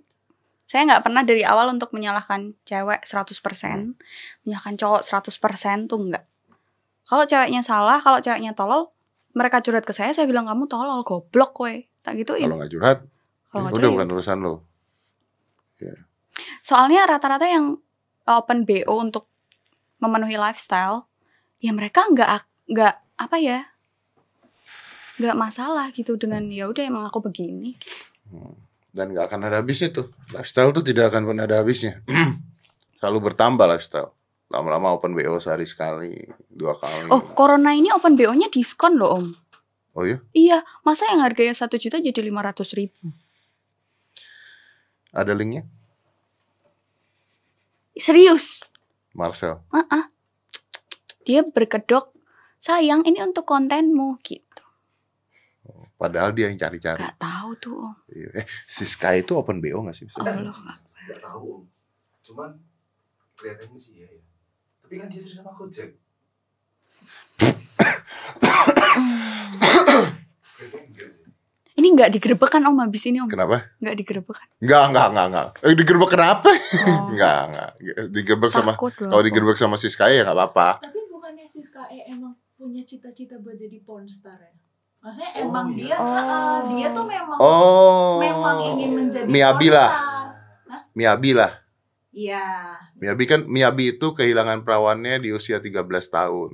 saya 0.69 0.85
nggak 0.85 1.01
pernah 1.01 1.25
dari 1.25 1.41
awal 1.41 1.73
untuk 1.73 1.89
menyalahkan 1.91 2.53
cewek 2.63 3.03
100%, 3.03 3.97
menyalahkan 4.45 4.75
cowok 4.77 5.01
100% 5.01 5.89
tuh 5.89 5.99
enggak. 5.99 6.23
Kalau 7.09 7.25
ceweknya 7.25 7.65
salah, 7.65 7.97
kalau 7.99 8.21
ceweknya 8.21 8.53
tolol, 8.53 8.93
mereka 9.33 9.65
curhat 9.65 9.81
ke 9.81 9.93
saya, 9.97 10.13
saya 10.13 10.29
bilang 10.29 10.45
kamu 10.45 10.69
tolol, 10.69 11.01
goblok 11.01 11.57
we. 11.65 11.89
Tak 12.05 12.15
gituin. 12.21 12.45
Kalau 12.45 12.61
nggak 12.61 12.71
curhat, 12.71 12.99
Kalau 13.49 13.65
ya 13.65 13.73
nggak 13.73 13.81
udah 13.81 13.89
bukan 13.97 14.09
urusan 14.13 14.37
lo. 14.45 14.53
Soalnya 16.61 17.07
rata-rata 17.09 17.49
yang 17.49 17.79
open 18.29 18.63
BO 18.63 18.93
untuk 18.93 19.25
memenuhi 19.99 20.39
lifestyle, 20.39 21.05
ya 21.59 21.71
mereka 21.75 22.07
nggak 22.07 22.47
nggak 22.71 22.95
apa 23.19 23.37
ya, 23.37 23.59
nggak 25.19 25.35
masalah 25.35 25.91
gitu 25.91 26.15
dengan 26.15 26.47
ya 26.47 26.71
udah 26.71 26.83
emang 26.87 27.03
aku 27.07 27.19
begini. 27.19 27.75
Dan 28.89 29.13
nggak 29.13 29.29
akan 29.29 29.39
ada 29.45 29.61
habisnya 29.61 29.91
tuh. 29.91 30.09
Lifestyle 30.33 30.71
tuh 30.73 30.81
tidak 30.81 31.13
akan 31.13 31.29
pernah 31.29 31.43
ada 31.45 31.61
habisnya. 31.61 32.01
Selalu 32.99 33.31
bertambah 33.31 33.67
lifestyle. 33.69 34.15
Lama-lama 34.49 34.97
open 34.97 35.13
BO 35.13 35.37
sehari 35.37 35.69
sekali, 35.69 36.25
dua 36.49 36.73
kali. 36.73 37.05
Oh, 37.13 37.21
corona 37.37 37.69
ini 37.77 37.93
open 37.93 38.17
BO-nya 38.17 38.49
diskon 38.49 38.97
loh 38.97 39.21
om. 39.21 39.25
Oh 39.93 40.07
iya? 40.07 40.17
Iya, 40.33 40.65
masa 40.81 41.05
yang 41.13 41.21
harganya 41.21 41.53
satu 41.53 41.77
juta 41.77 42.01
jadi 42.01 42.17
lima 42.25 42.41
ratus 42.41 42.73
ribu? 42.73 43.13
Ada 45.13 45.37
linknya? 45.37 45.69
Serius? 47.93 48.63
Marcel. 49.19 49.59
Ah, 49.75 50.07
Dia 51.27 51.43
berkedok, 51.43 52.15
sayang 52.55 53.03
ini 53.03 53.19
untuk 53.19 53.43
kontenmu 53.43 54.15
gitu. 54.23 54.63
Padahal 55.99 56.31
dia 56.31 56.47
yang 56.47 56.55
cari-cari. 56.55 57.03
Gak 57.03 57.19
tahu 57.19 57.49
tuh 57.59 57.75
om. 57.75 57.93
Iya. 58.07 58.31
Eh, 58.39 58.45
si 58.71 58.87
Sky 58.87 59.19
itu 59.19 59.35
open 59.35 59.59
BO 59.59 59.83
gak 59.83 59.99
sih? 59.99 60.07
Allah. 60.15 60.47
Gak 61.11 61.19
tahu 61.19 61.59
om. 61.59 61.63
Cuman 62.23 62.55
kelihatannya 63.35 63.75
sih 63.75 63.99
ya. 63.99 64.07
ya. 64.07 64.23
Tapi 64.79 64.95
kan 64.95 65.11
dia 65.11 65.19
sering 65.19 65.43
sama 65.43 65.51
Gojek. 65.59 65.99
Kelihatannya. 70.55 71.18
Ini 71.79 71.87
nggak 71.95 72.11
digerebek 72.11 72.49
kan 72.51 72.61
om 72.61 72.75
habis 72.77 73.07
ini 73.07 73.23
om? 73.23 73.31
Kenapa? 73.31 73.71
Nggak 73.79 73.95
digerebek 73.95 74.35
kan? 74.35 74.47
Enggak, 74.59 74.83
enggak, 74.85 75.05
enggak, 75.07 75.25
enggak. 75.25 75.47
Eh, 75.63 75.75
digerebek 75.79 76.09
kenapa? 76.11 76.49
Oh, 76.51 77.07
Enggak, 77.15 77.37
enggak. 77.47 77.69
Digerebek 78.11 78.51
sama 78.51 78.71
takut 78.75 78.93
loh. 78.99 79.09
kalau 79.09 79.23
digerebek 79.23 79.55
sama 79.55 79.75
si 79.75 79.87
Sky 79.87 80.11
ya 80.13 80.21
enggak 80.21 80.35
apa-apa. 80.35 80.83
Tapi 80.83 80.99
bukannya 81.07 81.45
Siska 81.47 81.87
E 81.87 82.11
emang 82.11 82.35
punya 82.53 82.83
cita-cita 82.83 83.39
buat 83.39 83.55
jadi 83.55 83.79
pornstar 83.79 84.35
ya? 84.35 84.51
Maksudnya 84.99 85.31
Oh, 85.31 85.43
emang 85.47 85.65
iya. 85.71 85.79
dia, 85.79 85.95
Oh. 85.95 86.11
ah, 86.11 86.59
dia 86.67 86.87
tuh 86.91 87.05
memang 87.07 87.37
Oh. 87.39 88.19
memang 88.19 88.57
ingin 88.59 88.89
menjadi 88.99 89.25
Miyabi 89.25 89.67
lah. 89.71 89.91
Miyabi 90.91 91.31
lah. 91.31 91.51
Iya. 92.11 92.43
Miyabi 92.99 93.23
kan 93.23 93.47
Miyabi 93.47 93.95
itu 93.95 94.11
kehilangan 94.11 94.67
perawannya 94.67 95.23
di 95.23 95.31
usia 95.31 95.63
13 95.63 95.87
tahun. 96.11 96.51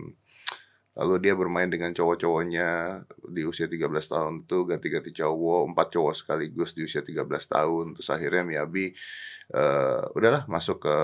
Lalu 0.96 1.28
dia 1.28 1.36
bermain 1.36 1.68
dengan 1.68 1.92
cowok-cowoknya 1.92 3.04
di 3.28 3.44
usia 3.44 3.68
13 3.68 3.92
tahun 3.92 4.34
tuh 4.48 4.64
ganti-ganti 4.64 5.12
cowok, 5.12 5.76
empat 5.76 5.88
cowok 5.92 6.14
sekaligus 6.16 6.72
di 6.72 6.88
usia 6.88 7.04
13 7.04 7.28
tahun. 7.28 7.86
Terus 8.00 8.10
akhirnya 8.16 8.48
Miyabi 8.48 8.96
eh, 9.52 10.02
udahlah 10.16 10.48
masuk 10.48 10.88
ke 10.88 10.98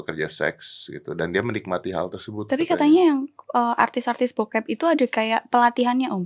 pekerja 0.00 0.32
seks 0.32 0.88
gitu 0.88 1.12
dan 1.12 1.28
dia 1.28 1.44
menikmati 1.44 1.92
hal 1.92 2.08
tersebut. 2.08 2.48
Tapi 2.48 2.64
katanya 2.64 3.12
yang 3.12 3.20
eh, 3.52 3.74
artis-artis 3.76 4.32
bokep 4.32 4.64
itu 4.64 4.88
ada 4.88 5.04
kayak 5.04 5.52
pelatihannya 5.52 6.08
om. 6.08 6.24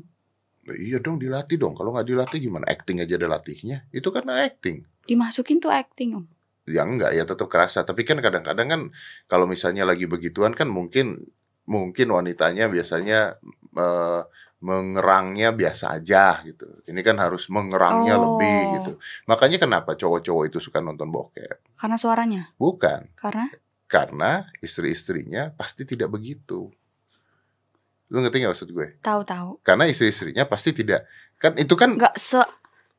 Nah, 0.62 0.78
iya 0.78 1.02
dong 1.02 1.18
dilatih 1.18 1.58
dong. 1.58 1.74
Kalau 1.74 1.90
nggak 1.90 2.06
dilatih 2.06 2.38
gimana? 2.38 2.70
Acting 2.70 3.02
aja 3.02 3.18
ada 3.18 3.26
latihnya. 3.26 3.82
Itu 3.90 4.14
karena 4.14 4.46
acting. 4.46 4.86
Dimasukin 5.10 5.58
tuh 5.58 5.74
acting 5.74 6.22
om. 6.22 6.24
Ya 6.70 6.86
enggak 6.86 7.18
ya 7.18 7.26
tetap 7.26 7.50
kerasa. 7.50 7.82
Tapi 7.82 8.06
kan 8.06 8.22
kadang-kadang 8.22 8.68
kan 8.70 8.80
kalau 9.26 9.50
misalnya 9.50 9.82
lagi 9.82 10.06
begituan 10.06 10.54
kan 10.54 10.70
mungkin 10.70 11.26
mungkin 11.72 12.12
wanitanya 12.12 12.68
biasanya 12.68 13.40
eh, 13.72 14.22
mengerangnya 14.62 15.50
biasa 15.50 15.96
aja 15.96 16.38
gitu. 16.44 16.68
Ini 16.86 17.00
kan 17.00 17.16
harus 17.18 17.48
mengerangnya 17.48 18.14
Oh. 18.14 18.22
lebih 18.30 18.60
gitu. 18.76 18.92
Makanya 19.26 19.56
kenapa 19.56 19.96
cowok-cowok 19.96 20.44
itu 20.46 20.58
suka 20.60 20.78
nonton 20.78 21.08
bokep? 21.08 21.74
Karena 21.74 21.96
suaranya. 21.96 22.42
Bukan 22.54 23.10
Karena 23.16 23.48
karena 23.88 24.30
istri-istrinya 24.60 25.50
pasti 25.52 25.82
tidak 25.82 26.08
begitu. 26.08 26.70
Lu 28.08 28.20
ngerti 28.20 28.38
nggak 28.38 28.52
maksud 28.52 28.68
gue? 28.70 28.88
tahu-tahu 29.00 29.60
Karena 29.60 29.84
istri-istrinya 29.84 30.44
pasti 30.44 30.70
tidak 30.70 31.08
kan 31.36 31.56
itu 31.56 31.74
kan 31.74 31.96
nggak 31.96 32.14
se 32.14 32.38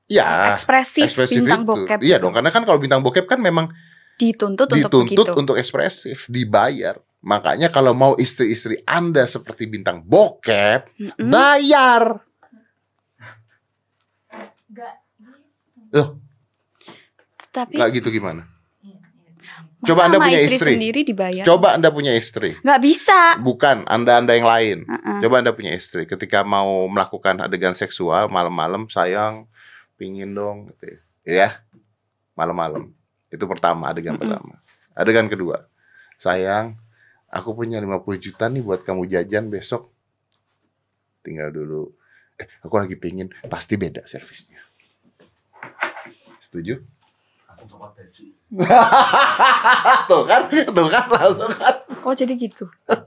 ya 0.04 0.52
ekspresif, 0.52 1.08
ekspresif 1.08 1.40
bintang 1.40 1.64
itu. 1.64 1.70
bokep. 1.70 2.00
Iya 2.04 2.20
dong, 2.20 2.36
karena 2.36 2.52
kan 2.52 2.68
kalau 2.68 2.76
bintang 2.76 3.00
bokep 3.00 3.24
kan 3.24 3.40
memang 3.40 3.72
Dituntut, 4.14 4.68
untuk 4.68 4.78
dituntut 5.08 5.08
begitu. 5.26 5.32
untuk 5.34 5.56
ekspresif, 5.56 6.28
dibayar. 6.28 7.00
Makanya 7.24 7.72
kalau 7.72 7.96
mau 7.96 8.20
istri-istri 8.20 8.84
Anda 8.84 9.24
seperti 9.24 9.64
bintang 9.72 10.04
bokep, 10.04 10.92
Mm-mm. 11.00 11.32
bayar. 11.32 12.20
Enggak. 14.68 14.96
Tapi 17.54 17.78
Nggak 17.78 17.90
gitu 18.02 18.10
gimana? 18.10 18.44
masa 19.84 19.88
Coba 19.94 20.02
Anda 20.08 20.18
sama 20.18 20.26
punya 20.32 20.40
istri, 20.40 20.56
istri. 20.58 20.72
sendiri 20.80 21.00
dibayar. 21.04 21.44
Coba 21.44 21.68
Anda 21.76 21.90
punya 21.92 22.12
istri. 22.16 22.50
Nggak 22.64 22.82
bisa. 22.82 23.20
Bukan, 23.44 23.78
Anda-Anda 23.84 24.32
yang 24.32 24.48
lain. 24.48 24.78
Uh-uh. 24.88 25.20
Coba 25.20 25.36
Anda 25.44 25.52
punya 25.52 25.76
istri. 25.76 26.08
Ketika 26.08 26.42
mau 26.48 26.88
melakukan 26.88 27.44
adegan 27.44 27.76
seksual 27.76 28.32
malam-malam, 28.32 28.88
sayang, 28.88 29.44
pingin 30.00 30.32
dong, 30.32 30.72
gitu 30.72 30.98
ya. 31.28 31.60
Malam-malam. 32.34 32.96
Itu 33.28 33.44
pertama, 33.44 33.92
adegan 33.92 34.16
Mm-mm. 34.16 34.24
pertama. 34.24 34.56
Adegan 34.96 35.28
kedua. 35.28 35.68
Sayang, 36.16 36.80
aku 37.34 37.58
punya 37.58 37.82
50 37.82 38.22
juta 38.22 38.46
nih 38.46 38.62
buat 38.62 38.86
kamu 38.86 39.10
jajan 39.10 39.50
besok. 39.50 39.90
Tinggal 41.26 41.50
dulu. 41.50 41.90
Eh, 42.38 42.46
aku 42.62 42.78
lagi 42.78 42.94
pengen, 42.94 43.34
pasti 43.50 43.74
beda 43.74 44.06
servisnya. 44.06 44.62
Setuju? 46.38 46.78
Tuh 50.10 50.24
kan, 50.30 50.46
tuh 50.52 50.88
kan 50.92 51.06
langsung 51.10 51.50
kan. 51.58 51.76
Oh 52.06 52.14
jadi 52.14 52.38
gitu. 52.38 52.70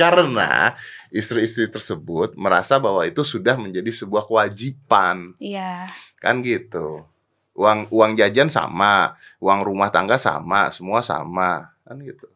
Karena 0.00 0.72
istri-istri 1.12 1.68
tersebut 1.68 2.32
merasa 2.38 2.80
bahwa 2.80 3.04
itu 3.04 3.20
sudah 3.20 3.60
menjadi 3.60 3.92
sebuah 3.92 4.24
kewajiban. 4.24 5.36
Iya. 5.36 5.92
kan 6.22 6.40
gitu 6.40 7.04
uang 7.52 7.88
uang 7.88 8.12
jajan 8.14 8.48
sama 8.48 9.12
uang 9.38 9.60
rumah 9.60 9.88
tangga 9.88 10.16
sama 10.16 10.70
semua 10.70 11.00
sama 11.00 11.72
kan 11.82 11.96
gitu 11.98 12.26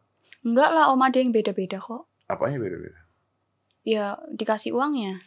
Enggak 0.41 0.69
lah 0.69 0.87
om 0.89 1.01
ada 1.01 1.17
yang 1.17 1.29
beda-beda 1.29 1.75
kok. 1.77 2.07
apanya 2.25 2.57
beda-beda 2.57 2.99
Ya 3.81 4.15
dikasih 4.29 4.71
uangnya. 4.71 5.23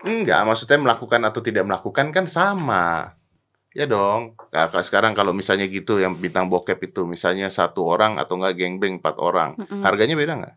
enggak 0.00 0.40
maksudnya 0.42 0.78
melakukan 0.78 1.20
atau 1.20 1.40
tidak 1.40 1.66
melakukan 1.66 2.08
kan 2.10 2.24
sama 2.24 3.12
ya 3.70 3.84
dong 3.84 4.34
Nah, 4.50 4.66
kalau 4.66 4.82
sekarang 4.82 5.12
kalau 5.12 5.30
misalnya 5.30 5.66
gitu 5.66 5.98
yang 5.98 6.14
bintang 6.14 6.46
bokep 6.46 6.78
itu 6.82 7.04
misalnya 7.04 7.46
satu 7.48 7.84
orang 7.84 8.16
atau 8.16 8.34
enggak 8.34 8.56
gengbeng 8.56 8.98
empat 8.98 9.16
orang 9.18 9.54
Mm-mm. 9.54 9.82
harganya 9.82 10.14
beda 10.14 10.32
nggak 10.36 10.54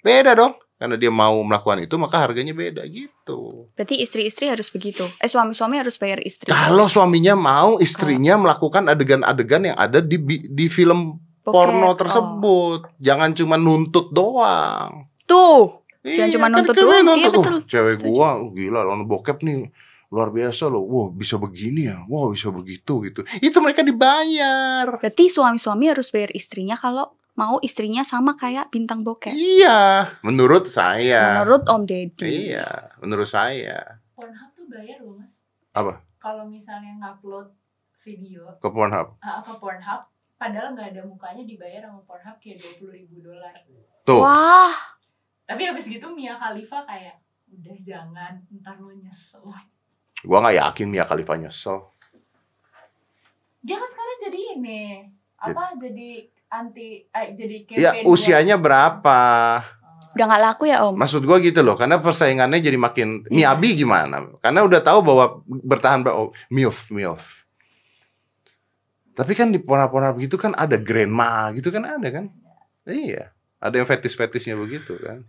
beda 0.00 0.32
dong 0.34 0.52
karena 0.78 0.94
dia 0.94 1.10
mau 1.10 1.42
melakukan 1.42 1.82
itu 1.82 1.94
maka 1.94 2.22
harganya 2.22 2.54
beda 2.54 2.86
gitu 2.86 3.66
Berarti 3.74 3.98
istri-istri 3.98 4.46
harus 4.46 4.70
begitu. 4.70 5.02
Eh 5.18 5.26
suami-suami 5.26 5.76
harus 5.76 5.98
bayar 5.98 6.22
istri. 6.22 6.46
kalau 6.46 6.86
suaminya 6.86 7.34
mau 7.34 7.76
istrinya 7.78 8.34
melakukan 8.34 8.86
adegan-adegan 8.86 9.62
yang 9.64 9.76
ada 9.76 9.98
di 9.98 10.16
di 10.46 10.66
film 10.66 11.18
Bokep. 11.42 11.50
porno 11.50 11.88
Oh. 11.88 11.94
tersebut. 11.94 12.80
Jangan 12.96 13.34
cuma 13.34 13.56
nuntut 13.56 14.08
doang. 14.10 15.10
Tuh. 15.24 15.82
Jangan 16.00 16.30
cuma 16.30 16.46
kan 16.46 16.52
nuntut 16.54 16.74
kalian 16.74 16.86
doang. 17.04 17.04
nuntut, 17.04 17.32
Iya, 17.34 17.50
"Oh, 17.50 17.62
cewek 17.66 17.94
Setuju. 17.98 18.08
gua 18.08 18.28
oh, 18.38 18.48
gila 18.50 18.80
lawan 18.80 19.02
bokep 19.04 19.38
nih. 19.42 19.68
Luar 20.08 20.30
biasa 20.30 20.70
loh. 20.70 20.80
Wah, 20.80 21.08
bisa 21.10 21.36
begini 21.36 21.84
ya. 21.84 22.00
Wah, 22.06 22.30
bisa 22.30 22.48
begitu 22.48 23.04
gitu. 23.04 23.20
Itu 23.40 23.58
mereka 23.58 23.84
dibayar. 23.84 24.88
Berarti 24.94 25.28
suami-suami 25.28 25.90
harus 25.90 26.08
bayar 26.08 26.32
istrinya 26.32 26.80
kalau 26.80 27.17
mau 27.38 27.62
istrinya 27.62 28.02
sama 28.02 28.34
kayak 28.34 28.74
bintang 28.74 29.06
bokep. 29.06 29.30
Iya, 29.30 30.10
menurut 30.26 30.66
saya. 30.66 31.38
Menurut 31.46 31.62
Om 31.70 31.82
Deddy. 31.86 32.50
Iya, 32.50 32.98
menurut 32.98 33.30
saya. 33.30 34.02
Pornhub 34.18 34.50
tuh 34.58 34.66
bayar 34.66 34.98
loh 35.06 35.22
mas. 35.22 35.30
Apa? 35.70 36.02
Kalau 36.18 36.50
misalnya 36.50 36.98
ngupload 36.98 37.54
video 38.02 38.50
Ke 38.58 38.66
Pornhub. 38.66 39.14
uh, 39.22 39.38
ke 39.46 39.54
Pornhub, 39.54 40.10
padahal 40.34 40.74
nggak 40.74 40.98
ada 40.98 41.02
mukanya 41.06 41.46
dibayar 41.46 41.86
sama 41.86 42.02
Pornhub 42.02 42.36
kayak 42.42 42.58
dua 42.58 42.72
puluh 42.82 42.92
ribu 42.98 43.16
dolar. 43.22 43.54
Tuh. 44.02 44.18
Wah, 44.18 44.74
Tapi 45.46 45.62
habis 45.64 45.86
gitu 45.86 46.10
Mia 46.10 46.34
Khalifa 46.36 46.82
kayak 46.84 47.22
udah 47.48 47.76
jangan 47.80 48.34
ntar 48.60 48.76
lo 48.82 48.90
nyesel. 48.92 49.46
Gua 50.26 50.42
nggak 50.42 50.58
yakin 50.58 50.86
Mia 50.90 51.06
Khalifa 51.06 51.38
nyesel. 51.38 51.86
Dia 53.62 53.78
kan 53.78 53.88
sekarang 53.88 54.18
jadi 54.26 54.40
ini 54.58 54.82
apa 55.38 55.78
jadi 55.78 56.26
anti 56.48 57.04
eh, 57.04 57.26
jadi 57.36 57.56
campaign 57.64 58.04
buat- 58.04 58.12
usianya 58.12 58.56
berapa? 58.56 59.20
Oh. 59.60 60.16
udah 60.16 60.24
nggak 60.34 60.42
laku 60.50 60.64
ya 60.66 60.82
Om? 60.88 60.94
Maksud 60.98 61.22
gua 61.22 61.38
gitu 61.38 61.60
loh, 61.62 61.78
karena 61.78 62.00
persaingannya 62.00 62.58
jadi 62.58 62.74
makin 62.74 63.28
Iya. 63.28 63.54
Miabi 63.54 63.78
gimana? 63.78 64.24
Karena 64.42 64.64
udah 64.66 64.80
tahu 64.82 64.98
bahwa 65.04 65.24
bertahan 65.46 66.02
oh, 66.10 66.34
milf 66.50 66.90
milf. 66.90 67.44
Tapi 69.14 69.34
kan 69.34 69.50
di 69.50 69.58
pona-pona 69.58 70.10
begitu 70.10 70.34
kan 70.34 70.54
ada 70.54 70.78
grandma 70.78 71.50
gitu 71.54 71.70
kan 71.70 71.86
ada 71.86 72.08
kan? 72.10 72.24
Iya, 72.88 73.30
ada 73.60 73.74
yang 73.78 73.86
fetis-fetisnya 73.86 74.54
begitu 74.58 74.94
kan. 74.98 75.22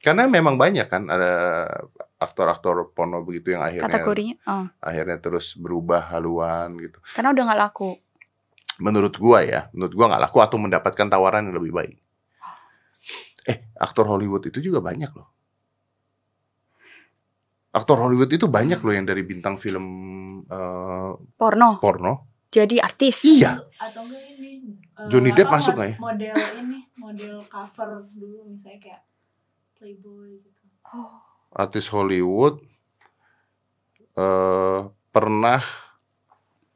Karena 0.00 0.24
memang 0.24 0.56
banyak 0.56 0.88
kan 0.88 1.04
ada 1.12 1.68
aktor-aktor 2.16 2.92
porno 2.96 3.20
begitu 3.20 3.52
yang 3.52 3.60
akhirnya 3.60 3.88
Kategorinya. 3.88 4.36
Oh, 4.48 4.66
akhirnya 4.80 5.20
terus 5.20 5.52
berubah 5.56 6.12
haluan 6.12 6.76
gitu. 6.80 6.96
karena 7.12 7.32
udah 7.32 7.42
nggak 7.52 7.60
laku. 7.60 7.90
Menurut 8.80 9.14
gua 9.20 9.44
ya, 9.44 9.68
menurut 9.76 9.92
gua 9.92 10.06
nggak 10.10 10.22
laku 10.28 10.38
atau 10.40 10.56
mendapatkan 10.56 11.06
tawaran 11.06 11.46
yang 11.48 11.56
lebih 11.60 11.72
baik. 11.76 11.96
Eh, 13.48 13.72
aktor 13.80 14.04
Hollywood 14.04 14.44
itu 14.48 14.60
juga 14.60 14.84
banyak 14.84 15.12
loh. 15.16 15.28
Aktor 17.70 18.02
Hollywood 18.02 18.28
itu 18.34 18.50
banyak 18.50 18.82
loh 18.82 18.92
yang 18.92 19.06
dari 19.06 19.22
bintang 19.22 19.56
film 19.56 19.86
eh, 20.44 21.12
Porno. 21.38 21.78
porno. 21.78 22.28
Jadi 22.50 22.82
artis. 22.82 23.22
Iya. 23.24 23.62
atau 23.78 24.02
enggak 24.04 24.24
ini 24.36 24.74
eh, 24.74 25.08
Johnny 25.08 25.30
Depp 25.30 25.48
masuk 25.54 25.78
nggak 25.78 25.90
ya? 25.94 25.96
model 26.02 26.34
ini 26.66 26.78
model 26.98 27.36
cover 27.46 28.10
dulu 28.12 28.44
misalnya 28.50 28.78
kayak 28.82 29.02
Playboy 29.78 30.42
gitu 30.44 30.60
Artis 31.54 31.86
Hollywood 31.88 32.60
eh 34.18 34.80
pernah 35.14 35.62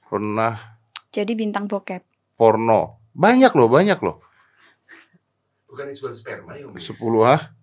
pernah 0.07 0.74
Jadi 1.15 1.33
bintang 1.39 1.71
bokep. 1.71 2.03
porno. 2.35 2.99
Banyak 3.15 3.55
loh, 3.55 3.71
banyak 3.71 3.99
loh. 4.03 4.19
Bukan 5.71 5.95
jual 5.95 6.11
sperma 6.11 6.59
ya 6.59 6.67
Umi? 6.67 6.83
10 6.83 6.99
ah. 7.23 7.55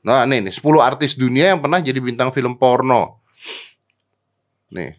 Nah, 0.00 0.24
nih 0.24 0.40
nih 0.40 0.54
10 0.56 0.80
artis 0.80 1.12
dunia 1.12 1.52
yang 1.52 1.60
pernah 1.60 1.84
jadi 1.84 2.00
bintang 2.00 2.32
film 2.32 2.56
porno. 2.56 3.20
Nih. 4.72 4.96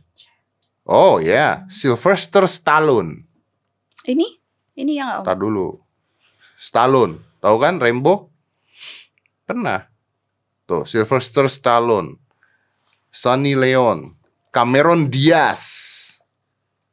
Oh 0.85 1.17
ya, 1.17 1.65
Sylvester 1.73 2.45
Stallone. 2.45 3.25
Ini? 4.05 4.27
Ini 4.77 4.91
yang 4.93 5.09
Om. 5.21 5.25
Tar 5.25 5.37
dulu. 5.41 5.81
Stallone. 6.61 7.41
Tahu 7.41 7.55
kan 7.57 7.81
Rambo? 7.81 8.29
Pernah. 9.43 9.89
Tuh, 10.69 10.85
Sylvester 10.85 11.49
Stallone. 11.49 12.15
Sonny 13.09 13.57
Leon. 13.57 14.13
Cameron 14.53 15.09
Diaz. 15.09 15.93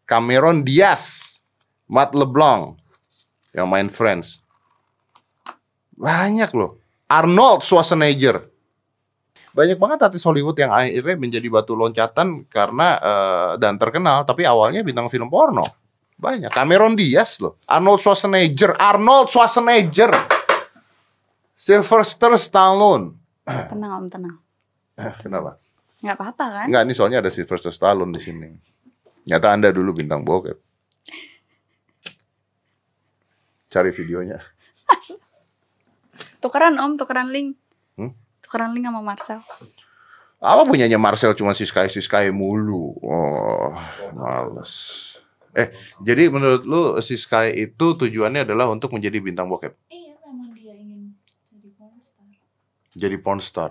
Cameron 0.05 0.65
Diaz. 0.65 1.37
Matt 1.89 2.17
LeBlanc. 2.17 2.81
Yang 3.53 3.67
main 3.69 3.89
Friends. 3.93 4.29
Banyak 5.95 6.51
loh. 6.57 6.81
Arnold 7.09 7.63
Schwarzenegger. 7.63 8.43
Banyak 9.55 9.79
banget 9.79 9.99
artis 10.03 10.27
Hollywood 10.27 10.59
yang 10.59 10.75
akhirnya 10.75 11.15
menjadi 11.15 11.47
batu 11.47 11.79
loncatan 11.79 12.43
karena 12.51 12.99
eh, 12.99 13.53
dan 13.63 13.79
terkenal 13.79 14.27
tapi 14.27 14.43
awalnya 14.43 14.83
bintang 14.83 15.07
film 15.07 15.31
porno. 15.31 15.63
Banyak. 16.19 16.51
Cameron 16.51 16.99
Diaz 16.99 17.39
loh. 17.39 17.63
Arnold 17.71 18.03
Schwarzenegger. 18.03 18.75
Arnold 18.75 19.31
Schwarzenegger. 19.31 20.11
Sylvester 21.55 22.35
Stallone. 22.35 23.15
Tenang 23.47 23.93
Om, 24.03 24.07
tenang. 24.11 24.37
Kenapa? 25.23 25.57
Nggak 26.05 26.17
apa-apa 26.21 26.45
kan? 26.53 26.67
Enggak, 26.69 26.83
ini 26.85 26.93
soalnya 26.93 27.19
ada 27.25 27.31
Sylvester 27.33 27.73
Stallone 27.73 28.13
di 28.13 28.21
sini. 28.21 28.49
Nyata 29.25 29.49
Anda 29.57 29.73
dulu 29.73 29.97
bintang 29.97 30.21
bokep. 30.23 30.59
Cari 33.73 33.91
videonya. 33.91 34.39
Tukeran 36.39 36.77
Om, 36.77 37.01
tukeran 37.01 37.33
link. 37.33 37.57
Hmm? 37.97 38.13
Tukeran 38.45 38.77
link 38.77 38.85
sama 38.85 39.01
Marcel. 39.01 39.41
Apa 40.45 40.69
punyanya 40.69 41.01
Marcel 41.01 41.33
cuma 41.33 41.57
si 41.57 41.65
Sky 41.65 41.89
si 41.89 42.05
Sky 42.05 42.29
mulu. 42.29 42.93
Oh, 43.01 43.73
males. 44.13 44.73
Eh, 45.57 45.73
jadi 46.05 46.29
menurut 46.29 46.63
lu 46.69 46.83
si 47.01 47.17
Sky 47.17 47.55
itu 47.57 47.97
tujuannya 47.97 48.45
adalah 48.45 48.69
untuk 48.69 48.93
menjadi 48.93 49.23
bintang 49.23 49.49
bokep. 49.49 49.73
iya 49.89 50.19
memang 50.27 50.51
dia 50.53 50.75
ingin 50.75 51.15
jadi 51.49 51.71
pornstar 51.79 52.27
Jadi 52.93 53.17
pornstar. 53.23 53.71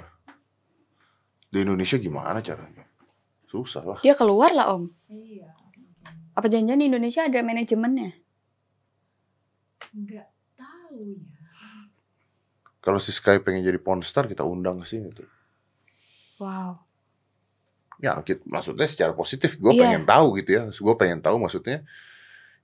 Di 1.53 1.61
Indonesia 1.61 2.01
gimana 2.01 2.41
caranya? 2.41 2.89
Susah 3.45 3.83
lah. 3.85 3.99
Dia 4.01 4.17
keluar 4.17 4.49
lah 4.49 4.73
Om. 4.73 4.89
iya 5.13 5.32
Apa 6.33 6.49
janjian 6.49 6.81
di 6.81 6.89
Indonesia 6.89 7.25
ada 7.25 7.39
manajemennya? 7.39 8.17
nggak 9.93 10.25
tahu 10.57 11.21
ya 11.21 11.37
Kalau 12.81 12.97
si 12.97 13.13
Sky 13.13 13.37
pengen 13.39 13.61
jadi 13.61 13.77
pornstar 13.77 14.25
kita 14.25 14.41
undang 14.43 14.81
ke 14.81 14.89
sini 14.89 15.13
tuh. 15.13 15.29
Wow. 16.35 16.83
Ya, 18.01 18.19
kita, 18.19 18.43
maksudnya 18.43 18.83
secara 18.89 19.13
positif 19.13 19.55
gue 19.55 19.71
Iya. 19.71 19.79
pengen 19.79 20.03
tahu 20.03 20.35
gitu 20.41 20.49
ya. 20.51 20.63
Gue 20.67 20.95
pengen 20.97 21.23
tahu 21.23 21.39
maksudnya. 21.39 21.85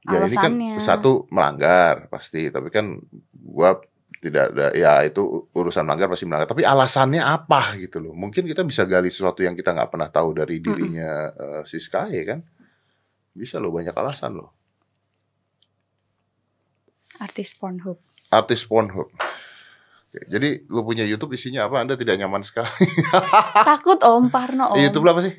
Ya 0.04 0.20
ini 0.20 0.36
kan 0.36 0.52
Alasannya. 0.58 0.82
satu 0.82 1.12
melanggar 1.30 2.10
pasti, 2.12 2.52
tapi 2.52 2.68
kan 2.68 3.00
gue 3.32 3.70
tidak 4.20 4.52
ada 4.52 4.68
ya 4.76 5.00
itu 5.08 5.48
urusan 5.56 5.88
melanggar 5.88 6.12
pasti 6.12 6.28
melanggar. 6.28 6.52
Tapi 6.52 6.68
alasannya 6.68 7.24
apa 7.24 7.80
gitu 7.80 8.04
loh? 8.04 8.12
Mungkin 8.12 8.44
kita 8.44 8.68
bisa 8.68 8.84
gali 8.84 9.08
sesuatu 9.08 9.40
yang 9.40 9.56
kita 9.56 9.72
nggak 9.72 9.88
pernah 9.88 10.10
tahu 10.12 10.36
dari 10.36 10.60
dirinya 10.60 11.32
eh, 11.32 11.62
si 11.64 11.80
Sky 11.80 12.10
ya 12.12 12.26
kan? 12.36 12.40
Bisa 13.40 13.56
loh 13.56 13.72
banyak 13.72 13.96
alasan 13.96 14.36
loh. 14.36 14.52
Artis 17.24 17.56
Pornhub. 17.56 17.96
Artis 18.28 18.68
Pornhub. 18.68 19.08
Oke, 20.10 20.20
jadi 20.28 20.66
lu 20.68 20.84
punya 20.84 21.08
YouTube 21.08 21.40
isinya 21.40 21.72
apa? 21.72 21.80
Anda 21.80 21.96
tidak 21.96 22.20
nyaman 22.20 22.44
sekali. 22.44 22.68
Takut 23.70 24.02
Om, 24.04 24.28
Parno 24.28 24.76
Om. 24.76 24.80
YouTube 24.82 25.08
apa 25.08 25.24
sih? 25.24 25.34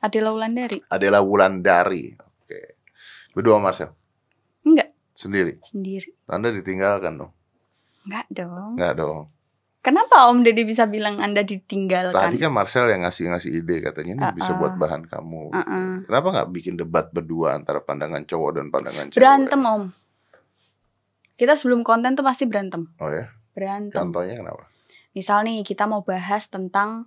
Adela 0.00 0.32
Wulandari. 0.32 0.78
Adela 0.88 1.20
Wulandari. 1.20 2.14
Oke. 2.16 2.78
Berdua 3.36 3.60
Marcel 3.60 3.92
Enggak, 4.64 4.96
sendiri. 5.12 5.60
sendiri. 5.60 6.08
Anda 6.24 6.48
ditinggalkan 6.48 7.20
dong? 7.20 7.32
Enggak 8.08 8.26
dong. 8.32 8.72
Enggak 8.80 8.92
dong. 8.96 9.20
Kenapa 9.86 10.26
Om 10.26 10.42
Deddy 10.42 10.66
bisa 10.66 10.90
bilang 10.90 11.22
Anda 11.22 11.46
ditinggalkan? 11.46 12.18
Tadi 12.18 12.42
kan 12.42 12.50
Marcel 12.50 12.90
yang 12.90 13.06
ngasih-ngasih 13.06 13.54
ide 13.54 13.86
katanya 13.86 14.18
ini 14.18 14.26
bisa 14.34 14.50
Uh-uh. 14.50 14.58
buat 14.58 14.74
bahan 14.82 15.06
kamu. 15.06 15.54
Uh-uh. 15.54 15.90
Kenapa 16.10 16.26
nggak 16.34 16.48
bikin 16.50 16.74
debat 16.74 17.06
berdua 17.14 17.54
antara 17.54 17.78
pandangan 17.78 18.26
cowok 18.26 18.50
dan 18.58 18.66
pandangan 18.74 19.14
cewek? 19.14 19.22
Berantem 19.22 19.62
Om. 19.62 19.84
Kita 21.38 21.54
sebelum 21.54 21.86
konten 21.86 22.18
tuh 22.18 22.26
pasti 22.26 22.50
berantem. 22.50 22.90
Oh 22.98 23.14
ya, 23.14 23.30
Berantem. 23.54 23.94
contohnya 23.94 24.34
kenapa? 24.34 24.66
Misal 25.14 25.46
nih 25.46 25.62
kita 25.62 25.86
mau 25.86 26.02
bahas 26.02 26.50
tentang 26.50 27.06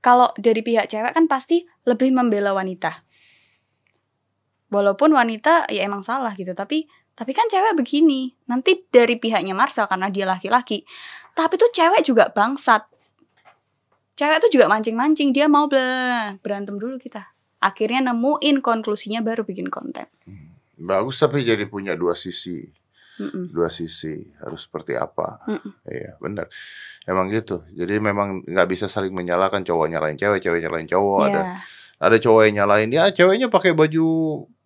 kalau 0.00 0.32
dari 0.40 0.64
pihak 0.64 0.88
cewek 0.88 1.12
kan 1.12 1.28
pasti 1.28 1.68
lebih 1.84 2.08
membela 2.08 2.56
wanita. 2.56 3.04
Walaupun 4.72 5.12
wanita 5.12 5.68
ya 5.68 5.84
emang 5.84 6.00
salah 6.00 6.32
gitu, 6.40 6.56
tapi 6.56 6.88
tapi 7.12 7.36
kan 7.36 7.44
cewek 7.52 7.76
begini. 7.76 8.32
Nanti 8.48 8.80
dari 8.88 9.20
pihaknya 9.20 9.52
Marcel 9.52 9.84
karena 9.92 10.08
dia 10.08 10.24
laki-laki. 10.24 10.88
Tapi 11.32 11.54
tuh 11.54 11.70
cewek 11.70 12.02
juga 12.02 12.28
bangsat. 12.28 12.84
Cewek 14.14 14.38
tuh 14.38 14.50
juga 14.52 14.68
mancing-mancing, 14.68 15.32
dia 15.32 15.46
mau 15.46 15.64
berantem 16.36 16.76
dulu 16.76 16.96
kita. 16.96 17.32
Akhirnya 17.58 18.04
nemuin 18.06 18.60
konklusinya 18.60 19.20
baru 19.20 19.42
bikin 19.42 19.68
konten. 19.68 20.04
Bagus 20.74 21.16
tapi 21.16 21.40
jadi 21.40 21.64
punya 21.64 21.92
dua 21.94 22.12
sisi. 22.14 22.68
Mm-mm. 23.20 23.52
dua 23.52 23.68
sisi 23.68 24.16
harus 24.40 24.64
seperti 24.64 24.96
apa 24.96 25.44
Mm-mm. 25.44 25.84
iya 25.84 26.16
benar 26.16 26.48
emang 27.04 27.28
gitu 27.28 27.60
jadi 27.68 28.00
memang 28.00 28.48
nggak 28.48 28.64
bisa 28.64 28.88
saling 28.88 29.12
menyalahkan 29.12 29.60
cowok 29.60 29.92
nyalain 29.92 30.16
cewek 30.16 30.40
cewek 30.40 30.64
nyalain 30.64 30.88
cowok 30.88 31.28
ada 31.28 31.42
Ya. 31.44 31.44
ada 32.00 32.16
cowok 32.16 32.48
yang 32.48 32.64
nyalain 32.64 32.88
ya 32.88 33.12
ceweknya 33.12 33.52
pakai 33.52 33.76
baju 33.76 34.06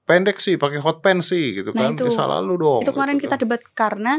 pendek 0.07 0.39
sih 0.39 0.55
pakai 0.55 0.79
hot 0.79 1.03
pants 1.03 1.35
sih 1.35 1.51
gitu 1.51 1.75
Nah, 1.75 1.91
kan 1.91 1.99
itu. 1.99 2.07
Ya, 2.07 2.15
salah 2.15 2.39
lu 2.39 2.55
dong 2.55 2.87
Itu 2.87 2.95
kemarin 2.95 3.19
gitu 3.19 3.27
kita 3.27 3.35
kan. 3.35 3.43
debat 3.43 3.63
karena 3.75 4.13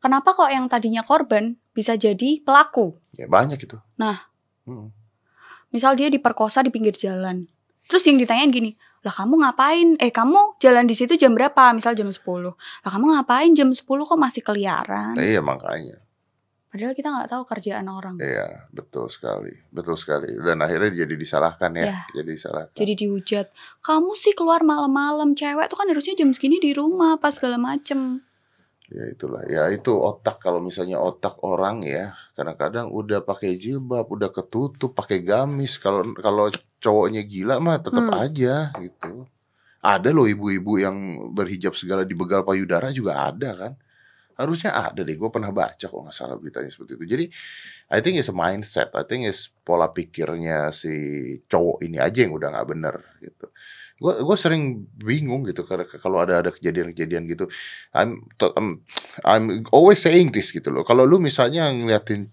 kenapa 0.00 0.32
kok 0.32 0.48
yang 0.48 0.66
tadinya 0.66 1.00
korban 1.00 1.54
bisa 1.70 1.94
jadi 1.94 2.40
pelaku? 2.40 2.98
ya 3.12 3.24
banyak 3.24 3.60
itu 3.60 3.76
Nah. 3.94 4.26
Hmm. 4.64 4.90
Misal 5.70 5.94
dia 5.94 6.08
diperkosa 6.08 6.60
di 6.60 6.68
pinggir 6.68 6.92
jalan. 6.92 7.46
Terus 7.86 8.02
yang 8.02 8.18
ditanyain 8.18 8.50
gini, 8.50 8.70
lah 9.00 9.12
kamu 9.12 9.38
ngapain? 9.38 9.88
Eh 9.96 10.10
kamu 10.10 10.58
jalan 10.58 10.84
di 10.84 10.94
situ 10.94 11.14
jam 11.14 11.32
berapa? 11.32 11.70
Misal 11.70 11.94
jam 11.94 12.06
10. 12.06 12.18
Lah 12.54 12.90
kamu 12.90 13.06
ngapain 13.14 13.50
jam 13.52 13.70
10 13.70 13.82
kok 13.82 14.14
masih 14.16 14.42
keliaran? 14.42 15.14
Nah, 15.14 15.22
iya 15.22 15.38
makanya 15.40 15.98
Padahal 16.70 16.94
kita 16.94 17.10
nggak 17.10 17.28
tahu 17.28 17.42
kerjaan 17.44 17.86
orang. 17.86 18.14
iya 18.20 18.70
betul 18.70 19.10
sekali 19.10 19.50
betul 19.70 19.98
sekali 19.98 20.30
dan 20.38 20.62
akhirnya 20.62 21.02
jadi 21.02 21.14
disalahkan 21.18 21.74
ya, 21.74 21.84
Ya. 21.90 21.98
jadi 22.14 22.30
disalahkan 22.30 22.74
Jadi 22.78 22.92
dihujat. 22.96 23.46
Kamu 23.80 24.14
sih 24.14 24.38
keluar 24.38 24.62
malam-malam, 24.62 25.34
cewek 25.34 25.66
tuh 25.66 25.74
kan 25.74 25.90
harusnya 25.90 26.14
jam 26.14 26.30
segini 26.30 26.62
di 26.62 26.70
rumah 26.70 27.18
pas 27.18 27.34
segala 27.34 27.58
macem. 27.58 28.22
Ya 28.90 29.06
itulah, 29.06 29.46
ya 29.46 29.70
itu 29.70 29.94
otak 29.94 30.42
kalau 30.42 30.58
misalnya 30.58 30.98
otak 30.98 31.38
orang 31.46 31.86
ya 31.86 32.10
kadang-kadang 32.34 32.90
udah 32.90 33.22
pakai 33.22 33.54
jilbab, 33.54 34.10
udah 34.10 34.34
ketutup, 34.34 34.98
pakai 34.98 35.22
gamis. 35.22 35.78
Kalau 35.78 36.02
kalau 36.18 36.50
cowoknya 36.82 37.22
gila 37.22 37.62
mah 37.62 37.78
tetap 37.78 38.10
Hmm. 38.10 38.18
aja 38.18 38.74
gitu. 38.82 39.30
Ada 39.78 40.10
loh 40.10 40.26
ibu-ibu 40.26 40.82
yang 40.82 40.96
berhijab 41.32 41.78
segala 41.78 42.02
di 42.02 42.18
begal 42.18 42.42
payudara 42.42 42.90
juga 42.90 43.30
ada 43.30 43.50
kan. 43.54 43.72
Harusnya 44.34 44.72
ada 44.72 45.04
deh, 45.04 45.14
gue 45.14 45.30
pernah 45.30 45.52
baca 45.52 45.84
kok 45.84 46.00
nggak 46.00 46.16
salah 46.16 46.34
beritanya 46.40 46.72
seperti 46.72 46.96
itu. 46.96 47.04
Jadi, 47.06 47.24
I 47.92 47.98
think 48.00 48.16
it's 48.16 48.32
a 48.32 48.34
mindset, 48.34 48.88
I 48.96 49.04
think 49.04 49.28
it's 49.28 49.52
pola 49.62 49.92
pikirnya 49.92 50.72
si 50.72 50.92
cowok 51.44 51.84
ini 51.84 52.00
aja 52.00 52.24
yang 52.24 52.32
udah 52.34 52.48
nggak 52.48 52.68
bener 52.72 52.96
gitu. 53.20 53.46
Gue 54.00 54.16
gue 54.24 54.36
sering 54.40 54.88
bingung 54.96 55.44
gitu 55.44 55.68
karena 55.68 55.84
kalau 56.00 56.24
ada 56.24 56.40
ada 56.40 56.50
kejadian-kejadian 56.50 57.28
gitu. 57.28 57.44
I'm, 57.92 58.24
I'm 58.40 58.80
I'm 59.22 59.44
always 59.76 60.00
saying 60.00 60.32
this 60.32 60.50
gitu 60.56 60.72
loh. 60.72 60.82
Kalau 60.88 61.04
lu 61.04 61.20
misalnya 61.20 61.68
ngeliatin 61.68 62.32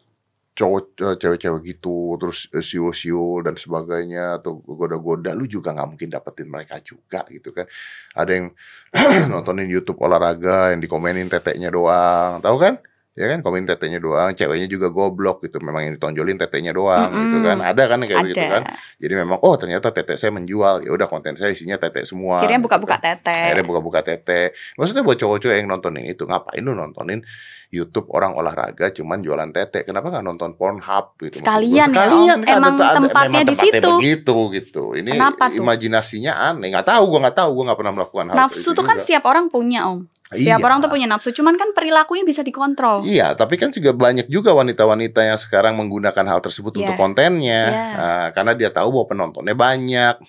cowok 0.57 0.83
eh, 0.97 1.15
cewek-cewek 1.21 1.61
gitu 1.77 2.17
terus 2.17 2.49
siul-siul 2.49 3.45
dan 3.45 3.53
sebagainya 3.53 4.41
atau 4.41 4.57
goda-goda 4.65 5.37
lu 5.37 5.45
juga 5.45 5.69
nggak 5.77 5.89
mungkin 5.93 6.09
dapetin 6.09 6.49
mereka 6.49 6.81
juga 6.81 7.21
gitu 7.29 7.53
kan. 7.53 7.69
Ada 8.17 8.31
yang 8.33 8.47
nontonin 9.31 9.69
YouTube 9.69 10.01
olahraga 10.01 10.73
yang 10.73 10.81
dikomenin 10.81 11.29
teteknya 11.29 11.69
doang, 11.69 12.41
tahu 12.41 12.57
kan? 12.57 12.81
Ya 13.17 13.25
kan 13.27 13.41
komen 13.41 13.65
tetenya 13.65 13.97
doang, 13.97 14.29
ceweknya 14.31 14.69
juga 14.69 14.87
goblok 14.87 15.41
gitu. 15.41 15.57
Memang 15.57 15.81
yang 15.81 15.93
ditonjolin 15.97 16.37
tetenya 16.37 16.69
doang 16.69 17.09
gitu 17.09 17.17
Mm-mm. 17.35 17.49
kan. 17.49 17.57
Ada 17.65 17.83
kan 17.89 17.99
kayak 17.99 18.23
gitu 18.29 18.37
kan. 18.39 18.61
Ada. 18.63 18.77
Jadi 19.01 19.13
memang 19.17 19.37
oh 19.41 19.57
ternyata 19.57 19.89
tete 19.89 20.13
saya 20.13 20.29
menjual. 20.29 20.85
Ya 20.85 20.91
udah 20.91 21.07
konten 21.07 21.33
saya 21.33 21.49
isinya 21.49 21.75
tete 21.75 22.05
semua. 22.05 22.37
Akhirnya 22.37 22.61
gitu 22.61 22.69
buka-buka 22.69 22.95
kan. 22.95 23.17
tete. 23.17 23.33
Akhirnya 23.33 23.65
buka-buka 23.65 23.99
tete. 24.01 24.41
Maksudnya 24.77 25.01
buat 25.01 25.17
cowok-cowok 25.17 25.55
yang 25.55 25.65
nontonin 25.65 26.05
itu, 26.05 26.23
ngapain 26.23 26.61
lu 26.61 26.71
nontonin 26.71 27.25
YouTube 27.67 28.07
orang 28.09 28.31
olahraga 28.31 28.93
cuman 28.93 29.19
jualan 29.19 29.49
tete? 29.49 29.83
Kenapa 29.83 30.07
nggak 30.07 30.23
nonton 30.23 30.53
Pornhub 30.53 31.19
gitu? 31.19 31.41
Sekalian 31.41 31.89
ya, 31.89 31.99
Sekalian 32.07 32.39
Om. 32.39 32.45
kan 32.45 32.55
Emang 32.55 32.75
ada- 32.75 32.95
tempatnya 32.95 33.27
memang 33.27 33.43
di 33.43 33.47
tempatnya 33.51 33.73
situ. 33.75 33.91
begitu 33.97 34.35
gitu. 34.53 34.83
Ini 34.93 35.11
Kenapa 35.11 35.43
tuh? 35.49 35.57
imajinasinya 35.57 36.33
aneh. 36.47 36.69
Nggak 36.69 36.87
tahu, 36.87 37.03
gua 37.09 37.19
nggak 37.25 37.35
tahu, 37.35 37.49
gua 37.51 37.63
nggak 37.67 37.79
pernah 37.81 37.93
melakukan 37.93 38.25
hal 38.29 38.35
Nafsu 38.37 38.61
itu 38.61 38.77
tuh 38.77 38.85
kan 38.85 38.95
setiap 38.95 39.23
orang 39.25 39.49
punya, 39.49 39.89
Om. 39.89 40.05
Setiap 40.27 40.59
Iya. 40.59 40.65
orang 40.67 40.83
tuh 40.83 40.91
punya 40.91 41.07
nafsu, 41.07 41.31
cuman 41.31 41.55
kan 41.55 41.71
perilakunya 41.71 42.27
bisa 42.27 42.43
dikontrol. 42.43 43.07
Iya, 43.07 43.31
tapi 43.39 43.55
kan 43.55 43.71
juga 43.71 43.95
banyak 43.95 44.27
juga 44.27 44.51
wanita-wanita 44.51 45.23
yang 45.23 45.39
sekarang 45.39 45.79
menggunakan 45.79 46.25
hal 46.27 46.43
tersebut 46.43 46.75
Iya. 46.75 46.79
untuk 46.83 46.95
kontennya, 46.99 47.63
Iya. 47.71 47.85
Nah, 47.95 48.27
karena 48.35 48.51
dia 48.51 48.67
tahu 48.67 48.91
bahwa 48.91 49.05
penontonnya 49.07 49.55
banyak, 49.55 50.19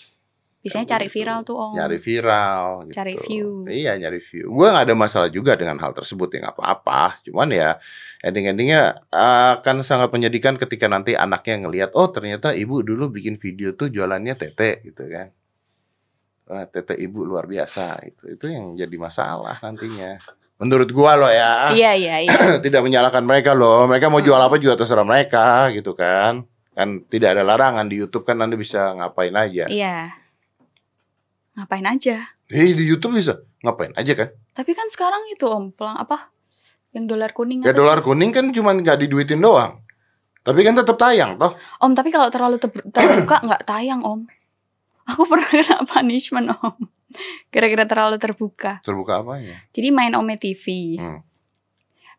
Biasanya 0.58 0.90
Kan 0.90 0.92
cari 0.98 1.06
begitu. 1.06 1.16
viral 1.22 1.40
tuh, 1.46 1.54
Om. 1.56 1.72
nyari 1.78 1.98
viral, 2.02 2.64
gitu. 2.90 2.94
Cari 2.98 3.14
view. 3.14 3.48
Iya, 3.70 3.92
nyari 3.94 4.18
view. 4.18 4.50
Gue 4.50 4.66
nggak 4.66 4.84
ada 4.90 4.96
masalah 4.98 5.30
juga 5.30 5.54
dengan 5.54 5.78
hal 5.78 5.94
tersebut, 5.94 6.34
ya 6.34 6.38
nggak 6.50 6.56
apa-apa. 6.58 7.22
Cuman 7.22 7.48
ya 7.54 7.78
ending-endingnya 8.26 9.06
akan 9.54 9.86
sangat 9.86 10.10
menyedihkan 10.10 10.58
ketika 10.58 10.90
nanti 10.90 11.14
anaknya 11.14 11.62
ngelihat, 11.62 11.90
oh 11.94 12.10
ternyata 12.10 12.58
ibu 12.58 12.82
dulu 12.82 13.06
bikin 13.06 13.38
video 13.38 13.70
tuh 13.78 13.86
jualannya 13.86 14.34
tete, 14.34 14.82
gitu 14.82 15.06
kan. 15.06 15.30
Wah, 16.48 16.64
tete 16.64 16.96
ibu 16.96 17.28
luar 17.28 17.44
biasa, 17.44 18.00
itu 18.08 18.24
itu 18.32 18.48
yang 18.48 18.72
jadi 18.72 18.96
masalah 18.96 19.60
nantinya. 19.60 20.16
Menurut 20.56 20.88
gua 20.90 21.12
loh 21.14 21.28
ya. 21.28 21.76
Iya, 21.76 21.92
iya, 21.92 22.16
iya. 22.24 22.36
tidak 22.64 22.80
menyalahkan 22.82 23.20
mereka 23.22 23.52
loh. 23.52 23.84
Mereka 23.84 24.08
mau 24.08 24.24
jual 24.24 24.40
apa 24.40 24.56
juga 24.56 24.80
terserah 24.80 25.04
mereka 25.04 25.68
gitu 25.76 25.92
kan. 25.92 26.42
Kan 26.72 27.04
tidak 27.06 27.36
ada 27.36 27.44
larangan 27.44 27.84
di 27.86 28.00
YouTube 28.00 28.24
kan 28.24 28.40
Anda 28.40 28.56
bisa 28.56 28.96
ngapain 28.96 29.36
aja. 29.36 29.68
Iya. 29.68 30.16
Ngapain 31.54 31.84
aja? 31.84 32.16
Hei 32.48 32.72
di 32.72 32.88
YouTube 32.88 33.20
bisa 33.20 33.44
ngapain 33.60 33.92
aja 33.92 34.12
kan? 34.16 34.28
Tapi 34.56 34.72
kan 34.72 34.88
sekarang 34.88 35.28
itu 35.28 35.44
Om, 35.44 35.76
pelang 35.76 36.00
apa? 36.00 36.32
Yang 36.96 37.04
dolar 37.12 37.30
kuning 37.36 37.60
Ya 37.60 37.76
dolar 37.76 38.00
kuning 38.00 38.32
kan 38.32 38.48
cuma 38.56 38.72
nggak 38.72 39.04
diduitin 39.04 39.44
doang. 39.44 39.84
Tapi 40.42 40.64
kan 40.64 40.72
tetap 40.72 40.96
tayang 40.96 41.36
toh. 41.36 41.52
Om, 41.76 41.92
tapi 41.92 42.08
kalau 42.08 42.32
terlalu 42.32 42.56
ter- 42.56 42.88
terbuka 42.88 43.44
nggak 43.44 43.62
tayang, 43.68 44.00
Om. 44.00 44.24
Aku 45.08 45.24
pernah 45.30 45.48
kena 45.48 45.78
punishment, 45.84 46.52
Om. 46.52 46.76
Kira-kira 47.48 47.88
terlalu 47.88 48.20
terbuka. 48.20 48.84
Terbuka 48.84 49.24
apanya? 49.24 49.56
Jadi 49.72 49.88
main 49.88 50.12
Ome 50.12 50.36
TV. 50.36 50.96
Hmm. 51.00 51.24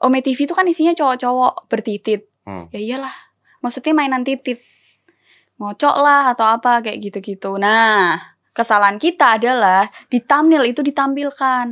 Ome 0.02 0.20
TV 0.20 0.48
itu 0.48 0.56
kan 0.56 0.66
isinya 0.66 0.96
cowok-cowok 0.96 1.70
bertitit. 1.70 2.26
Hmm. 2.44 2.66
Ya 2.74 2.80
iyalah. 2.82 3.14
Maksudnya 3.62 3.94
mainan 3.94 4.26
titit. 4.26 4.64
Ngocok 5.60 5.96
lah 6.00 6.32
atau 6.32 6.48
apa 6.48 6.80
kayak 6.80 6.98
gitu-gitu. 7.04 7.60
Nah, 7.60 8.16
kesalahan 8.56 8.96
kita 8.96 9.36
adalah 9.36 9.92
di 10.08 10.24
thumbnail 10.24 10.64
itu 10.66 10.80
ditampilkan. 10.80 11.68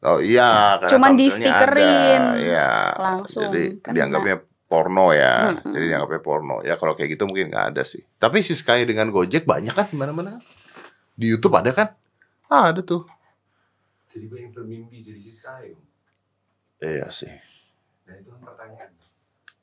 Oh 0.00 0.16
iya, 0.18 0.80
Cuman 0.88 1.12
di-stikerin. 1.14 2.20
ada. 2.20 2.40
Iya. 2.40 2.70
Langsung, 2.96 3.52
Jadi 3.52 3.78
kena. 3.84 3.94
dianggapnya 3.94 4.36
porno 4.70 5.10
ya. 5.10 5.50
Mm-mm. 5.50 5.74
Jadi 5.74 5.84
dianggapnya 5.90 6.22
porno. 6.22 6.56
Ya 6.62 6.78
kalau 6.78 6.94
kayak 6.94 7.18
gitu 7.18 7.26
mungkin 7.26 7.50
nggak 7.50 7.74
ada 7.74 7.82
sih. 7.82 8.06
Tapi 8.22 8.46
si 8.46 8.54
Sky 8.54 8.86
dengan 8.86 9.10
Gojek 9.10 9.42
banyak 9.42 9.74
kan 9.74 9.90
di 9.90 9.98
mana-mana. 9.98 10.38
Di 11.18 11.26
YouTube 11.26 11.58
ada 11.58 11.74
kan? 11.74 11.90
Ah, 12.46 12.70
ada 12.70 12.78
tuh. 12.86 13.02
Jadi 14.06 14.30
banyak 14.30 14.54
bermimpi 14.54 15.02
jadi 15.02 15.18
si 15.18 15.34
Sky. 15.34 15.74
Iya 16.78 17.10
sih. 17.10 17.34
Nah 18.06 18.14
itu 18.14 18.30
kan 18.30 18.40
pertanyaan. 18.46 18.90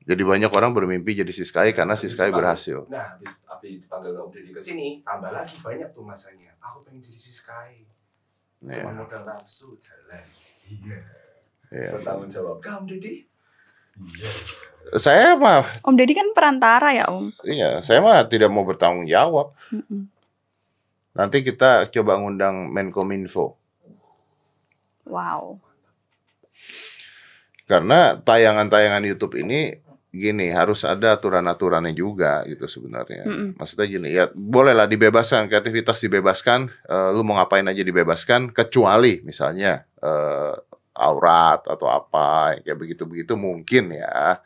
Jadi 0.07 0.23
banyak 0.23 0.51
orang 0.51 0.71
bermimpi 0.71 1.15
jadi 1.15 1.31
si 1.35 1.43
Sky 1.43 1.75
karena 1.75 1.95
si 1.99 2.07
Sky 2.07 2.31
berhasil. 2.31 2.87
Nah, 2.87 3.15
habis 3.15 3.27
api 3.43 3.83
dipanggil 3.83 4.15
Om 4.15 4.31
Deddy 4.31 4.55
ke 4.55 4.61
sini, 4.63 5.03
tambah 5.03 5.35
lagi 5.35 5.59
banyak 5.59 5.91
tuh 5.91 5.99
masanya. 6.07 6.55
Aku 6.63 6.79
pengen 6.79 7.03
jadi 7.03 7.19
si 7.19 7.35
Sky. 7.35 7.83
Cuma 8.63 8.71
Iya. 8.71 8.83
modal 8.87 9.21
nafsu 9.27 9.75
jalan. 9.75 10.23
Iya. 10.63 10.99
Iya. 11.75 11.89
Bertanggung 11.99 12.31
jawab. 12.31 12.63
Kamu 12.63 12.87
Deddy? 12.87 13.26
Iya. 13.97 14.31
Saya 14.95 15.35
mah, 15.35 15.67
Om 15.83 15.95
Deddy 15.99 16.15
kan 16.15 16.31
perantara 16.31 16.95
ya, 16.95 17.11
Om. 17.11 17.27
iya, 17.43 17.83
saya 17.83 17.99
mah 17.99 18.23
tidak 18.31 18.47
mau 18.47 18.63
bertanggung 18.63 19.03
jawab. 19.03 19.51
Mm-mm. 19.67 20.07
Nanti 21.11 21.43
kita 21.43 21.89
coba 21.91 22.15
ngundang 22.21 22.69
Menkominfo 22.71 23.57
Wow. 25.07 25.59
karena 27.67 28.15
tayangan-tayangan 28.23 29.03
YouTube 29.03 29.39
ini 29.39 29.75
gini 30.07 30.47
harus 30.55 30.87
ada 30.87 31.19
aturan-aturannya 31.19 31.91
juga 31.91 32.47
gitu 32.47 32.63
sebenarnya. 32.67 33.27
Mm-mm. 33.27 33.59
Maksudnya 33.59 33.87
gini 33.91 34.09
ya 34.15 34.31
bolehlah 34.31 34.87
dibebaskan 34.87 35.51
kreativitas 35.51 35.99
dibebaskan, 35.99 36.71
eh, 36.87 37.09
lu 37.11 37.27
mau 37.27 37.35
ngapain 37.35 37.67
aja 37.67 37.83
dibebaskan 37.83 38.55
kecuali 38.55 39.19
misalnya 39.27 39.83
eh, 39.99 40.55
aurat 40.97 41.61
atau 41.63 41.85
apa 41.85 42.57
kayak 42.59 42.77
begitu-begitu 42.77 43.33
mungkin 43.33 43.93
ya. 43.93 44.41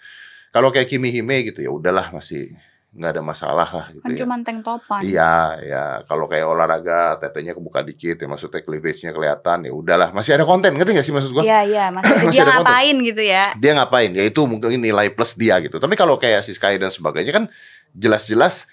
Kalau 0.51 0.67
kayak 0.69 0.85
Kimi 0.85 1.09
Hime 1.09 1.47
gitu 1.47 1.63
ya 1.63 1.71
udahlah 1.71 2.11
masih 2.11 2.51
nggak 2.91 3.07
ada 3.07 3.23
masalah 3.23 3.69
lah 3.71 3.85
gitu 3.87 4.03
Kan 4.03 4.11
ya. 4.11 4.19
cuma 4.19 4.35
tank 4.43 4.67
topan. 4.67 4.99
Iya, 4.99 5.35
ya 5.63 5.83
kalau 6.11 6.27
kayak 6.27 6.43
olahraga 6.43 7.15
tetenya 7.17 7.55
kebuka 7.55 7.79
dikit 7.81 8.19
ya 8.19 8.27
maksudnya 8.27 8.59
cleavage-nya 8.59 9.15
kelihatan 9.15 9.63
ya 9.63 9.71
udahlah 9.71 10.11
masih 10.11 10.35
ada 10.35 10.43
konten 10.43 10.75
ngerti 10.75 10.99
gak 10.99 11.07
sih 11.07 11.15
maksud 11.15 11.31
gua? 11.31 11.39
Iya, 11.39 11.59
iya, 11.63 11.85
maksudnya 11.87 12.19
Masih 12.27 12.35
dia 12.35 12.43
ada 12.43 12.51
konten. 12.51 12.67
ngapain 12.67 12.95
gitu 12.99 13.23
ya. 13.23 13.45
Dia 13.55 13.71
ngapain? 13.79 14.11
Ya 14.11 14.23
itu 14.27 14.41
mungkin 14.43 14.75
nilai 14.75 15.07
plus 15.07 15.39
dia 15.39 15.55
gitu. 15.63 15.79
Tapi 15.79 15.95
kalau 15.95 16.19
kayak 16.19 16.43
si 16.43 16.51
Sky 16.51 16.75
dan 16.75 16.91
sebagainya 16.91 17.31
kan 17.31 17.45
jelas-jelas 17.95 18.67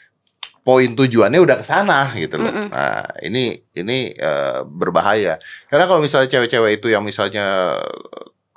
poin 0.62 0.90
tujuannya 0.92 1.40
udah 1.40 1.56
ke 1.60 1.64
sana 1.66 2.12
gitu 2.14 2.36
loh. 2.38 2.52
Mm-mm. 2.52 2.68
Nah, 2.70 3.08
ini 3.24 3.58
ini 3.74 4.12
eh, 4.12 4.60
berbahaya. 4.62 5.40
Karena 5.66 5.84
kalau 5.88 6.04
misalnya 6.04 6.28
cewek-cewek 6.28 6.78
itu 6.78 6.92
yang 6.92 7.02
misalnya 7.02 7.76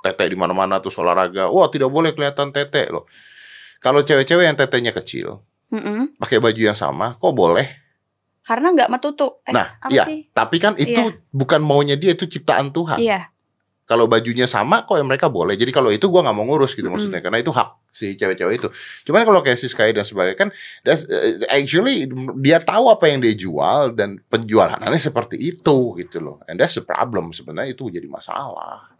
tete 0.02 0.24
di 0.28 0.36
mana-mana 0.36 0.78
terus 0.78 0.94
olahraga, 1.00 1.48
wah 1.48 1.66
tidak 1.72 1.88
boleh 1.88 2.12
kelihatan 2.12 2.50
tete 2.52 2.90
loh. 2.90 3.08
Kalau 3.82 4.06
cewek-cewek 4.06 4.46
yang 4.46 4.54
tetenya 4.54 4.94
kecil, 4.94 5.42
Mm-mm. 5.72 6.14
pakai 6.20 6.38
baju 6.38 6.60
yang 6.60 6.78
sama, 6.78 7.18
kok 7.18 7.34
boleh? 7.34 7.66
Karena 8.42 8.74
nggak 8.74 8.90
metutup. 8.90 9.42
Eh, 9.46 9.54
Nah, 9.54 9.78
iya. 9.90 10.04
sih? 10.06 10.30
Tapi 10.30 10.58
kan 10.62 10.74
itu 10.78 11.14
bukan 11.32 11.62
maunya 11.62 11.94
dia, 11.98 12.12
itu 12.14 12.26
ciptaan 12.28 12.70
Tuhan. 12.70 12.98
Iya. 13.00 13.31
Kalau 13.82 14.06
bajunya 14.06 14.46
sama, 14.46 14.86
kok 14.86 14.94
yang 14.94 15.10
mereka 15.10 15.26
boleh. 15.26 15.58
Jadi 15.58 15.74
kalau 15.74 15.90
itu 15.90 16.06
gua 16.06 16.22
nggak 16.22 16.36
mau 16.38 16.46
ngurus 16.46 16.78
gitu 16.78 16.86
Mm-mm. 16.86 16.96
maksudnya, 16.96 17.20
karena 17.20 17.42
itu 17.42 17.50
hak 17.50 17.68
si 17.90 18.14
cewek-cewek 18.14 18.54
itu. 18.62 18.68
Cuman 19.10 19.26
kalau 19.26 19.42
kayak 19.42 19.58
si 19.58 19.66
Sky 19.66 19.90
dan 19.90 20.06
sebagainya 20.06 20.38
kan, 20.38 20.48
that's, 20.86 21.02
uh, 21.10 21.42
actually 21.50 22.06
dia 22.40 22.62
tahu 22.62 22.88
apa 22.88 23.10
yang 23.10 23.18
dia 23.18 23.34
jual 23.34 23.90
dan 23.92 24.22
penjualannya 24.30 24.96
seperti 24.96 25.36
itu 25.36 25.98
gitu 25.98 26.22
loh. 26.22 26.38
And 26.46 26.62
that's 26.62 26.78
the 26.78 26.86
problem 26.86 27.34
sebenarnya 27.34 27.74
itu 27.74 27.90
jadi 27.90 28.06
masalah. 28.06 28.94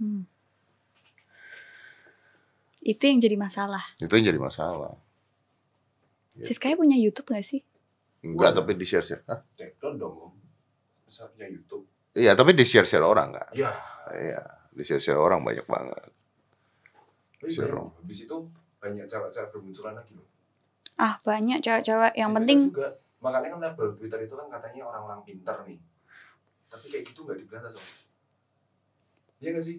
Hmm. 0.00 0.24
Itu 2.80 3.04
yang 3.04 3.20
jadi 3.20 3.36
masalah. 3.36 3.84
Itu 4.00 4.16
yang 4.16 4.32
jadi 4.32 4.40
masalah. 4.40 4.96
Si 6.40 6.56
Sky 6.56 6.72
punya 6.72 6.96
YouTube 6.96 7.36
gak 7.36 7.44
sih? 7.44 7.60
Enggak, 8.24 8.56
tapi 8.56 8.74
di 8.74 8.86
share 8.88 9.04
share. 9.04 9.22
Take 9.54 9.76
down 9.76 10.00
dong 10.00 10.37
punya 11.08 11.46
YouTube. 11.48 11.84
Iya, 12.14 12.32
tapi 12.38 12.52
di 12.54 12.64
share 12.64 12.88
share 12.88 13.04
orang 13.04 13.34
kan. 13.34 13.48
Ya. 13.52 13.72
Iya, 14.12 14.42
di 14.72 14.82
share 14.84 15.02
share 15.02 15.20
orang 15.20 15.44
banyak 15.44 15.64
banget. 15.64 16.10
Tapi 17.38 17.50
Seru. 17.50 17.70
banyak, 17.70 18.02
habis 18.02 18.18
itu 18.26 18.36
banyak 18.82 19.06
cewek-cewek 19.06 19.48
bermunculan 19.54 19.94
lagi 19.94 20.12
loh. 20.18 20.26
Ah, 20.98 21.22
banyak 21.22 21.62
cewek-cewek 21.62 22.12
yang 22.18 22.34
Twitter 22.34 22.38
penting 22.42 22.58
juga, 22.74 22.88
makanya 23.22 23.48
kan 23.54 23.60
label 23.62 23.86
Twitter 23.94 24.20
itu 24.26 24.34
kan 24.34 24.46
katanya 24.50 24.82
orang-orang 24.90 25.20
pinter 25.22 25.56
nih. 25.62 25.78
Tapi 26.66 26.84
kayak 26.90 27.04
gitu 27.14 27.22
nggak 27.22 27.38
diberantas 27.38 27.72
om. 27.78 27.86
Iya 29.38 29.48
nggak 29.54 29.66
sih? 29.66 29.78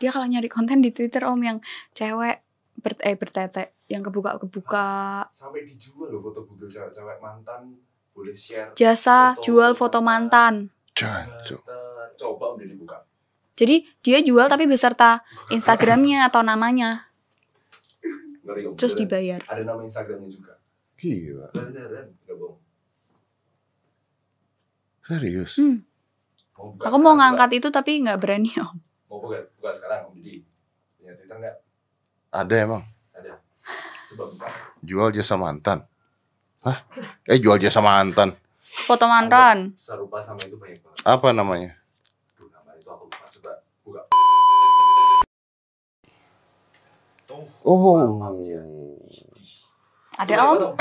dia 0.00 0.08
kalau 0.08 0.24
nyari 0.24 0.48
konten 0.48 0.80
di 0.80 0.90
Twitter 0.96 1.28
Om 1.28 1.40
yang 1.44 1.58
cewek 1.92 2.40
ber 2.80 2.96
eh 3.04 3.12
bertete 3.20 3.76
yang 3.92 4.00
kebuka-kebuka 4.00 5.28
Sampai 5.28 5.68
dijual 5.68 6.08
loh 6.08 6.24
foto 6.24 6.48
bugil 6.48 6.72
cewek-cewek 6.72 7.20
mantan 7.20 7.76
boleh 8.20 8.34
share. 8.34 8.70
jasa 8.74 9.32
Foto- 9.32 9.42
jual 9.42 9.72
foto 9.72 9.98
mantan. 9.98 10.68
Jancuk. 10.92 11.60
Mantan. 11.60 12.08
Coba 12.14 12.44
om 12.48 12.56
jadi 12.56 12.74
buka. 12.74 12.98
Jadi 13.54 13.76
dia 14.00 14.18
jual 14.20 14.46
tapi 14.46 14.64
beserta 14.64 15.20
Instagramnya 15.48 16.24
atau 16.24 16.40
namanya 16.42 17.08
Ngeri 18.42 18.64
om. 18.66 18.74
terus 18.74 18.92
beneran. 18.92 19.00
dibayar. 19.02 19.40
Ada 19.46 19.62
nama 19.62 19.80
Instagramnya 19.80 20.28
juga. 20.28 20.52
Gila, 20.94 21.48
Beneran, 21.50 22.06
nggak 22.20 22.36
bohong. 22.36 22.60
serius. 25.02 25.56
Hmm. 25.56 25.82
Mau 26.54 26.70
buka 26.70 26.84
Aku 26.86 26.96
mau 26.98 27.14
ngangkat 27.14 27.50
itu 27.54 27.68
tapi 27.68 27.98
nggak 27.98 28.18
berani 28.18 28.52
Om. 28.60 28.76
Mau 29.08 29.18
buka, 29.18 29.48
buka 29.56 29.70
sekarang 29.72 30.06
om 30.06 30.14
jadi. 30.14 30.44
Punya 30.94 31.12
Twitter 31.14 31.36
nggak? 31.36 31.56
Ada 32.30 32.54
emang 32.58 32.82
Ada. 33.10 33.32
Coba 34.06 34.24
buka. 34.28 34.46
jual 34.80 35.08
jasa 35.10 35.34
mantan. 35.34 35.88
Hah? 36.60 36.76
Eh 37.24 37.40
jual 37.40 37.56
jasa 37.56 37.80
mantan. 37.80 38.36
Foto 38.68 39.08
mantan. 39.08 39.72
Serupa 39.80 40.20
sama 40.20 40.44
itu 40.44 40.60
banyak 40.60 40.84
banget. 40.84 41.08
Apa 41.08 41.32
namanya? 41.32 41.72
Aduh, 42.36 42.52
nama 42.52 42.76
itu 42.76 42.88
aku 42.92 43.04
lupa. 43.08 43.24
Coba 43.32 43.52
buka. 43.80 44.00
Tuh. 47.24 47.44
Oh. 47.64 47.96
Ya. 48.44 48.60
Ada 50.20 50.34
Om. 50.52 50.76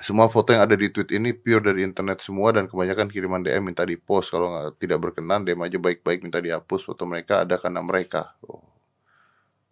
Semua 0.00 0.32
foto 0.32 0.56
yang 0.56 0.64
ada 0.64 0.78
di 0.78 0.88
tweet 0.88 1.12
ini 1.12 1.36
pure 1.36 1.60
dari 1.60 1.84
internet 1.84 2.24
semua 2.24 2.48
dan 2.54 2.70
kebanyakan 2.70 3.12
kiriman 3.12 3.44
DM 3.44 3.60
minta 3.60 3.84
di 3.84 4.00
post 4.00 4.32
kalau 4.32 4.48
nggak 4.48 4.80
tidak 4.80 4.98
berkenan 5.02 5.44
DM 5.44 5.60
aja 5.60 5.76
baik-baik 5.76 6.24
minta 6.24 6.40
dihapus 6.40 6.88
foto 6.88 7.04
mereka 7.04 7.44
ada 7.44 7.60
karena 7.60 7.84
mereka. 7.84 8.32
Oh. 8.48 8.64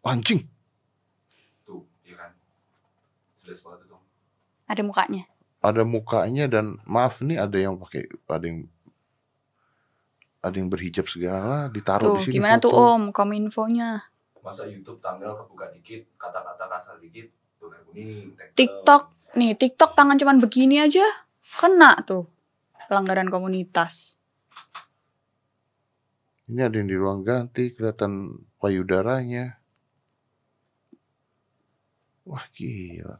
Anjing. 0.05 0.45
Tuh, 1.65 1.81
iya 2.05 2.21
kan. 2.21 2.37
Jelas 3.41 3.65
banget. 3.65 3.86
Ada 4.67 4.83
mukanya. 4.83 5.25
Ada 5.63 5.83
mukanya 5.83 6.45
dan 6.47 6.79
maaf 6.87 7.23
nih 7.23 7.39
ada 7.39 7.59
yang 7.59 7.79
pakai 7.79 8.07
ada 8.31 8.47
yang 8.47 8.71
ada 10.43 10.57
yang 10.63 10.71
berhijab 10.71 11.11
segala 11.11 11.67
ditaruh 11.71 12.15
Tuh, 12.15 12.17
di 12.19 12.23
sini 12.31 12.35
gimana 12.39 12.63
foto. 12.63 12.71
tuh 12.71 12.73
Om 12.75 13.03
kominfonya? 13.11 13.91
Masa 14.47 14.63
YouTube 14.71 15.03
thumbnail 15.03 15.35
kebuka 15.35 15.75
dikit, 15.75 16.07
kata-kata 16.15 16.71
kasar 16.71 17.03
dikit, 17.03 17.27
tuh 17.59 17.67
kuning. 17.91 18.31
TikTok. 18.55 19.35
Nih, 19.35 19.59
TikTok 19.59 19.99
tangan 19.99 20.15
cuman 20.23 20.39
begini 20.39 20.79
aja 20.79 21.03
kena 21.59 21.99
tuh 22.07 22.31
pelanggaran 22.87 23.27
komunitas. 23.27 24.15
Ini 26.47 26.63
ada 26.63 26.79
yang 26.79 26.87
di 26.87 26.95
ruang 26.95 27.27
ganti 27.27 27.75
kelihatan 27.75 28.39
payudaranya. 28.63 29.59
Wah 32.23 32.47
gila. 32.55 33.19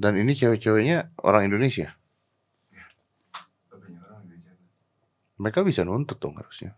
Dan 0.00 0.16
ini 0.16 0.32
cewek-ceweknya 0.32 1.12
orang 1.20 1.52
Indonesia. 1.52 1.92
Banyak 3.68 4.00
orang 4.00 4.24
Indonesia. 4.24 4.56
Mereka 5.36 5.60
bisa 5.60 5.84
nuntut 5.84 6.16
dong 6.16 6.40
harusnya. 6.40 6.72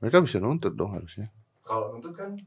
Mereka 0.00 0.24
bisa 0.24 0.40
nuntut 0.40 0.72
dong 0.72 0.96
harusnya. 0.96 1.28
Kalau 1.60 1.92
nuntut 1.92 2.16
kan 2.16 2.40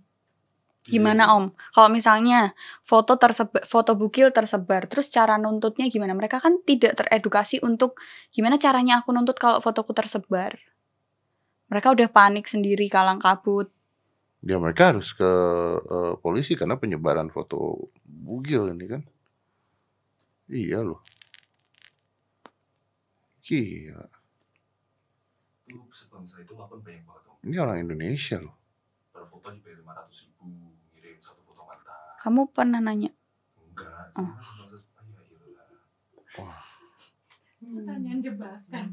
Gimana 0.86 1.34
Om? 1.34 1.50
Kalau 1.74 1.90
misalnya 1.90 2.54
foto 2.86 3.18
tersebar, 3.18 3.66
foto 3.66 3.98
bukil 3.98 4.30
tersebar, 4.30 4.86
terus 4.86 5.10
cara 5.10 5.34
nuntutnya 5.42 5.90
gimana? 5.90 6.14
Mereka 6.14 6.38
kan 6.38 6.62
tidak 6.62 7.02
teredukasi 7.02 7.58
untuk 7.66 7.98
gimana 8.30 8.62
caranya 8.62 9.02
aku 9.02 9.10
nuntut 9.10 9.42
kalau 9.42 9.58
fotoku 9.66 9.98
tersebar. 9.98 10.62
Mereka 11.74 11.90
udah 11.90 12.06
panik 12.14 12.46
sendiri, 12.46 12.86
kalang 12.86 13.18
kabut. 13.18 13.74
Ya 14.46 14.62
mereka 14.62 14.94
harus 14.94 15.10
ke 15.18 15.26
eh, 15.82 16.14
polisi 16.22 16.54
karena 16.54 16.78
penyebaran 16.78 17.34
foto 17.34 17.90
bugil 18.06 18.70
ini 18.78 18.86
kan. 18.86 19.02
Iya 20.46 20.86
loh. 20.86 21.02
Gila. 23.42 24.06
tuh 25.66 25.82
sebangsa 25.90 26.42
itu 26.46 26.54
akun 26.58 26.82
banyak 26.86 27.02
banget 27.06 27.24
om. 27.26 27.38
Ini 27.42 27.58
orang 27.58 27.78
Indonesia 27.82 28.38
loh. 28.38 28.54
Per 29.10 29.26
foto 29.26 29.50
dibayar 29.50 29.82
lima 29.82 29.94
ratus 29.98 30.30
ribu, 30.30 30.46
ngirim 30.94 31.18
satu 31.18 31.42
foto 31.42 31.66
mantan. 31.66 31.98
Kamu 32.22 32.42
pernah 32.54 32.82
nanya? 32.82 33.10
Enggak, 33.58 34.14
Oh. 34.18 34.30
sebangsa 34.30 34.78
ah, 35.02 35.02
ya 35.02 35.22
iyalah. 35.42 36.62
Pertanyaan 37.66 38.20
jebakan. 38.22 38.88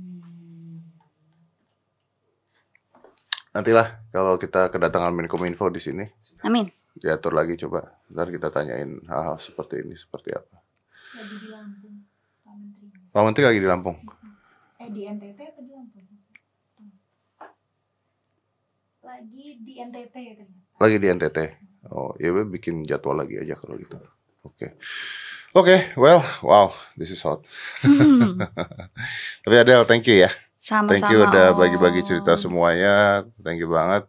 Nantilah 3.52 4.08
kalau 4.08 4.40
kita 4.40 4.72
kedatangan 4.72 5.12
Menkominfo 5.12 5.68
di 5.68 5.76
sini, 5.76 6.04
Amin. 6.40 6.72
diatur 6.96 7.36
lagi 7.36 7.60
coba. 7.60 8.00
Ntar 8.08 8.32
kita 8.32 8.48
tanyain 8.48 9.04
hal-hal 9.04 9.36
seperti 9.36 9.84
ini 9.84 9.92
seperti 9.92 10.32
apa. 10.32 10.56
Lagi 11.20 11.36
di 11.36 11.48
Lampung, 11.52 11.96
Pak 12.40 12.54
Menteri. 12.56 12.86
Pak 13.12 13.22
Menteri 13.28 13.44
lagi 13.44 13.60
di 13.60 13.68
Lampung. 13.68 13.96
Eh 14.80 14.88
di 14.88 15.02
NTT 15.04 15.40
apa 15.44 15.60
di 15.60 15.72
Lampung? 15.76 16.06
Lagi 19.04 19.44
di 19.60 19.72
NTT 19.84 20.16
ternyata. 20.16 20.80
Lagi 20.80 20.96
di 20.96 21.06
NTT. 21.12 21.38
Oh, 21.92 22.16
ya 22.16 22.32
bikin 22.32 22.88
jadwal 22.88 23.20
lagi 23.20 23.36
aja 23.36 23.58
kalau 23.60 23.76
gitu. 23.76 24.00
Oke. 24.48 24.80
Oke, 25.52 25.92
well, 26.00 26.24
wow, 26.40 26.72
this 26.96 27.12
is 27.12 27.20
hot. 27.20 27.44
Tapi 29.44 29.54
Adel, 29.60 29.84
thank 29.84 30.08
you 30.08 30.24
ya. 30.24 30.32
Sama-sama. 30.62 30.94
Thank 30.94 31.10
you 31.10 31.20
udah 31.26 31.46
bagi-bagi 31.58 32.06
cerita 32.06 32.38
semuanya. 32.38 33.26
Thank 33.42 33.58
you 33.58 33.66
banget. 33.66 34.06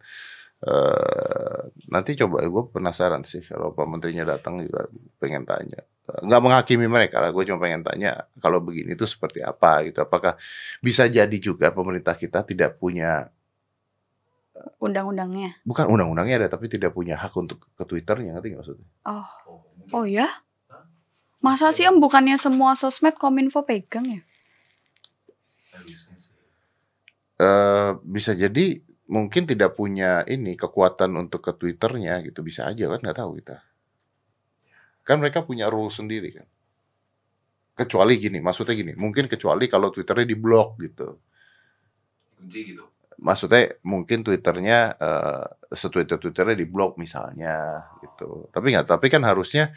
Eh 0.61 1.59
nanti 1.89 2.13
coba 2.13 2.45
gue 2.45 2.63
penasaran 2.69 3.25
sih 3.25 3.41
kalau 3.41 3.73
Pak 3.73 3.89
Menterinya 3.89 4.37
datang 4.37 4.61
juga 4.61 4.85
pengen 5.17 5.43
tanya. 5.49 5.81
nggak 6.03 6.41
menghakimi 6.43 6.85
mereka 6.85 7.23
lah. 7.23 7.33
Gue 7.33 7.47
cuma 7.47 7.57
pengen 7.57 7.81
tanya 7.81 8.27
kalau 8.37 8.61
begini 8.61 8.93
itu 8.93 9.07
seperti 9.09 9.41
apa 9.41 9.81
gitu. 9.87 10.03
Apakah 10.03 10.37
bisa 10.77 11.09
jadi 11.09 11.37
juga 11.41 11.73
pemerintah 11.73 12.13
kita 12.13 12.45
tidak 12.45 12.77
punya 12.77 13.33
Undang-undangnya. 14.77 15.57
bukan 15.65 15.89
undang-undangnya 15.89 16.45
ada 16.45 16.49
tapi 16.53 16.69
tidak 16.69 16.93
punya 16.93 17.17
hak 17.17 17.33
untuk 17.33 17.65
ke 17.73 17.83
Twitternya 17.83 18.37
ngerti 18.37 18.47
nggak 18.53 18.61
maksudnya? 18.61 18.87
Oh, 19.09 19.27
Oh, 19.49 19.59
oh 19.95 20.05
ya? 20.05 20.27
Masa 21.41 21.71
sih 21.73 21.83
em 21.83 21.97
bukannya 21.97 22.37
semua 22.37 22.75
sosmed 22.77 23.15
kominfo 23.17 23.65
pegang 23.65 24.05
ya? 24.05 24.21
Harusnya 25.73 26.15
sih. 26.19 26.32
Eh 27.43 27.89
bisa 28.07 28.31
jadi 28.31 28.79
mungkin 29.11 29.43
tidak 29.43 29.75
punya 29.75 30.23
ini 30.25 30.55
kekuatan 30.55 31.11
untuk 31.19 31.43
ke 31.43 31.51
Twitternya 31.59 32.23
gitu 32.23 32.39
bisa 32.39 32.71
aja 32.71 32.87
kan 32.87 32.99
nggak 33.03 33.17
tahu 33.19 33.31
kita. 33.43 33.59
Kan 35.03 35.19
mereka 35.19 35.43
punya 35.43 35.67
rule 35.67 35.91
sendiri 35.91 36.31
kan. 36.31 36.47
Kecuali 37.73 38.21
gini, 38.21 38.37
maksudnya 38.39 38.77
gini, 38.77 38.93
mungkin 38.95 39.27
kecuali 39.27 39.67
kalau 39.67 39.91
Twitternya 39.91 40.29
di 40.29 40.37
blok 40.39 40.79
gitu. 40.79 41.07
Kunci 42.39 42.59
gitu. 42.71 42.85
Maksudnya 43.19 43.75
mungkin 43.83 44.23
Twitternya 44.23 44.79
eh 44.95 45.45
setwitter 45.73 46.21
Twitternya 46.21 46.55
di 46.55 46.67
blok 46.69 46.95
misalnya 46.95 47.83
gitu. 47.99 48.47
Tapi 48.53 48.71
nggak, 48.71 48.87
tapi 48.87 49.11
kan 49.11 49.25
harusnya 49.27 49.75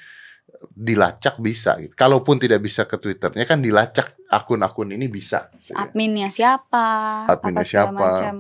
dilacak 0.77 1.41
bisa. 1.41 1.81
Gitu. 1.81 1.97
Kalaupun 1.97 2.37
tidak 2.37 2.61
bisa 2.61 2.85
ke 2.85 3.01
Twitternya 3.01 3.49
kan 3.49 3.65
dilacak 3.65 4.17
akun-akun 4.29 4.93
ini 4.93 5.09
bisa. 5.09 5.49
Adminnya 5.73 6.29
siapa? 6.29 7.25
Adminnya 7.31 7.65
apa 7.65 7.69
siapa. 7.69 7.93
macam. 7.97 8.37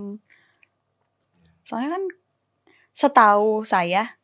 Soalnya 1.65 1.91
kan 1.97 2.05
setahu 2.97 3.65
saya 3.65 4.17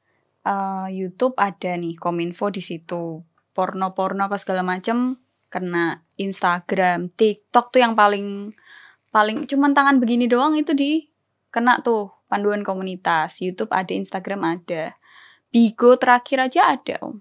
eh, 0.45 0.87
YouTube 0.93 1.37
ada 1.41 1.73
nih 1.75 1.97
kominfo 1.97 2.53
di 2.53 2.61
situ. 2.61 3.25
Porno-porno 3.53 4.29
apa 4.29 4.41
segala 4.41 4.65
macam 4.65 5.21
kena 5.53 6.01
Instagram, 6.17 7.13
TikTok 7.13 7.69
tuh 7.77 7.85
yang 7.85 7.93
paling 7.93 8.57
paling 9.13 9.45
cuman 9.45 9.77
tangan 9.77 10.01
begini 10.01 10.25
doang 10.25 10.57
itu 10.57 10.73
di 10.73 11.05
kena 11.53 11.85
tuh 11.85 12.09
panduan 12.33 12.65
komunitas. 12.65 13.45
YouTube 13.45 13.69
ada, 13.69 13.93
Instagram 13.93 14.41
ada. 14.57 14.97
Bigo 15.53 16.01
terakhir 16.01 16.49
aja 16.49 16.73
ada, 16.73 16.97
Om. 17.05 17.21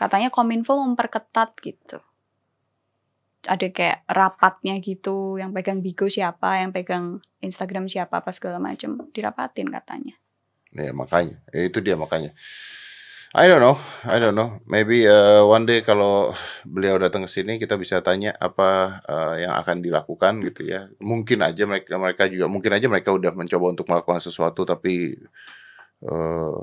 Katanya 0.00 0.32
Kominfo 0.32 0.80
memperketat 0.80 1.60
gitu. 1.60 2.00
Ada 3.44 3.68
kayak 3.68 4.08
rapatnya 4.08 4.80
gitu, 4.80 5.36
yang 5.36 5.52
pegang 5.52 5.84
Bigo 5.84 6.08
siapa, 6.08 6.56
yang 6.64 6.72
pegang 6.72 7.20
Instagram 7.44 7.84
siapa, 7.84 8.24
apa 8.24 8.32
segala 8.32 8.56
macam 8.56 8.96
dirapatin 9.12 9.68
katanya. 9.68 10.16
Ya 10.72 10.96
makanya, 10.96 11.36
ya, 11.52 11.68
itu 11.68 11.84
dia 11.84 12.00
makanya. 12.00 12.32
I 13.30 13.46
don't 13.46 13.62
know, 13.62 13.78
I 14.08 14.18
don't 14.18 14.34
know. 14.34 14.58
Maybe 14.66 15.06
uh, 15.06 15.46
one 15.46 15.62
day 15.62 15.86
kalau 15.86 16.34
beliau 16.66 16.98
datang 16.98 17.28
ke 17.28 17.30
sini 17.30 17.62
kita 17.62 17.78
bisa 17.78 18.02
tanya 18.02 18.34
apa 18.34 18.98
uh, 19.06 19.38
yang 19.38 19.54
akan 19.54 19.84
dilakukan 19.84 20.42
gitu 20.50 20.66
ya. 20.66 20.90
Mungkin 20.98 21.38
aja 21.44 21.62
mereka 21.62 21.94
mereka 21.94 22.26
juga 22.26 22.50
mungkin 22.50 22.74
aja 22.74 22.90
mereka 22.90 23.14
udah 23.14 23.30
mencoba 23.30 23.66
untuk 23.70 23.86
melakukan 23.86 24.18
sesuatu 24.18 24.66
tapi 24.66 25.14
uh, 26.02 26.58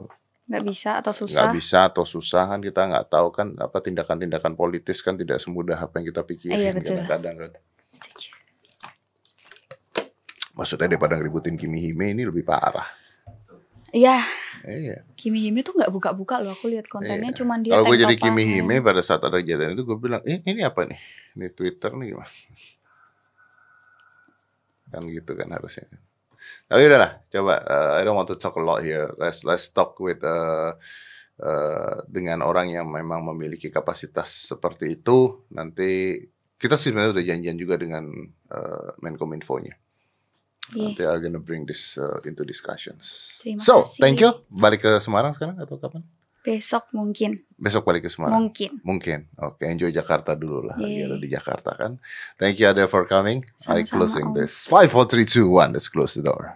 Nggak 0.48 0.64
bisa 0.64 0.90
atau 1.04 1.12
nggak 1.12 1.22
susah. 1.28 1.52
bisa 1.52 1.80
atau 1.86 2.04
susah 2.08 2.44
kan 2.48 2.60
kita 2.64 2.88
nggak 2.88 3.06
tahu 3.12 3.28
kan 3.36 3.52
apa 3.60 3.78
tindakan-tindakan 3.84 4.56
politis 4.56 5.04
kan 5.04 5.20
tidak 5.20 5.44
semudah 5.44 5.76
apa 5.76 6.00
yang 6.00 6.08
kita 6.08 6.24
pikirin 6.24 6.56
Iya, 6.56 6.72
betul. 6.72 7.04
kadang-kadang 7.04 7.52
kan. 7.52 7.62
Maksudnya 10.56 10.88
daripada 10.90 11.20
ngeributin 11.20 11.54
Kimi 11.54 11.78
Hime 11.84 12.16
ini 12.16 12.24
lebih 12.26 12.42
parah. 12.42 12.88
Iya, 13.94 14.18
Iya. 14.66 15.06
Kimi 15.14 15.44
Hime 15.46 15.62
tuh 15.62 15.78
nggak 15.78 15.92
buka-buka 15.94 16.42
loh. 16.42 16.52
Aku 16.52 16.68
lihat 16.68 16.90
kontennya 16.90 17.30
Iya. 17.30 17.38
cuman 17.44 17.60
dia 17.62 17.72
Kalau 17.78 17.86
gue 17.88 17.98
jadi. 18.00 18.16
Kimi 18.18 18.44
Hime 18.44 18.82
pada 18.82 19.00
saat 19.00 19.22
ada 19.22 19.38
kejadian 19.38 19.78
itu 19.78 19.84
gue 19.86 19.96
bilang, 19.96 20.24
eh 20.26 20.42
ini 20.44 20.66
apa 20.66 20.84
nih? 20.84 21.00
Ini 21.38 21.48
Twitter 21.54 21.92
nih 21.94 22.08
gimana? 22.12 22.32
Kan 24.88 25.04
gitu 25.08 25.32
kan 25.36 25.48
harusnya. 25.52 25.86
Tapi 26.68 26.82
udahlah, 26.84 27.24
coba. 27.32 27.64
uh, 27.64 27.92
I 27.96 28.04
don't 28.04 28.20
want 28.20 28.28
to 28.28 28.36
talk 28.36 28.60
a 28.60 28.64
lot 28.64 28.84
here. 28.84 29.16
Let's 29.16 29.48
let's 29.48 29.72
talk 29.72 29.96
with 30.04 30.20
uh, 30.20 30.76
uh, 31.40 31.96
dengan 32.12 32.44
orang 32.44 32.76
yang 32.76 32.92
memang 32.92 33.24
memiliki 33.24 33.72
kapasitas 33.72 34.52
seperti 34.52 35.00
itu. 35.00 35.48
Nanti 35.56 36.20
kita 36.60 36.76
sebenarnya 36.76 37.16
udah 37.16 37.26
janjian 37.26 37.56
juga 37.56 37.80
dengan 37.80 38.04
uh, 38.52 38.92
Menkominfo-nya. 39.00 39.80
Iya. 40.76 40.92
Nanti 40.92 41.02
I'm 41.08 41.24
gonna 41.24 41.40
bring 41.40 41.64
this 41.64 41.96
uh, 41.96 42.20
into 42.28 42.44
discussions. 42.44 43.32
Terima 43.40 43.64
so, 43.64 43.88
kasih. 43.88 44.02
thank 44.04 44.20
you. 44.20 44.36
Balik 44.52 44.84
ke 44.84 44.92
Semarang 45.00 45.32
sekarang 45.32 45.56
atau 45.64 45.80
kapan? 45.80 46.04
Besok 46.48 46.88
mungkin, 46.96 47.44
Besok 47.60 47.84
balik 47.84 48.08
ke 48.08 48.10
Semarang. 48.10 48.40
mungkin. 48.48 48.80
Mungkin. 48.88 49.28
Oke, 49.44 49.68
enjoy 49.68 49.92
Jakarta 49.92 50.32
dulu 50.32 50.64
lah. 50.64 50.80
Lagi 50.80 51.04
ada 51.04 51.20
di 51.20 51.28
Jakarta 51.28 51.76
kan. 51.76 52.00
Thank 52.40 52.64
you 52.64 52.72
Ade 52.72 52.88
for 52.88 53.04
coming. 53.04 53.44
I 53.68 53.84
Sama-sama, 53.84 53.92
closing 54.00 54.28
Om. 54.32 54.36
this. 54.40 54.64
5 54.72 54.88
4 54.88 55.12
3 55.12 55.28
2 55.28 55.44
1. 55.44 55.76
Let's 55.76 55.92
close 55.92 56.16
the 56.16 56.24
door. 56.24 56.56